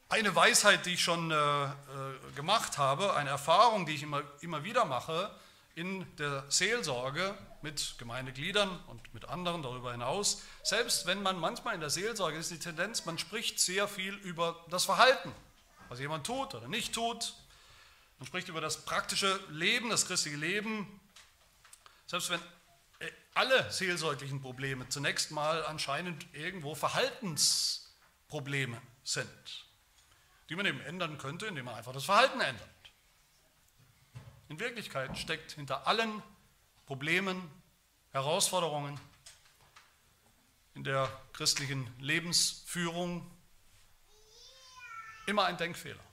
eine 0.09 0.35
Weisheit, 0.35 0.85
die 0.85 0.93
ich 0.93 1.03
schon 1.03 1.31
äh, 1.31 1.35
äh, 1.35 1.69
gemacht 2.35 2.77
habe, 2.77 3.15
eine 3.15 3.29
Erfahrung, 3.29 3.85
die 3.85 3.93
ich 3.93 4.03
immer, 4.03 4.23
immer 4.41 4.63
wieder 4.63 4.85
mache 4.85 5.31
in 5.75 6.05
der 6.17 6.45
Seelsorge 6.49 7.37
mit 7.61 7.95
Gemeindegliedern 7.97 8.79
und 8.87 9.13
mit 9.13 9.25
anderen 9.25 9.61
darüber 9.61 9.91
hinaus. 9.91 10.41
Selbst 10.63 11.05
wenn 11.05 11.21
man 11.21 11.37
manchmal 11.37 11.75
in 11.75 11.81
der 11.81 11.89
Seelsorge 11.89 12.37
ist 12.37 12.49
die 12.49 12.59
Tendenz, 12.59 13.05
man 13.05 13.17
spricht 13.17 13.59
sehr 13.59 13.87
viel 13.87 14.13
über 14.15 14.63
das 14.69 14.85
Verhalten, 14.85 15.31
was 15.89 15.99
jemand 15.99 16.25
tut 16.25 16.55
oder 16.55 16.67
nicht 16.67 16.93
tut, 16.93 17.33
man 18.17 18.27
spricht 18.27 18.47
über 18.47 18.61
das 18.61 18.85
praktische 18.85 19.39
Leben, 19.49 19.89
das 19.89 20.07
christliche 20.07 20.37
Leben. 20.37 21.01
Selbst 22.07 22.29
wenn 22.29 22.39
äh, 22.99 23.11
alle 23.33 23.71
seelsorglichen 23.71 24.41
Probleme 24.41 24.87
zunächst 24.89 25.31
mal 25.31 25.65
anscheinend 25.65 26.25
irgendwo 26.33 26.75
Verhaltensprobleme 26.75 28.81
sind, 29.03 29.65
die 30.49 30.55
man 30.55 30.65
eben 30.65 30.79
ändern 30.81 31.17
könnte, 31.17 31.47
indem 31.47 31.65
man 31.65 31.75
einfach 31.75 31.93
das 31.93 32.05
Verhalten 32.05 32.39
ändert. 32.39 32.69
In 34.47 34.59
Wirklichkeit 34.59 35.17
steckt 35.17 35.53
hinter 35.53 35.87
allen 35.87 36.21
Problemen, 36.85 37.49
Herausforderungen 38.11 38.99
in 40.75 40.83
der 40.83 41.09
christlichen 41.33 41.91
Lebensführung 41.99 43.29
immer 45.25 45.45
ein 45.45 45.57
Denkfehler. 45.57 46.04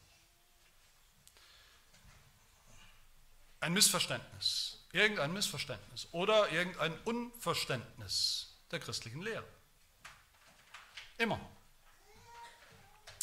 Ein 3.62 3.72
Missverständnis, 3.72 4.78
irgendein 4.92 5.32
Missverständnis 5.32 6.08
oder 6.12 6.50
irgendein 6.50 6.98
Unverständnis 7.04 8.48
der 8.70 8.80
christlichen 8.80 9.22
Lehre. 9.22 9.44
Immer. 11.16 11.38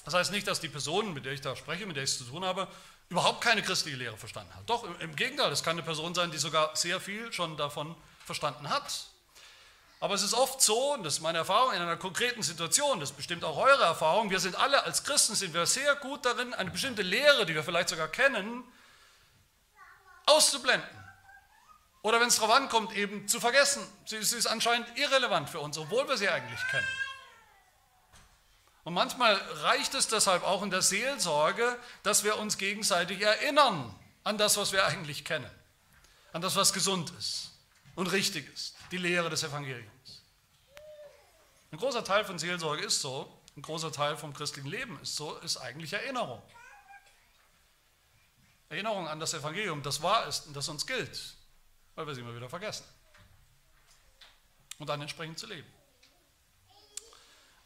Das 0.05 0.13
heißt 0.13 0.31
nicht, 0.31 0.47
dass 0.47 0.61
die 0.61 0.69
Person, 0.69 1.13
mit 1.13 1.25
der 1.25 1.33
ich 1.33 1.41
da 1.41 1.55
spreche, 1.55 1.85
mit 1.85 1.97
der 1.97 2.03
ich 2.03 2.11
es 2.11 2.17
zu 2.17 2.23
tun 2.23 2.45
habe, 2.45 2.67
überhaupt 3.09 3.41
keine 3.41 3.61
christliche 3.61 3.97
Lehre 3.97 4.17
verstanden 4.17 4.53
hat. 4.55 4.69
Doch, 4.69 4.87
im 4.99 5.15
Gegenteil, 5.15 5.51
es 5.51 5.61
kann 5.61 5.73
eine 5.73 5.83
Person 5.83 6.15
sein, 6.15 6.31
die 6.31 6.37
sogar 6.37 6.75
sehr 6.75 7.01
viel 7.01 7.33
schon 7.33 7.57
davon 7.57 7.95
verstanden 8.25 8.69
hat. 8.69 9.07
Aber 9.99 10.13
es 10.13 10.23
ist 10.23 10.33
oft 10.33 10.61
so, 10.61 10.93
und 10.93 11.03
das 11.03 11.15
ist 11.15 11.19
meine 11.19 11.39
Erfahrung 11.39 11.73
in 11.73 11.81
einer 11.81 11.97
konkreten 11.97 12.41
Situation, 12.43 13.01
das 13.01 13.11
bestimmt 13.11 13.43
auch 13.43 13.57
eure 13.57 13.83
Erfahrung, 13.83 14.29
wir 14.29 14.39
sind 14.39 14.55
alle 14.55 14.81
als 14.85 15.03
Christen, 15.03 15.35
sind 15.35 15.53
wir 15.53 15.65
sehr 15.65 15.95
gut 15.97 16.25
darin, 16.25 16.53
eine 16.53 16.71
bestimmte 16.71 17.01
Lehre, 17.01 17.45
die 17.45 17.53
wir 17.53 17.63
vielleicht 17.63 17.89
sogar 17.89 18.07
kennen, 18.07 18.63
auszublenden. 20.29 20.89
Oder 22.01 22.21
wenn 22.21 22.29
es 22.29 22.37
darauf 22.37 22.55
ankommt, 22.55 22.93
eben 22.95 23.27
zu 23.27 23.39
vergessen. 23.39 23.85
Sie, 24.05 24.21
sie 24.23 24.37
ist 24.37 24.47
anscheinend 24.47 24.87
irrelevant 24.97 25.49
für 25.49 25.59
uns, 25.59 25.77
obwohl 25.77 26.07
wir 26.07 26.17
sie 26.17 26.29
eigentlich 26.29 26.59
kennen. 26.71 26.87
Und 28.85 28.93
manchmal 28.93 29.35
reicht 29.35 29.93
es 29.93 30.07
deshalb 30.07 30.43
auch 30.43 30.63
in 30.63 30.69
der 30.69 30.81
Seelsorge, 30.81 31.77
dass 32.03 32.23
wir 32.23 32.37
uns 32.37 32.57
gegenseitig 32.57 33.21
erinnern 33.21 33.93
an 34.23 34.37
das, 34.37 34.57
was 34.57 34.71
wir 34.71 34.85
eigentlich 34.85 35.25
kennen, 35.25 35.49
an 36.31 36.41
das, 36.41 36.55
was 36.55 36.73
gesund 36.73 37.11
ist 37.19 37.51
und 37.95 38.07
richtig 38.07 38.51
ist, 38.53 38.75
die 38.91 38.97
Lehre 38.97 39.29
des 39.29 39.43
Evangeliums. 39.43 40.23
Ein 41.71 41.77
großer 41.77 42.03
Teil 42.03 42.23
von 42.23 42.39
Seelsorge 42.39 42.83
ist 42.83 43.01
so, 43.01 43.31
ein 43.55 43.61
großer 43.61 43.91
Teil 43.91 44.17
vom 44.17 44.33
christlichen 44.33 44.69
Leben 44.69 44.99
ist 45.01 45.15
so, 45.15 45.37
ist 45.39 45.57
eigentlich 45.57 45.93
Erinnerung. 45.93 46.41
Erinnerung 48.69 49.07
an 49.07 49.19
das 49.19 49.33
Evangelium, 49.33 49.81
das 49.81 50.01
wahr 50.01 50.27
ist 50.27 50.47
und 50.47 50.55
das 50.55 50.69
uns 50.69 50.85
gilt, 50.85 51.35
weil 51.95 52.05
wir 52.05 52.13
es 52.13 52.19
immer 52.19 52.35
wieder 52.35 52.49
vergessen. 52.49 52.85
Und 54.77 54.87
dann 54.87 55.01
entsprechend 55.01 55.39
zu 55.39 55.47
leben. 55.47 55.67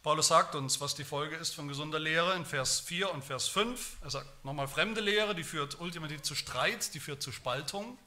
Paulus 0.02 0.28
sagt 0.28 0.56
uns, 0.56 0.82
was 0.82 0.96
die 0.96 1.06
Folge 1.06 1.36
ist 1.38 1.56
von 1.56 1.68
gesunder 1.68 2.00
Lehre 2.00 2.36
in 2.36 2.46
Vers 2.46 2.82
4 2.82 3.14
und 3.14 3.24
Vers 3.24 3.48
5. 3.48 3.98
Er 4.02 4.10
sagt 4.10 4.44
nochmal, 4.44 4.68
fremde 4.68 5.00
Lehre, 5.00 5.34
die 5.34 5.46
führt 5.46 5.80
ultimativ 5.80 6.24
zu 6.24 6.36
Streit, 6.36 6.94
die 6.94 7.00
führt 7.00 7.22
zu 7.22 7.32
Spaltung. 7.32 7.98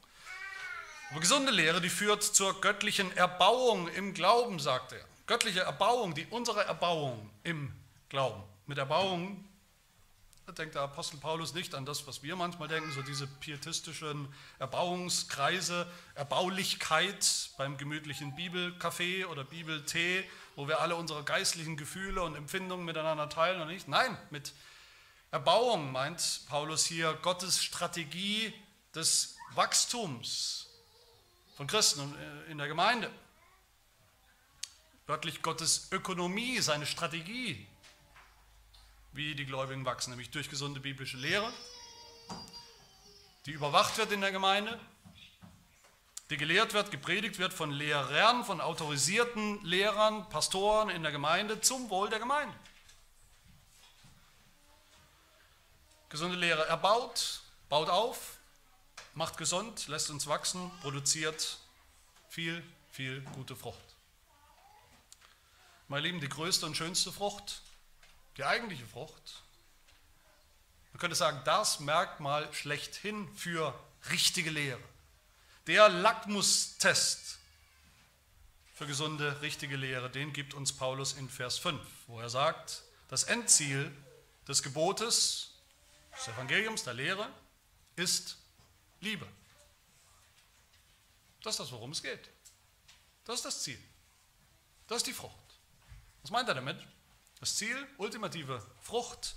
Aber 1.09 1.19
gesunde 1.19 1.51
Lehre, 1.51 1.81
die 1.81 1.89
führt 1.89 2.21
zur 2.21 2.61
göttlichen 2.61 3.15
Erbauung 3.15 3.87
im 3.89 4.13
Glauben, 4.13 4.59
sagt 4.59 4.91
er. 4.91 5.03
Göttliche 5.25 5.61
Erbauung, 5.61 6.13
die 6.13 6.27
unsere 6.27 6.65
Erbauung 6.65 7.31
im 7.43 7.73
Glauben. 8.09 8.43
Mit 8.67 8.77
Erbauung 8.77 9.43
denkt 10.53 10.75
der 10.75 10.83
Apostel 10.83 11.17
Paulus 11.17 11.53
nicht 11.53 11.75
an 11.75 11.85
das, 11.85 12.07
was 12.07 12.23
wir 12.23 12.37
manchmal 12.37 12.69
denken, 12.69 12.89
so 12.93 13.01
diese 13.01 13.27
pietistischen 13.27 14.33
Erbauungskreise, 14.59 15.91
Erbaulichkeit 16.15 17.49
beim 17.57 17.77
gemütlichen 17.77 18.33
Bibelcafé 18.33 19.25
oder 19.25 19.43
Bibeltee, 19.43 20.23
wo 20.55 20.69
wir 20.69 20.79
alle 20.79 20.95
unsere 20.95 21.23
geistlichen 21.25 21.75
Gefühle 21.75 22.23
und 22.23 22.35
Empfindungen 22.35 22.85
miteinander 22.85 23.27
teilen 23.27 23.61
und 23.61 23.67
nicht. 23.67 23.89
Nein, 23.89 24.17
mit 24.29 24.53
Erbauung 25.31 25.91
meint 25.91 26.41
Paulus 26.47 26.85
hier 26.85 27.13
Gottes 27.21 27.61
Strategie 27.61 28.53
des 28.95 29.35
Wachstums 29.53 30.69
von 31.57 31.67
Christen 31.67 32.15
in 32.49 32.57
der 32.57 32.69
Gemeinde. 32.69 33.11
Wörtlich 35.07 35.41
Gottes 35.41 35.89
Ökonomie, 35.91 36.59
seine 36.59 36.85
Strategie 36.85 37.67
wie 39.17 39.33
die 39.33 39.47
Gläubigen 39.47 39.83
wachsen, 39.83 40.11
nämlich 40.11 40.29
durch 40.29 40.47
gesunde 40.47 40.79
biblische 40.79 41.17
Lehre, 41.17 41.51
die 43.47 43.51
überwacht 43.51 43.97
wird 43.97 44.11
in 44.11 44.21
der 44.21 44.31
Gemeinde, 44.31 44.79
die 46.29 46.37
gelehrt 46.37 46.75
wird, 46.75 46.91
gepredigt 46.91 47.39
wird 47.39 47.51
von 47.51 47.71
Lehrern, 47.71 48.45
von 48.45 48.61
autorisierten 48.61 49.63
Lehrern, 49.65 50.29
Pastoren 50.29 50.89
in 50.89 51.01
der 51.01 51.11
Gemeinde 51.11 51.59
zum 51.61 51.89
Wohl 51.89 52.09
der 52.09 52.19
Gemeinde. 52.19 52.55
Gesunde 56.09 56.37
Lehre 56.37 56.67
erbaut, 56.67 57.41
baut 57.69 57.89
auf, 57.89 58.37
macht 59.15 59.37
gesund, 59.37 59.87
lässt 59.87 60.11
uns 60.11 60.27
wachsen, 60.27 60.69
produziert 60.81 61.57
viel, 62.29 62.63
viel 62.91 63.21
gute 63.33 63.55
Frucht. 63.55 63.95
Meine 65.87 66.05
Lieben, 66.05 66.21
die 66.21 66.29
größte 66.29 66.67
und 66.67 66.77
schönste 66.77 67.11
Frucht 67.11 67.61
die 68.37 68.43
eigentliche 68.43 68.85
Frucht, 68.85 69.43
man 70.93 70.99
könnte 70.99 71.15
sagen, 71.15 71.41
das 71.45 71.79
Merkmal 71.79 72.51
schlechthin 72.53 73.27
für 73.35 73.77
richtige 74.09 74.49
Lehre. 74.49 74.81
Der 75.65 75.89
Lackmustest 75.89 77.39
für 78.73 78.87
gesunde, 78.87 79.41
richtige 79.41 79.75
Lehre, 79.75 80.09
den 80.09 80.33
gibt 80.33 80.53
uns 80.53 80.71
Paulus 80.71 81.13
in 81.13 81.29
Vers 81.29 81.57
5, 81.57 81.81
wo 82.07 82.19
er 82.19 82.29
sagt, 82.29 82.83
das 83.09 83.23
Endziel 83.23 83.91
des 84.47 84.63
Gebotes, 84.63 85.53
des 86.15 86.27
Evangeliums, 86.29 86.83
der 86.83 86.93
Lehre, 86.93 87.29
ist 87.95 88.37
Liebe. 89.01 89.27
Das 91.43 91.55
ist 91.55 91.59
das, 91.59 91.71
worum 91.71 91.91
es 91.91 92.01
geht. 92.01 92.29
Das 93.25 93.35
ist 93.35 93.45
das 93.45 93.63
Ziel. 93.63 93.81
Das 94.87 94.97
ist 94.97 95.07
die 95.07 95.13
Frucht. 95.13 95.33
Was 96.21 96.31
meint 96.31 96.47
er 96.47 96.55
damit? 96.55 96.77
Das 97.39 97.55
Ziel, 97.55 97.87
ultimative 97.97 98.65
Frucht, 98.81 99.35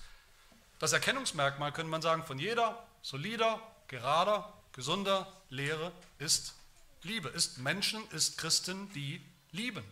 das 0.79 0.93
Erkennungsmerkmal, 0.93 1.73
könnte 1.73 1.91
man 1.91 2.01
sagen, 2.01 2.25
von 2.25 2.39
jeder 2.39 2.87
solider, 3.03 3.61
gerader, 3.89 4.53
gesunder 4.73 5.31
Lehre 5.51 5.93
ist 6.19 6.55
Liebe, 7.03 7.29
ist 7.29 7.59
Menschen, 7.59 8.09
ist 8.11 8.39
Christen, 8.39 8.91
die 8.93 9.25
lieben 9.51 9.85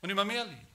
und 0.00 0.10
immer 0.10 0.24
mehr 0.24 0.44
lieben. 0.44 0.66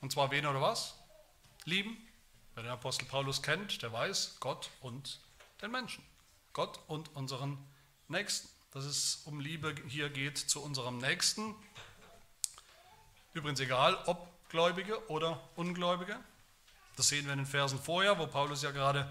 Und 0.00 0.12
zwar 0.12 0.30
wen 0.30 0.46
oder 0.46 0.60
was? 0.60 0.94
Lieben. 1.64 1.96
Wer 2.54 2.62
den 2.62 2.72
Apostel 2.72 3.06
Paulus 3.06 3.42
kennt, 3.42 3.82
der 3.82 3.92
weiß 3.92 4.36
Gott 4.38 4.70
und 4.80 5.18
den 5.62 5.70
Menschen. 5.70 6.04
Gott 6.52 6.78
und 6.86 7.14
unseren 7.16 7.58
Nächsten 8.08 8.53
dass 8.74 8.84
es 8.84 9.22
um 9.24 9.38
Liebe 9.38 9.72
hier 9.86 10.10
geht 10.10 10.36
zu 10.36 10.60
unserem 10.60 10.98
Nächsten. 10.98 11.54
Übrigens 13.32 13.60
egal, 13.60 13.96
ob 14.06 14.28
Gläubige 14.48 15.08
oder 15.08 15.40
Ungläubige. 15.54 16.18
Das 16.96 17.08
sehen 17.08 17.24
wir 17.24 17.32
in 17.32 17.38
den 17.38 17.46
Versen 17.46 17.80
vorher, 17.80 18.18
wo 18.18 18.26
Paulus 18.26 18.62
ja 18.62 18.72
gerade 18.72 19.10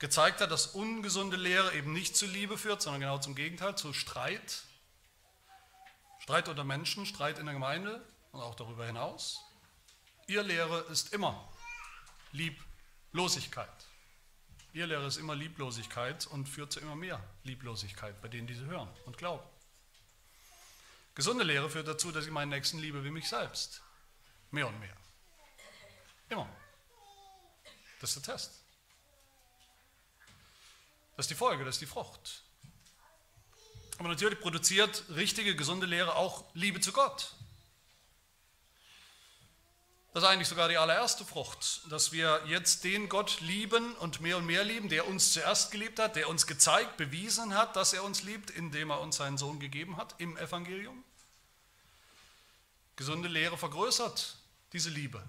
gezeigt 0.00 0.40
hat, 0.40 0.50
dass 0.50 0.66
ungesunde 0.66 1.36
Lehre 1.36 1.72
eben 1.74 1.92
nicht 1.92 2.16
zu 2.16 2.26
Liebe 2.26 2.58
führt, 2.58 2.82
sondern 2.82 3.00
genau 3.00 3.18
zum 3.18 3.36
Gegenteil, 3.36 3.76
zu 3.76 3.92
Streit. 3.92 4.64
Streit 6.18 6.48
unter 6.48 6.64
Menschen, 6.64 7.06
Streit 7.06 7.38
in 7.38 7.46
der 7.46 7.54
Gemeinde 7.54 8.04
und 8.32 8.40
auch 8.40 8.56
darüber 8.56 8.86
hinaus. 8.86 9.40
Ihr 10.26 10.42
Lehre 10.42 10.80
ist 10.90 11.12
immer 11.12 11.48
Lieblosigkeit. 12.32 13.85
Ihr 14.76 14.86
Lehre 14.86 15.06
ist 15.06 15.16
immer 15.16 15.34
Lieblosigkeit 15.34 16.26
und 16.26 16.50
führt 16.50 16.70
zu 16.70 16.80
immer 16.80 16.96
mehr 16.96 17.18
Lieblosigkeit 17.44 18.20
bei 18.20 18.28
denen, 18.28 18.46
die 18.46 18.52
sie 18.52 18.66
hören 18.66 18.90
und 19.06 19.16
glauben. 19.16 19.42
Gesunde 21.14 21.44
Lehre 21.44 21.70
führt 21.70 21.88
dazu, 21.88 22.12
dass 22.12 22.26
ich 22.26 22.30
meinen 22.30 22.50
Nächsten 22.50 22.78
liebe 22.78 23.02
wie 23.02 23.08
mich 23.08 23.26
selbst. 23.26 23.80
Mehr 24.50 24.68
und 24.68 24.78
mehr. 24.78 24.94
Immer. 26.28 26.46
Das 28.02 28.14
ist 28.14 28.26
der 28.26 28.34
Test. 28.34 28.64
Das 31.16 31.24
ist 31.24 31.30
die 31.30 31.36
Folge, 31.36 31.64
das 31.64 31.76
ist 31.76 31.80
die 31.80 31.86
Frucht. 31.86 32.42
Aber 33.96 34.10
natürlich 34.10 34.38
produziert 34.40 35.04
richtige, 35.08 35.56
gesunde 35.56 35.86
Lehre 35.86 36.16
auch 36.16 36.44
Liebe 36.52 36.80
zu 36.80 36.92
Gott. 36.92 37.34
Das 40.16 40.22
ist 40.22 40.30
eigentlich 40.30 40.48
sogar 40.48 40.70
die 40.70 40.78
allererste 40.78 41.26
Frucht, 41.26 41.82
dass 41.90 42.10
wir 42.10 42.40
jetzt 42.46 42.84
den 42.84 43.10
Gott 43.10 43.42
lieben 43.42 43.94
und 43.96 44.22
mehr 44.22 44.38
und 44.38 44.46
mehr 44.46 44.64
lieben, 44.64 44.88
der 44.88 45.06
uns 45.06 45.34
zuerst 45.34 45.70
geliebt 45.70 45.98
hat, 45.98 46.16
der 46.16 46.30
uns 46.30 46.46
gezeigt, 46.46 46.96
bewiesen 46.96 47.54
hat, 47.54 47.76
dass 47.76 47.92
er 47.92 48.02
uns 48.02 48.22
liebt, 48.22 48.48
indem 48.48 48.88
er 48.88 49.02
uns 49.02 49.18
seinen 49.18 49.36
Sohn 49.36 49.60
gegeben 49.60 49.98
hat 49.98 50.14
im 50.16 50.38
Evangelium. 50.38 51.04
Gesunde 52.96 53.28
Lehre 53.28 53.58
vergrößert 53.58 54.38
diese 54.72 54.88
Liebe 54.88 55.22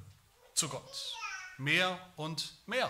zu 0.54 0.70
Gott. 0.70 1.18
Mehr 1.58 2.00
und 2.16 2.54
mehr. 2.66 2.90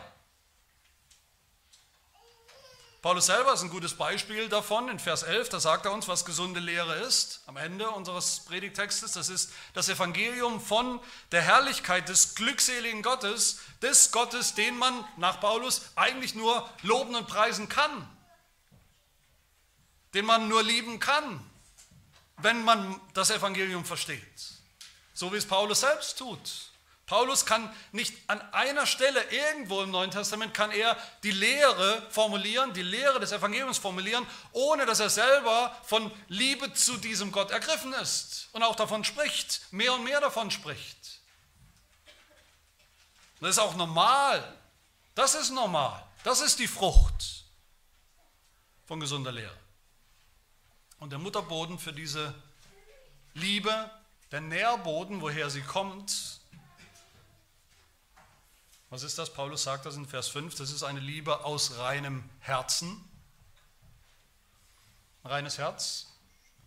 Paulus 3.08 3.28
selber 3.28 3.53
ist 3.53 3.62
ein 3.62 3.70
gutes 3.70 3.93
Beispiel 3.93 4.49
davon. 4.49 4.89
In 4.89 4.99
Vers 4.99 5.24
11, 5.24 5.47
da 5.47 5.62
sagt 5.62 5.86
er 5.86 5.93
uns, 5.93 6.10
was 6.10 6.26
gesunde 6.26 6.60
Lehre 6.60 6.93
ist. 6.95 7.39
Am 7.45 7.55
Ende 7.55 7.89
unseres 7.89 8.41
Predigtextes, 8.41 9.14
das 9.14 9.30
ist 9.30 9.53
das 9.74 9.88
Evangelium 9.88 10.60
von 10.60 10.99
der 11.32 11.41
Herrlichkeit 11.41 12.10
des 12.10 12.36
glückseligen 12.36 13.03
Gottes, 13.03 13.60
des 13.82 14.12
Gottes, 14.12 14.55
den 14.55 14.78
man 14.78 15.05
nach 15.16 15.39
Paulus 15.39 15.84
eigentlich 15.95 16.36
nur 16.36 16.70
loben 16.82 17.16
und 17.16 17.30
preisen 17.30 17.70
kann. 17.70 18.10
Den 20.14 20.26
man 20.26 20.49
nur 20.49 20.62
lieben 20.62 20.99
kann, 20.99 21.39
wenn 22.39 22.62
man 22.66 22.99
das 23.14 23.30
Evangelium 23.30 23.86
versteht. 23.86 24.20
So 25.14 25.32
wie 25.32 25.38
es 25.38 25.45
Paulus 25.45 25.80
selbst 25.80 26.18
tut. 26.18 26.66
Paulus 27.08 27.45
kann 27.45 27.74
nicht 27.93 28.14
an 28.28 28.41
einer 28.51 28.86
Stelle 28.86 29.24
irgendwo 29.32 29.82
im 29.82 29.91
Neuen 29.91 30.12
Testament 30.12 30.53
kann 30.53 30.72
er 30.72 30.97
die 31.24 31.32
Lehre 31.32 32.05
formulieren, 32.12 32.74
die 32.74 32.82
Lehre 32.82 33.22
des 33.22 33.32
Evangeliums 33.32 33.78
formulieren, 33.78 34.28
ohne 34.51 34.86
dass 34.86 34.99
er 34.99 35.10
selber 35.10 35.76
von 35.86 36.12
Liebe 36.28 36.74
zu 36.74 36.97
diesem 36.97 37.32
Gott 37.32 37.49
ergriffen 37.49 37.93
ist 37.93 38.49
und 38.51 38.62
auch 38.62 38.76
davon 38.76 39.05
spricht, 39.05 39.62
mehr 39.72 39.93
und 39.93 40.03
mehr 40.03 40.20
davon 40.20 40.51
spricht. 40.51 41.22
Das 43.39 43.51
ist 43.51 43.60
auch 43.60 43.76
normal. 43.76 44.43
Das 45.16 45.34
ist 45.34 45.51
normal. 45.51 46.05
Das 46.26 46.41
ist 46.41 46.60
die 46.60 46.68
Frucht 46.68 47.45
von 48.86 48.99
gesunder 48.99 49.32
Lehre. 49.32 49.58
Und 50.99 51.12
der 51.12 51.20
Mutterboden 51.20 51.80
für 51.80 51.93
diese 51.93 52.34
Liebe, 53.34 53.89
der 54.32 54.41
Nährboden, 54.41 55.22
woher 55.22 55.49
sie 55.49 55.62
kommt, 55.62 56.36
was 58.89 59.03
ist 59.03 59.17
das? 59.17 59.33
Paulus 59.33 59.63
sagt 59.63 59.85
das 59.85 59.95
in 59.95 60.07
Vers 60.07 60.29
5, 60.29 60.55
das 60.55 60.71
ist 60.71 60.83
eine 60.83 60.99
Liebe 60.99 61.43
aus 61.43 61.77
reinem 61.77 62.29
Herzen. 62.39 63.03
Reines 65.23 65.57
Herz 65.57 66.07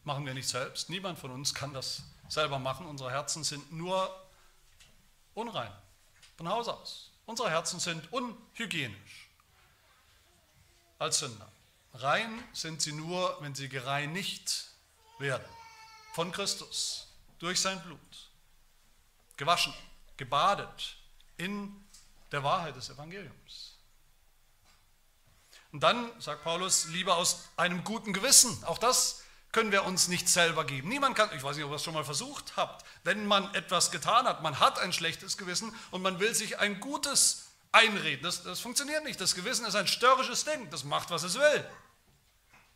machen 0.04 0.26
wir 0.26 0.34
nicht 0.34 0.48
selbst. 0.48 0.90
Niemand 0.90 1.18
von 1.18 1.30
uns 1.30 1.54
kann 1.54 1.72
das 1.72 2.02
selber 2.28 2.58
machen. 2.58 2.86
Unsere 2.86 3.10
Herzen 3.10 3.42
sind 3.42 3.72
nur 3.72 4.14
unrein, 5.34 5.72
von 6.36 6.48
Haus 6.48 6.68
aus. 6.68 7.10
Unsere 7.26 7.50
Herzen 7.50 7.80
sind 7.80 8.12
unhygienisch 8.12 9.30
als 10.98 11.20
Sünder. 11.20 11.50
Rein 11.94 12.42
sind 12.52 12.82
sie 12.82 12.92
nur, 12.92 13.36
wenn 13.40 13.54
sie 13.54 13.68
gereinigt 13.68 14.66
werden 15.18 15.46
von 16.12 16.32
Christus 16.32 17.08
durch 17.38 17.60
sein 17.60 17.80
Blut. 17.82 17.98
Gewaschen, 19.36 19.72
gebadet 20.16 20.96
in 21.36 21.74
der 22.32 22.42
Wahrheit 22.42 22.76
des 22.76 22.90
Evangeliums. 22.90 23.76
Und 25.72 25.80
dann, 25.80 26.10
sagt 26.20 26.42
Paulus, 26.42 26.86
lieber 26.86 27.16
aus 27.16 27.48
einem 27.56 27.84
guten 27.84 28.12
Gewissen. 28.12 28.64
Auch 28.64 28.78
das 28.78 29.22
können 29.52 29.72
wir 29.72 29.84
uns 29.84 30.08
nicht 30.08 30.28
selber 30.28 30.64
geben. 30.64 30.88
Niemand 30.88 31.16
kann, 31.16 31.30
ich 31.36 31.42
weiß 31.42 31.56
nicht, 31.56 31.64
ob 31.64 31.72
ihr 31.72 31.76
es 31.76 31.84
schon 31.84 31.94
mal 31.94 32.04
versucht 32.04 32.56
habt, 32.56 32.84
wenn 33.04 33.26
man 33.26 33.52
etwas 33.54 33.90
getan 33.90 34.26
hat, 34.26 34.42
man 34.42 34.60
hat 34.60 34.78
ein 34.78 34.92
schlechtes 34.92 35.36
Gewissen 35.36 35.74
und 35.90 36.02
man 36.02 36.20
will 36.20 36.34
sich 36.34 36.58
ein 36.58 36.80
gutes 36.80 37.50
einreden. 37.72 38.22
Das, 38.22 38.42
das 38.42 38.60
funktioniert 38.60 39.04
nicht. 39.04 39.20
Das 39.20 39.34
Gewissen 39.34 39.64
ist 39.64 39.74
ein 39.74 39.86
störrisches 39.86 40.44
Ding. 40.44 40.70
Das 40.70 40.84
macht, 40.84 41.10
was 41.10 41.22
es 41.22 41.34
will. 41.34 41.70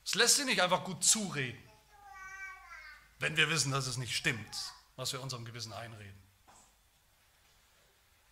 Es 0.04 0.14
lässt 0.14 0.36
sich 0.36 0.44
nicht 0.44 0.62
einfach 0.62 0.84
gut 0.84 1.02
zureden, 1.02 1.62
wenn 3.18 3.36
wir 3.36 3.48
wissen, 3.48 3.72
dass 3.72 3.86
es 3.86 3.96
nicht 3.96 4.14
stimmt, 4.14 4.56
was 4.96 5.12
wir 5.12 5.20
unserem 5.20 5.44
Gewissen 5.44 5.72
einreden. 5.72 6.23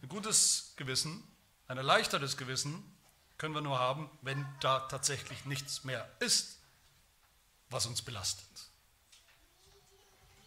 Ein 0.02 0.08
gutes 0.08 0.74
Gewissen, 0.76 1.22
ein 1.68 1.76
erleichtertes 1.76 2.36
Gewissen 2.36 2.82
können 3.38 3.54
wir 3.54 3.60
nur 3.60 3.78
haben, 3.78 4.10
wenn 4.20 4.44
da 4.60 4.80
tatsächlich 4.80 5.44
nichts 5.44 5.84
mehr 5.84 6.10
ist, 6.20 6.58
was 7.70 7.86
uns 7.86 8.02
belastet. 8.02 8.46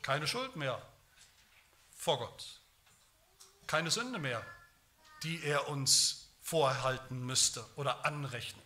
Keine 0.01 0.27
Schuld 0.27 0.55
mehr 0.55 0.81
vor 1.95 2.19
Gott. 2.19 2.59
Keine 3.65 3.89
Sünde 3.89 4.19
mehr, 4.19 4.45
die 5.23 5.41
er 5.41 5.69
uns 5.69 6.29
vorhalten 6.41 7.25
müsste 7.25 7.65
oder 7.75 8.05
anrechnet. 8.05 8.63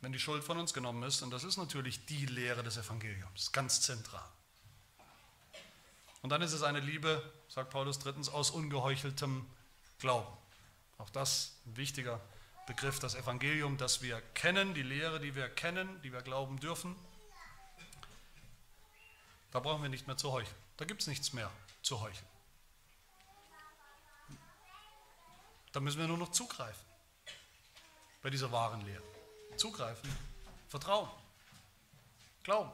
Wenn 0.00 0.12
die 0.12 0.18
Schuld 0.18 0.42
von 0.42 0.58
uns 0.58 0.72
genommen 0.72 1.02
ist, 1.02 1.22
und 1.22 1.30
das 1.30 1.44
ist 1.44 1.58
natürlich 1.58 2.06
die 2.06 2.26
Lehre 2.26 2.62
des 2.62 2.78
Evangeliums, 2.78 3.52
ganz 3.52 3.82
zentral. 3.82 4.28
Und 6.22 6.30
dann 6.30 6.42
ist 6.42 6.54
es 6.54 6.62
eine 6.62 6.80
Liebe, 6.80 7.22
sagt 7.50 7.70
Paulus 7.70 7.98
drittens, 7.98 8.28
aus 8.28 8.50
ungeheucheltem 8.50 9.44
Glauben. 9.98 10.32
Auch 10.98 11.10
das 11.10 11.56
ein 11.66 11.76
wichtiger 11.76 12.20
Begriff, 12.66 13.00
das 13.00 13.16
Evangelium, 13.16 13.76
das 13.76 14.02
wir 14.02 14.20
kennen, 14.34 14.72
die 14.72 14.82
Lehre, 14.82 15.18
die 15.18 15.34
wir 15.34 15.48
kennen, 15.48 16.00
die 16.02 16.12
wir 16.12 16.22
glauben 16.22 16.60
dürfen. 16.60 16.94
Da 19.50 19.58
brauchen 19.58 19.82
wir 19.82 19.88
nicht 19.88 20.06
mehr 20.06 20.16
zu 20.16 20.30
heucheln. 20.30 20.54
Da 20.76 20.84
gibt 20.84 21.00
es 21.00 21.08
nichts 21.08 21.32
mehr 21.32 21.50
zu 21.82 22.00
heucheln. 22.00 22.26
Da 25.72 25.80
müssen 25.80 25.98
wir 25.98 26.06
nur 26.06 26.18
noch 26.18 26.30
zugreifen 26.30 26.84
bei 28.22 28.30
dieser 28.30 28.52
wahren 28.52 28.80
Lehre. 28.82 29.02
Zugreifen, 29.56 30.08
vertrauen, 30.68 31.10
glauben. 32.44 32.70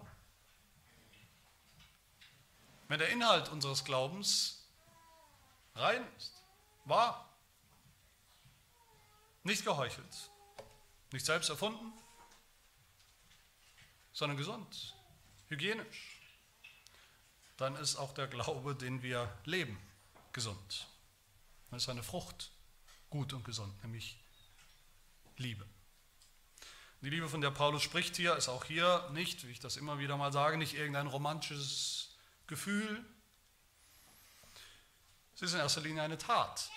Wenn 2.89 2.99
der 2.99 3.09
Inhalt 3.09 3.49
unseres 3.49 3.85
Glaubens 3.85 4.56
rein 5.77 6.07
ist, 6.17 6.43
wahr, 6.85 7.29
nicht 9.45 9.65
geheuchelt, 9.65 10.31
nicht 11.13 11.25
selbst 11.25 11.49
erfunden, 11.51 11.93
sondern 14.13 14.37
gesund, 14.37 14.95
hygienisch, 15.49 16.21
dann 17.57 17.77
ist 17.77 17.97
auch 17.97 18.13
der 18.13 18.27
Glaube, 18.27 18.75
den 18.75 19.03
wir 19.03 19.33
leben, 19.45 19.79
gesund. 20.33 20.89
Dann 21.71 21.79
ist 21.79 21.89
eine 21.89 22.03
Frucht 22.03 22.51
gut 23.11 23.33
und 23.33 23.45
gesund, 23.45 23.83
nämlich 23.83 24.19
Liebe. 25.37 25.67
Die 27.03 27.11
Liebe, 27.11 27.29
von 27.29 27.41
der 27.41 27.51
Paulus 27.51 27.83
spricht 27.83 28.17
hier, 28.17 28.37
ist 28.37 28.49
auch 28.49 28.65
hier 28.65 29.09
nicht, 29.13 29.47
wie 29.47 29.53
ich 29.53 29.61
das 29.61 29.77
immer 29.77 29.99
wieder 29.99 30.17
mal 30.17 30.33
sage, 30.33 30.57
nicht 30.57 30.75
irgendein 30.75 31.07
romantisches 31.07 32.17
Gefühl. 32.47 33.05
Es 35.37 35.43
ist 35.43 35.53
in 35.53 35.61
erster 35.61 35.83
Linie 35.83 36.03
eine 36.03 36.17
Tat. 36.17 36.71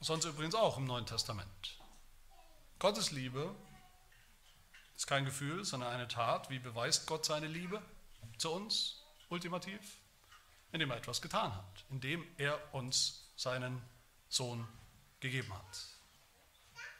Sonst 0.00 0.26
übrigens 0.26 0.54
auch 0.54 0.76
im 0.76 0.84
Neuen 0.84 1.06
Testament. 1.06 1.78
Gottes 2.78 3.10
Liebe 3.10 3.54
ist 4.94 5.06
kein 5.06 5.24
Gefühl, 5.24 5.64
sondern 5.64 5.94
eine 5.94 6.06
Tat. 6.06 6.50
Wie 6.50 6.58
beweist 6.58 7.06
Gott 7.06 7.24
seine 7.24 7.46
Liebe 7.46 7.82
zu 8.36 8.52
uns 8.52 9.02
ultimativ? 9.30 9.80
Indem 10.72 10.90
er 10.90 10.98
etwas 10.98 11.22
getan 11.22 11.54
hat, 11.54 11.84
indem 11.88 12.26
er 12.36 12.60
uns 12.74 13.32
seinen 13.36 13.80
Sohn 14.28 14.68
gegeben 15.20 15.54
hat. 15.54 15.86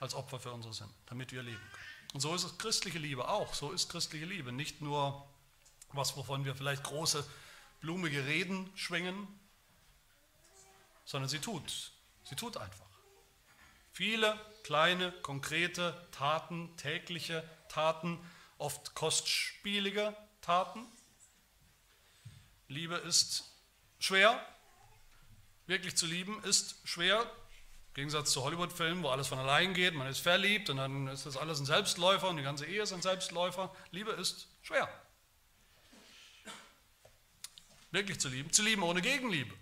Als 0.01 0.15
Opfer 0.15 0.41
für 0.41 0.53
unsere 0.53 0.73
Sünden, 0.73 0.97
damit 1.05 1.31
wir 1.31 1.43
leben 1.43 1.59
können. 1.59 1.85
Und 2.15 2.21
so 2.21 2.35
ist 2.35 2.45
es 2.45 2.57
christliche 2.57 2.99
Liebe 2.99 3.29
auch. 3.29 3.53
So 3.53 3.71
ist 3.71 3.91
christliche 3.91 4.25
Liebe 4.25 4.51
nicht 4.51 4.81
nur 4.81 5.29
was, 5.93 6.17
wovon 6.17 6.47
wir 6.47 6.55
vielleicht 6.55 6.85
große, 6.85 7.23
blumige 7.85 8.25
Reden 8.25 8.71
schwingen, 8.77 9.29
sondern 11.05 11.29
sie 11.29 11.39
tut. 11.39 11.93
Sie 12.25 12.35
tut 12.35 12.57
einfach. 12.57 12.87
Viele 13.93 14.41
kleine, 14.63 15.13
konkrete 15.21 15.95
Taten, 16.11 16.75
tägliche 16.79 17.47
Taten, 17.69 18.19
oft 18.57 18.95
kostspielige 18.95 20.17
Taten. 20.41 20.87
Liebe 22.69 22.95
ist 22.95 23.53
schwer. 23.99 24.43
Wirklich 25.67 25.95
zu 25.95 26.07
lieben 26.07 26.43
ist 26.45 26.77
schwer. 26.85 27.21
Im 27.89 27.95
Gegensatz 27.95 28.33
zu 28.33 28.43
Hollywood-Filmen, 28.45 29.03
wo 29.03 29.11
alles 29.11 29.29
von 29.29 29.39
allein 29.39 29.75
geht, 29.75 29.93
man 29.93 30.07
ist 30.07 30.21
verliebt 30.21 30.71
und 30.71 30.79
dann 30.79 31.07
ist 31.09 31.27
das 31.27 31.37
alles 31.37 31.61
ein 31.61 31.67
Selbstläufer 31.67 32.31
und 32.31 32.39
die 32.39 32.43
ganze 32.43 32.65
Ehe 32.65 32.83
ist 32.83 32.95
ein 32.95 33.03
Selbstläufer. 33.03 33.77
Liebe 33.91 34.13
ist 34.13 34.49
schwer 34.63 34.89
wirklich 37.95 38.21
zu 38.21 38.29
lieben. 38.29 38.53
Zu 38.53 38.63
lieben 38.63 38.83
ohne 38.83 39.01
Gegenliebe. 39.01 39.55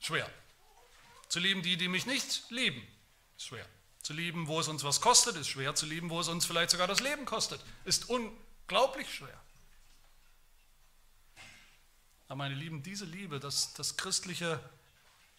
Schwer. 0.00 0.30
Zu 1.28 1.40
lieben 1.40 1.62
die, 1.62 1.76
die 1.76 1.88
mich 1.88 2.06
nicht 2.06 2.50
lieben. 2.50 2.82
Schwer. 3.36 3.66
Zu 4.02 4.14
lieben, 4.14 4.46
wo 4.46 4.58
es 4.60 4.68
uns 4.68 4.84
was 4.84 5.02
kostet, 5.02 5.36
ist 5.36 5.48
schwer. 5.48 5.74
Zu 5.74 5.84
lieben, 5.84 6.08
wo 6.08 6.20
es 6.20 6.28
uns 6.28 6.46
vielleicht 6.46 6.70
sogar 6.70 6.86
das 6.86 7.00
Leben 7.00 7.26
kostet, 7.26 7.62
ist 7.84 8.08
unglaublich 8.08 9.12
schwer. 9.12 9.38
Aber 12.28 12.36
meine 12.36 12.54
Lieben, 12.54 12.82
diese 12.82 13.04
Liebe, 13.04 13.40
das, 13.40 13.74
das 13.74 13.96
christliche 13.96 14.60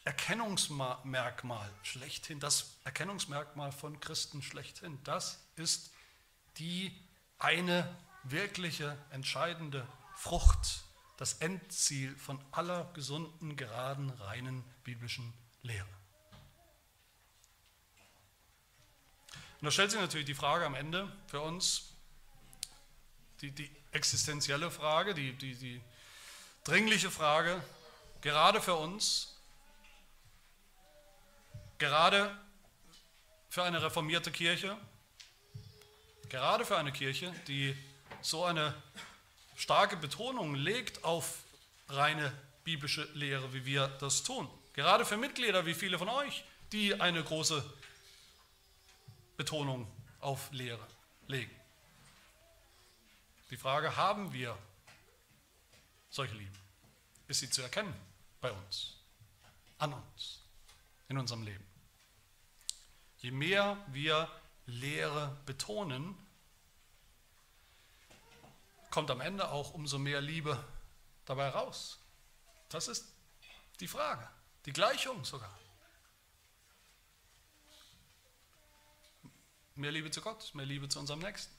Erkennungsmerkmal 0.03 1.71
schlechthin, 1.83 2.39
das 2.39 2.77
Erkennungsmerkmal 2.83 3.71
von 3.71 3.99
Christen 3.99 4.41
schlechthin, 4.41 4.99
das 5.03 5.39
ist 5.55 5.91
die 6.57 6.95
eine 7.37 7.95
wirkliche, 8.23 8.97
entscheidende 9.11 9.87
Frucht 10.15 10.83
das 11.19 11.33
Endziel 11.33 12.15
von 12.15 12.39
aller 12.51 12.85
gesunden, 12.93 13.57
geraden, 13.57 14.09
reinen 14.09 14.63
biblischen 14.85 15.33
Lehre. 15.63 15.85
Und 19.59 19.65
da 19.65 19.71
stellt 19.71 19.91
sich 19.91 19.99
natürlich 19.99 20.27
die 20.27 20.33
Frage 20.33 20.65
am 20.65 20.75
Ende 20.75 21.11
für 21.27 21.41
uns, 21.41 21.93
die, 23.41 23.51
die 23.51 23.69
existenzielle 23.91 24.71
Frage, 24.71 25.13
die, 25.13 25.33
die, 25.33 25.55
die 25.55 25.81
dringliche 26.63 27.11
Frage, 27.11 27.61
gerade 28.21 28.61
für 28.61 28.75
uns, 28.75 29.35
gerade 31.79 32.33
für 33.49 33.63
eine 33.63 33.81
reformierte 33.81 34.31
Kirche, 34.31 34.77
gerade 36.29 36.63
für 36.63 36.77
eine 36.77 36.93
Kirche, 36.93 37.33
die 37.49 37.75
so 38.21 38.45
eine 38.45 38.73
starke 39.59 39.97
Betonung 39.97 40.55
legt 40.55 41.03
auf 41.03 41.43
reine 41.89 42.31
biblische 42.63 43.03
Lehre, 43.13 43.53
wie 43.53 43.65
wir 43.65 43.87
das 43.99 44.23
tun. 44.23 44.49
Gerade 44.73 45.05
für 45.05 45.17
Mitglieder 45.17 45.65
wie 45.65 45.73
viele 45.73 45.99
von 45.99 46.07
euch, 46.07 46.45
die 46.71 46.99
eine 46.99 47.23
große 47.23 47.63
Betonung 49.35 49.85
auf 50.21 50.51
Lehre 50.51 50.85
legen. 51.27 51.53
Die 53.49 53.57
Frage, 53.57 53.95
haben 53.95 54.31
wir 54.31 54.57
solche 56.09 56.35
Liebe? 56.35 56.55
Ist 57.27 57.39
sie 57.39 57.49
zu 57.49 57.61
erkennen 57.61 57.93
bei 58.39 58.51
uns, 58.51 58.95
an 59.79 59.93
uns, 59.93 60.39
in 61.09 61.17
unserem 61.17 61.43
Leben? 61.43 61.65
Je 63.17 63.31
mehr 63.31 63.77
wir 63.87 64.29
Lehre 64.67 65.35
betonen, 65.45 66.15
kommt 68.91 69.11
am 69.11 69.21
Ende 69.21 69.49
auch 69.49 69.73
umso 69.73 69.99
mehr 69.99 70.21
Liebe 70.21 70.63
dabei 71.25 71.49
raus. 71.49 71.99
Das 72.69 72.87
ist 72.87 73.13
die 73.79 73.87
Frage, 73.87 74.27
die 74.65 74.73
Gleichung 74.73 75.23
sogar. 75.25 75.57
Mehr 79.75 79.91
Liebe 79.91 80.11
zu 80.11 80.21
Gott, 80.21 80.53
mehr 80.55 80.65
Liebe 80.65 80.89
zu 80.89 80.99
unserem 80.99 81.19
Nächsten. 81.19 81.55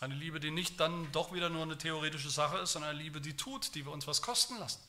Eine 0.00 0.14
Liebe, 0.14 0.40
die 0.40 0.50
nicht 0.50 0.78
dann 0.80 1.10
doch 1.12 1.32
wieder 1.32 1.48
nur 1.48 1.62
eine 1.62 1.78
theoretische 1.78 2.30
Sache 2.30 2.58
ist, 2.58 2.72
sondern 2.72 2.90
eine 2.90 2.98
Liebe, 3.00 3.20
die 3.20 3.36
tut, 3.36 3.74
die 3.74 3.84
wir 3.84 3.92
uns 3.92 4.06
was 4.06 4.22
kosten 4.22 4.58
lassen. 4.58 4.80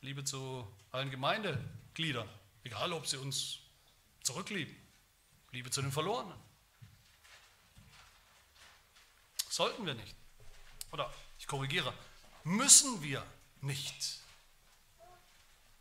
Liebe 0.00 0.24
zu 0.24 0.66
allen 0.90 1.10
Gemeindegliedern, 1.10 2.28
egal 2.62 2.92
ob 2.92 3.06
sie 3.06 3.16
uns 3.16 3.60
zurücklieben. 4.22 4.76
Liebe 5.50 5.70
zu 5.70 5.82
den 5.82 5.92
Verlorenen. 5.92 6.36
Sollten 9.48 9.86
wir 9.86 9.94
nicht. 9.94 10.14
Oder 10.92 11.12
ich 11.38 11.46
korrigiere, 11.46 11.92
müssen 12.44 13.02
wir 13.02 13.24
nicht. 13.60 14.18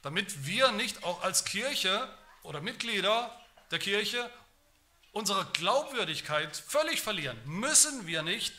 Damit 0.02 0.46
wir 0.46 0.72
nicht 0.72 1.04
auch 1.04 1.22
als 1.22 1.46
Kirche 1.46 2.08
oder 2.44 2.62
Mitglieder 2.62 3.38
der 3.72 3.80
Kirche 3.80 4.30
unsere 5.12 5.46
Glaubwürdigkeit 5.46 6.56
völlig 6.56 7.02
verlieren, 7.02 7.40
müssen 7.46 8.06
wir 8.06 8.22
nicht, 8.22 8.54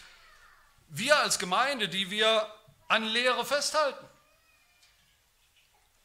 wir 0.89 1.19
als 1.19 1.39
Gemeinde, 1.39 1.89
die 1.89 2.11
wir 2.11 2.53
an 2.89 3.05
Lehre 3.05 3.45
festhalten, 3.45 4.05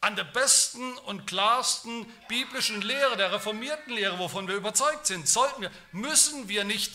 an 0.02 0.16
der 0.16 0.26
besten 0.26 0.98
und 1.00 1.26
klarsten 1.26 2.06
biblischen 2.28 2.82
Lehre, 2.82 3.18
der 3.18 3.32
reformierten 3.32 3.94
Lehre, 3.94 4.20
wovon 4.20 4.48
wir 4.48 4.56
überzeugt 4.56 5.08
sind, 5.08 5.28
sollten 5.28 5.62
wir, 5.62 5.72
müssen 5.92 6.50
wir 6.50 6.66
nicht 6.66 6.92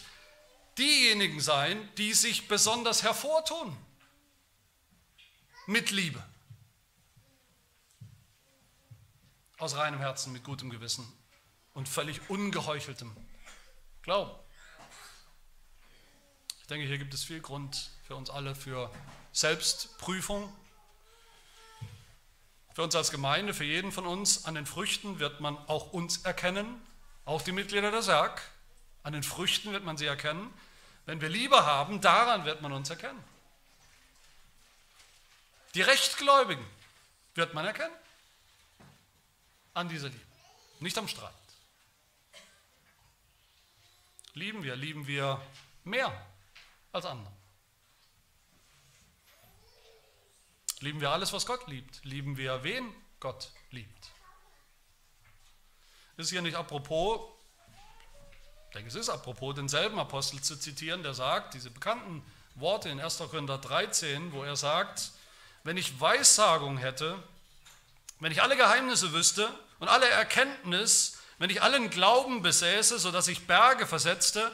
diejenigen 0.78 1.40
sein, 1.40 1.88
die 1.96 2.14
sich 2.14 2.48
besonders 2.48 3.02
hervortun 3.02 3.76
mit 5.66 5.90
Liebe. 5.90 6.22
Aus 9.58 9.76
reinem 9.76 9.98
Herzen, 9.98 10.32
mit 10.32 10.44
gutem 10.44 10.70
Gewissen 10.70 11.12
und 11.74 11.88
völlig 11.88 12.30
ungeheucheltem 12.30 13.14
Glauben. 14.02 14.30
Ich 16.60 16.66
denke, 16.68 16.86
hier 16.86 16.98
gibt 16.98 17.12
es 17.12 17.24
viel 17.24 17.40
Grund 17.40 17.90
für 18.06 18.14
uns 18.14 18.30
alle 18.30 18.54
für 18.54 18.90
Selbstprüfung. 19.32 20.52
Für 22.74 22.84
uns 22.84 22.94
als 22.94 23.10
Gemeinde, 23.10 23.54
für 23.54 23.64
jeden 23.64 23.90
von 23.90 24.06
uns, 24.06 24.44
an 24.44 24.54
den 24.54 24.64
Früchten 24.64 25.18
wird 25.18 25.40
man 25.40 25.56
auch 25.66 25.92
uns 25.92 26.18
erkennen, 26.18 26.80
auch 27.24 27.42
die 27.42 27.52
Mitglieder 27.52 27.90
der 27.90 28.02
Sarg. 28.02 28.40
An 29.02 29.12
den 29.12 29.22
Früchten 29.22 29.72
wird 29.72 29.84
man 29.84 29.96
sie 29.96 30.06
erkennen. 30.06 30.52
Wenn 31.08 31.22
wir 31.22 31.30
Liebe 31.30 31.64
haben, 31.64 32.02
daran 32.02 32.44
wird 32.44 32.60
man 32.60 32.70
uns 32.70 32.90
erkennen. 32.90 33.24
Die 35.72 35.80
Rechtgläubigen 35.80 36.62
wird 37.34 37.54
man 37.54 37.64
erkennen. 37.64 37.94
An 39.72 39.88
dieser 39.88 40.10
Liebe, 40.10 40.26
nicht 40.80 40.98
am 40.98 41.08
Streit. 41.08 41.32
Lieben 44.34 44.62
wir, 44.62 44.76
lieben 44.76 45.06
wir 45.06 45.40
mehr 45.84 46.12
als 46.92 47.06
andere. 47.06 47.32
Lieben 50.80 51.00
wir 51.00 51.08
alles, 51.08 51.32
was 51.32 51.46
Gott 51.46 51.66
liebt? 51.68 52.04
Lieben 52.04 52.36
wir, 52.36 52.62
wen 52.64 52.94
Gott 53.18 53.50
liebt? 53.70 54.10
Ist 56.18 56.28
hier 56.28 56.42
nicht 56.42 56.56
apropos, 56.56 57.37
ich 58.68 58.74
denke, 58.74 58.88
es 58.88 58.94
ist 58.94 59.08
apropos, 59.08 59.54
denselben 59.54 59.98
Apostel 59.98 60.42
zu 60.42 60.56
zitieren, 60.58 61.02
der 61.02 61.14
sagt, 61.14 61.54
diese 61.54 61.70
bekannten 61.70 62.22
Worte 62.54 62.90
in 62.90 63.00
1. 63.00 63.18
Korinther 63.18 63.56
13, 63.56 64.32
wo 64.32 64.44
er 64.44 64.56
sagt, 64.56 65.12
wenn 65.64 65.78
ich 65.78 65.98
Weissagung 66.00 66.76
hätte, 66.76 67.22
wenn 68.20 68.30
ich 68.30 68.42
alle 68.42 68.56
Geheimnisse 68.56 69.12
wüsste 69.12 69.48
und 69.78 69.88
alle 69.88 70.08
Erkenntnis, 70.08 71.18
wenn 71.38 71.48
ich 71.48 71.62
allen 71.62 71.88
Glauben 71.88 72.42
besäße, 72.42 72.98
sodass 72.98 73.28
ich 73.28 73.46
Berge 73.46 73.86
versetzte, 73.86 74.50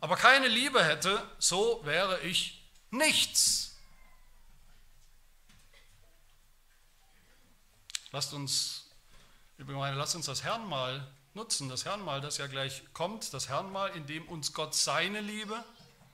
aber 0.00 0.16
keine 0.16 0.48
Liebe 0.48 0.84
hätte, 0.84 1.22
so 1.38 1.80
wäre 1.84 2.20
ich 2.22 2.60
nichts. 2.90 3.76
Lasst 8.10 8.32
uns, 8.32 8.90
liebe 9.58 9.72
Gemeinde, 9.72 9.96
lasst 9.96 10.16
uns 10.16 10.26
das 10.26 10.42
Herrnmal 10.42 11.06
nutzen, 11.34 11.68
das 11.68 11.84
Herrnmal, 11.84 12.20
das 12.20 12.38
ja 12.38 12.46
gleich 12.46 12.82
kommt, 12.92 13.32
das 13.32 13.48
Herrnmal, 13.48 13.90
in 13.96 14.06
dem 14.06 14.28
uns 14.28 14.52
Gott 14.52 14.74
seine 14.74 15.20
Liebe 15.20 15.62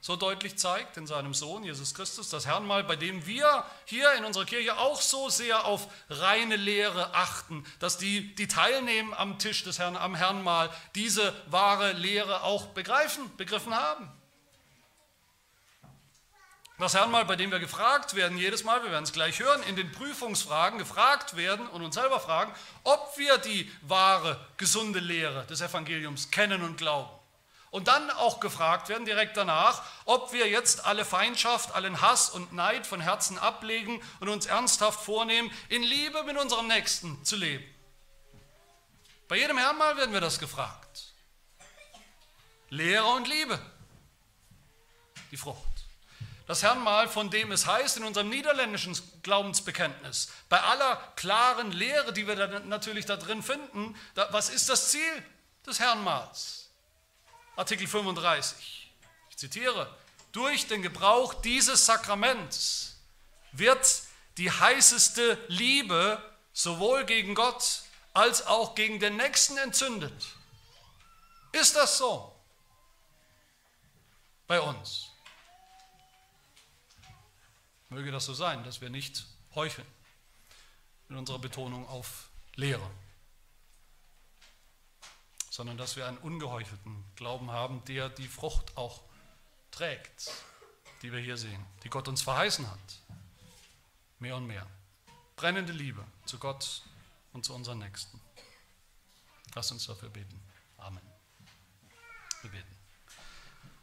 so 0.00 0.14
deutlich 0.14 0.56
zeigt 0.56 0.96
in 0.96 1.06
seinem 1.06 1.34
Sohn 1.34 1.64
Jesus 1.64 1.92
Christus, 1.92 2.30
das 2.30 2.46
Herrnmal, 2.46 2.84
bei 2.84 2.94
dem 2.94 3.26
wir 3.26 3.64
hier 3.84 4.12
in 4.14 4.24
unserer 4.24 4.44
Kirche 4.44 4.78
auch 4.78 5.00
so 5.00 5.28
sehr 5.28 5.64
auf 5.64 5.88
reine 6.08 6.56
Lehre 6.56 7.14
achten, 7.14 7.64
dass 7.80 7.98
die, 7.98 8.34
die 8.36 8.46
teilnehmen 8.46 9.12
am 9.12 9.38
Tisch 9.38 9.64
des 9.64 9.78
Herrn, 9.78 9.96
am 9.96 10.14
Herrnmal, 10.14 10.70
diese 10.94 11.34
wahre 11.46 11.92
Lehre 11.92 12.44
auch 12.44 12.66
begreifen, 12.66 13.28
begriffen 13.36 13.74
haben. 13.74 14.08
Das 16.78 16.94
Herrnmal, 16.94 17.24
bei 17.24 17.34
dem 17.34 17.50
wir 17.50 17.58
gefragt 17.58 18.14
werden, 18.14 18.38
jedes 18.38 18.62
Mal, 18.62 18.84
wir 18.84 18.92
werden 18.92 19.02
es 19.02 19.12
gleich 19.12 19.40
hören, 19.40 19.64
in 19.64 19.74
den 19.74 19.90
Prüfungsfragen 19.90 20.78
gefragt 20.78 21.34
werden 21.34 21.66
und 21.66 21.82
uns 21.82 21.96
selber 21.96 22.20
fragen, 22.20 22.54
ob 22.84 23.18
wir 23.18 23.36
die 23.38 23.68
wahre, 23.82 24.38
gesunde 24.58 25.00
Lehre 25.00 25.44
des 25.46 25.60
Evangeliums 25.60 26.30
kennen 26.30 26.62
und 26.62 26.76
glauben. 26.76 27.10
Und 27.70 27.88
dann 27.88 28.10
auch 28.12 28.38
gefragt 28.38 28.88
werden, 28.88 29.04
direkt 29.04 29.36
danach, 29.36 29.82
ob 30.04 30.32
wir 30.32 30.48
jetzt 30.48 30.86
alle 30.86 31.04
Feindschaft, 31.04 31.74
allen 31.74 32.00
Hass 32.00 32.30
und 32.30 32.52
Neid 32.52 32.86
von 32.86 33.00
Herzen 33.00 33.38
ablegen 33.38 34.00
und 34.20 34.28
uns 34.28 34.46
ernsthaft 34.46 35.00
vornehmen, 35.00 35.50
in 35.68 35.82
Liebe 35.82 36.22
mit 36.22 36.38
unserem 36.38 36.68
Nächsten 36.68 37.24
zu 37.24 37.34
leben. 37.34 37.64
Bei 39.26 39.36
jedem 39.36 39.58
Herrnmal 39.58 39.96
werden 39.96 40.14
wir 40.14 40.20
das 40.20 40.38
gefragt. 40.38 41.12
Lehre 42.70 43.06
und 43.06 43.26
Liebe, 43.26 43.58
die 45.32 45.36
Frucht. 45.36 45.77
Das 46.48 46.62
Herrnmal, 46.62 47.10
von 47.10 47.28
dem 47.28 47.52
es 47.52 47.66
heißt 47.66 47.98
in 47.98 48.04
unserem 48.04 48.30
niederländischen 48.30 48.98
Glaubensbekenntnis, 49.22 50.30
bei 50.48 50.58
aller 50.58 50.96
klaren 51.14 51.72
Lehre, 51.72 52.14
die 52.14 52.26
wir 52.26 52.36
da 52.36 52.60
natürlich 52.60 53.04
da 53.04 53.18
drin 53.18 53.42
finden, 53.42 53.94
da, 54.14 54.32
was 54.32 54.48
ist 54.48 54.70
das 54.70 54.90
Ziel 54.90 55.22
des 55.66 55.78
Herrnmals? 55.78 56.70
Artikel 57.54 57.86
35. 57.86 58.90
Ich 59.28 59.36
zitiere, 59.36 59.94
durch 60.32 60.66
den 60.66 60.80
Gebrauch 60.80 61.34
dieses 61.34 61.84
Sakraments 61.84 62.96
wird 63.52 64.02
die 64.38 64.50
heißeste 64.50 65.36
Liebe 65.48 66.22
sowohl 66.54 67.04
gegen 67.04 67.34
Gott 67.34 67.82
als 68.14 68.46
auch 68.46 68.74
gegen 68.74 69.00
den 69.00 69.18
Nächsten 69.18 69.58
entzündet. 69.58 70.14
Ist 71.52 71.76
das 71.76 71.98
so 71.98 72.34
bei 74.46 74.58
uns? 74.62 75.07
Möge 77.88 78.10
das 78.10 78.26
so 78.26 78.34
sein, 78.34 78.64
dass 78.64 78.80
wir 78.80 78.90
nicht 78.90 79.26
heucheln 79.54 79.86
in 81.08 81.16
unserer 81.16 81.38
Betonung 81.38 81.86
auf 81.88 82.28
Lehre, 82.54 82.90
sondern 85.50 85.78
dass 85.78 85.96
wir 85.96 86.06
einen 86.06 86.18
ungeheuchelten 86.18 87.04
Glauben 87.16 87.50
haben, 87.50 87.84
der 87.86 88.10
die 88.10 88.28
Frucht 88.28 88.76
auch 88.76 89.02
trägt, 89.70 90.30
die 91.02 91.12
wir 91.12 91.20
hier 91.20 91.36
sehen, 91.36 91.64
die 91.82 91.88
Gott 91.88 92.08
uns 92.08 92.22
verheißen 92.22 92.70
hat. 92.70 93.00
Mehr 94.18 94.36
und 94.36 94.46
mehr. 94.46 94.66
Brennende 95.36 95.72
Liebe 95.72 96.04
zu 96.26 96.38
Gott 96.38 96.82
und 97.32 97.44
zu 97.44 97.54
unseren 97.54 97.78
Nächsten. 97.78 98.20
Lass 99.54 99.70
uns 99.70 99.86
dafür 99.86 100.10
beten. 100.10 100.40
Amen. 100.76 101.02
Wir 102.42 102.50
beten. 102.50 102.76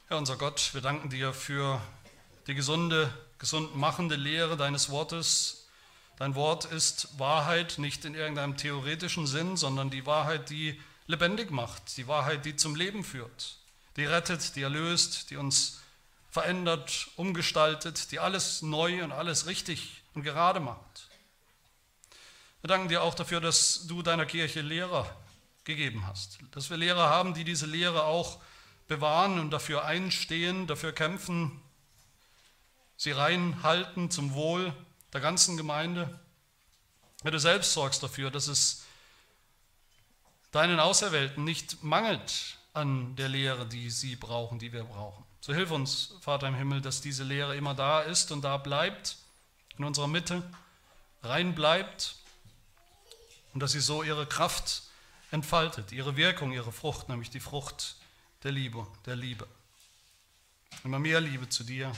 Herr 0.08 0.18
unser 0.18 0.38
Gott, 0.38 0.74
wir 0.74 0.82
danken 0.82 1.10
dir 1.10 1.34
für 1.34 1.82
die 2.48 2.54
gesunde 2.54 3.12
gesund 3.40 3.76
machende 3.76 4.16
Lehre 4.16 4.58
deines 4.58 4.90
Wortes. 4.90 5.68
Dein 6.18 6.36
Wort 6.36 6.66
ist 6.66 7.20
Wahrheit, 7.20 7.78
nicht 7.78 8.06
in 8.06 8.16
irgendeinem 8.16 8.58
theoretischen 8.58 9.28
Sinn, 9.28 9.58
sondern 9.58 9.90
die 9.90 10.06
Wahrheit, 10.06 10.50
die 10.50 10.80
lebendig 11.08 11.52
macht, 11.52 11.98
die 11.98 12.08
Wahrheit, 12.08 12.46
die 12.46 12.56
zum 12.56 12.76
Leben 12.76 13.04
führt, 13.04 13.58
die 13.98 14.06
rettet, 14.06 14.56
die 14.56 14.62
erlöst, 14.62 15.30
die 15.30 15.38
uns 15.38 15.82
verändert, 16.32 17.08
umgestaltet, 17.16 18.12
die 18.12 18.20
alles 18.20 18.62
neu 18.62 19.04
und 19.04 19.12
alles 19.12 19.46
richtig 19.46 20.02
und 20.14 20.24
gerade 20.24 20.60
macht. 20.60 21.10
Wir 22.62 22.70
danken 22.70 22.90
dir 22.90 23.04
auch 23.04 23.14
dafür, 23.14 23.42
dass 23.42 23.86
du 23.88 24.02
deiner 24.02 24.26
Kirche 24.26 24.62
Lehrer 24.62 25.16
gegeben 25.66 26.06
hast, 26.08 26.40
dass 26.52 26.70
wir 26.70 26.78
Lehrer 26.78 27.10
haben, 27.10 27.34
die 27.34 27.44
diese 27.44 27.66
Lehre 27.66 28.04
auch 28.04 28.40
bewahren 28.88 29.40
und 29.40 29.52
dafür 29.52 29.86
einstehen, 29.86 30.68
dafür 30.68 30.92
kämpfen, 30.92 31.62
sie 32.98 33.12
reinhalten 33.12 34.12
zum 34.12 34.34
Wohl 34.34 34.74
der 35.14 35.22
ganzen 35.22 35.58
Gemeinde. 35.58 36.20
Ja, 37.24 37.32
du 37.32 37.40
selbst 37.40 37.74
sorgst 37.74 38.04
dafür, 38.04 38.32
dass 38.32 38.48
es 38.48 38.84
deinen 40.52 40.80
Auserwählten 40.80 41.44
nicht 41.44 41.84
mangelt 41.84 42.58
an 42.74 43.16
der 43.16 43.30
Lehre, 43.30 43.66
die 43.66 43.90
sie 43.90 44.16
brauchen, 44.16 44.60
die 44.60 44.72
wir 44.72 44.84
brauchen. 44.84 45.24
So 45.42 45.54
hilf 45.54 45.72
uns, 45.72 46.14
Vater 46.22 46.48
im 46.48 46.56
Himmel, 46.56 46.82
dass 46.82 47.02
diese 47.02 47.24
Lehre 47.24 47.56
immer 47.56 47.74
da 47.74 48.02
ist 48.02 48.32
und 48.32 48.42
da 48.42 48.58
bleibt, 48.58 49.18
in 49.78 49.84
unserer 49.84 50.08
Mitte, 50.08 50.44
rein 51.24 51.56
bleibt 51.56 52.16
und 53.54 53.62
dass 53.62 53.72
sie 53.72 53.80
so 53.80 54.04
ihre 54.04 54.26
Kraft 54.26 54.84
entfaltet, 55.32 55.92
ihre 55.92 56.16
Wirkung, 56.16 56.52
ihre 56.52 56.72
Frucht, 56.72 57.10
nämlich 57.10 57.30
die 57.30 57.40
Frucht 57.40 57.96
der 58.44 58.52
Liebe, 58.52 58.88
der 59.06 59.16
Liebe. 59.16 59.48
Immer 60.84 61.00
mehr 61.00 61.22
Liebe 61.22 61.50
zu 61.50 61.64
dir 61.64 61.92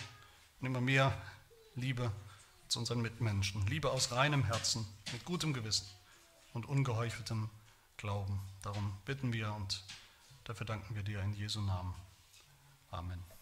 und 0.60 0.68
immer 0.68 0.82
mehr 0.82 1.16
Liebe 1.76 2.12
zu 2.68 2.80
unseren 2.80 3.01
Mitmenschen. 3.01 3.66
Liebe 3.68 3.91
aus 3.91 4.12
reinem 4.12 4.43
Herzen, 4.43 4.86
mit 5.14 5.26
gutem 5.26 5.53
Gewissen 5.53 5.88
und 6.53 6.66
ungeheucheltem 6.66 7.49
Glauben. 7.97 8.39
Darum 8.62 8.93
bitten 9.05 9.34
wir 9.34 9.53
und 9.53 9.84
dafür 10.43 10.66
danken 10.66 10.95
wir 10.95 11.03
dir 11.03 11.22
in 11.22 11.34
Jesu 11.34 11.62
Namen. 11.62 11.93
Amen. 12.91 13.37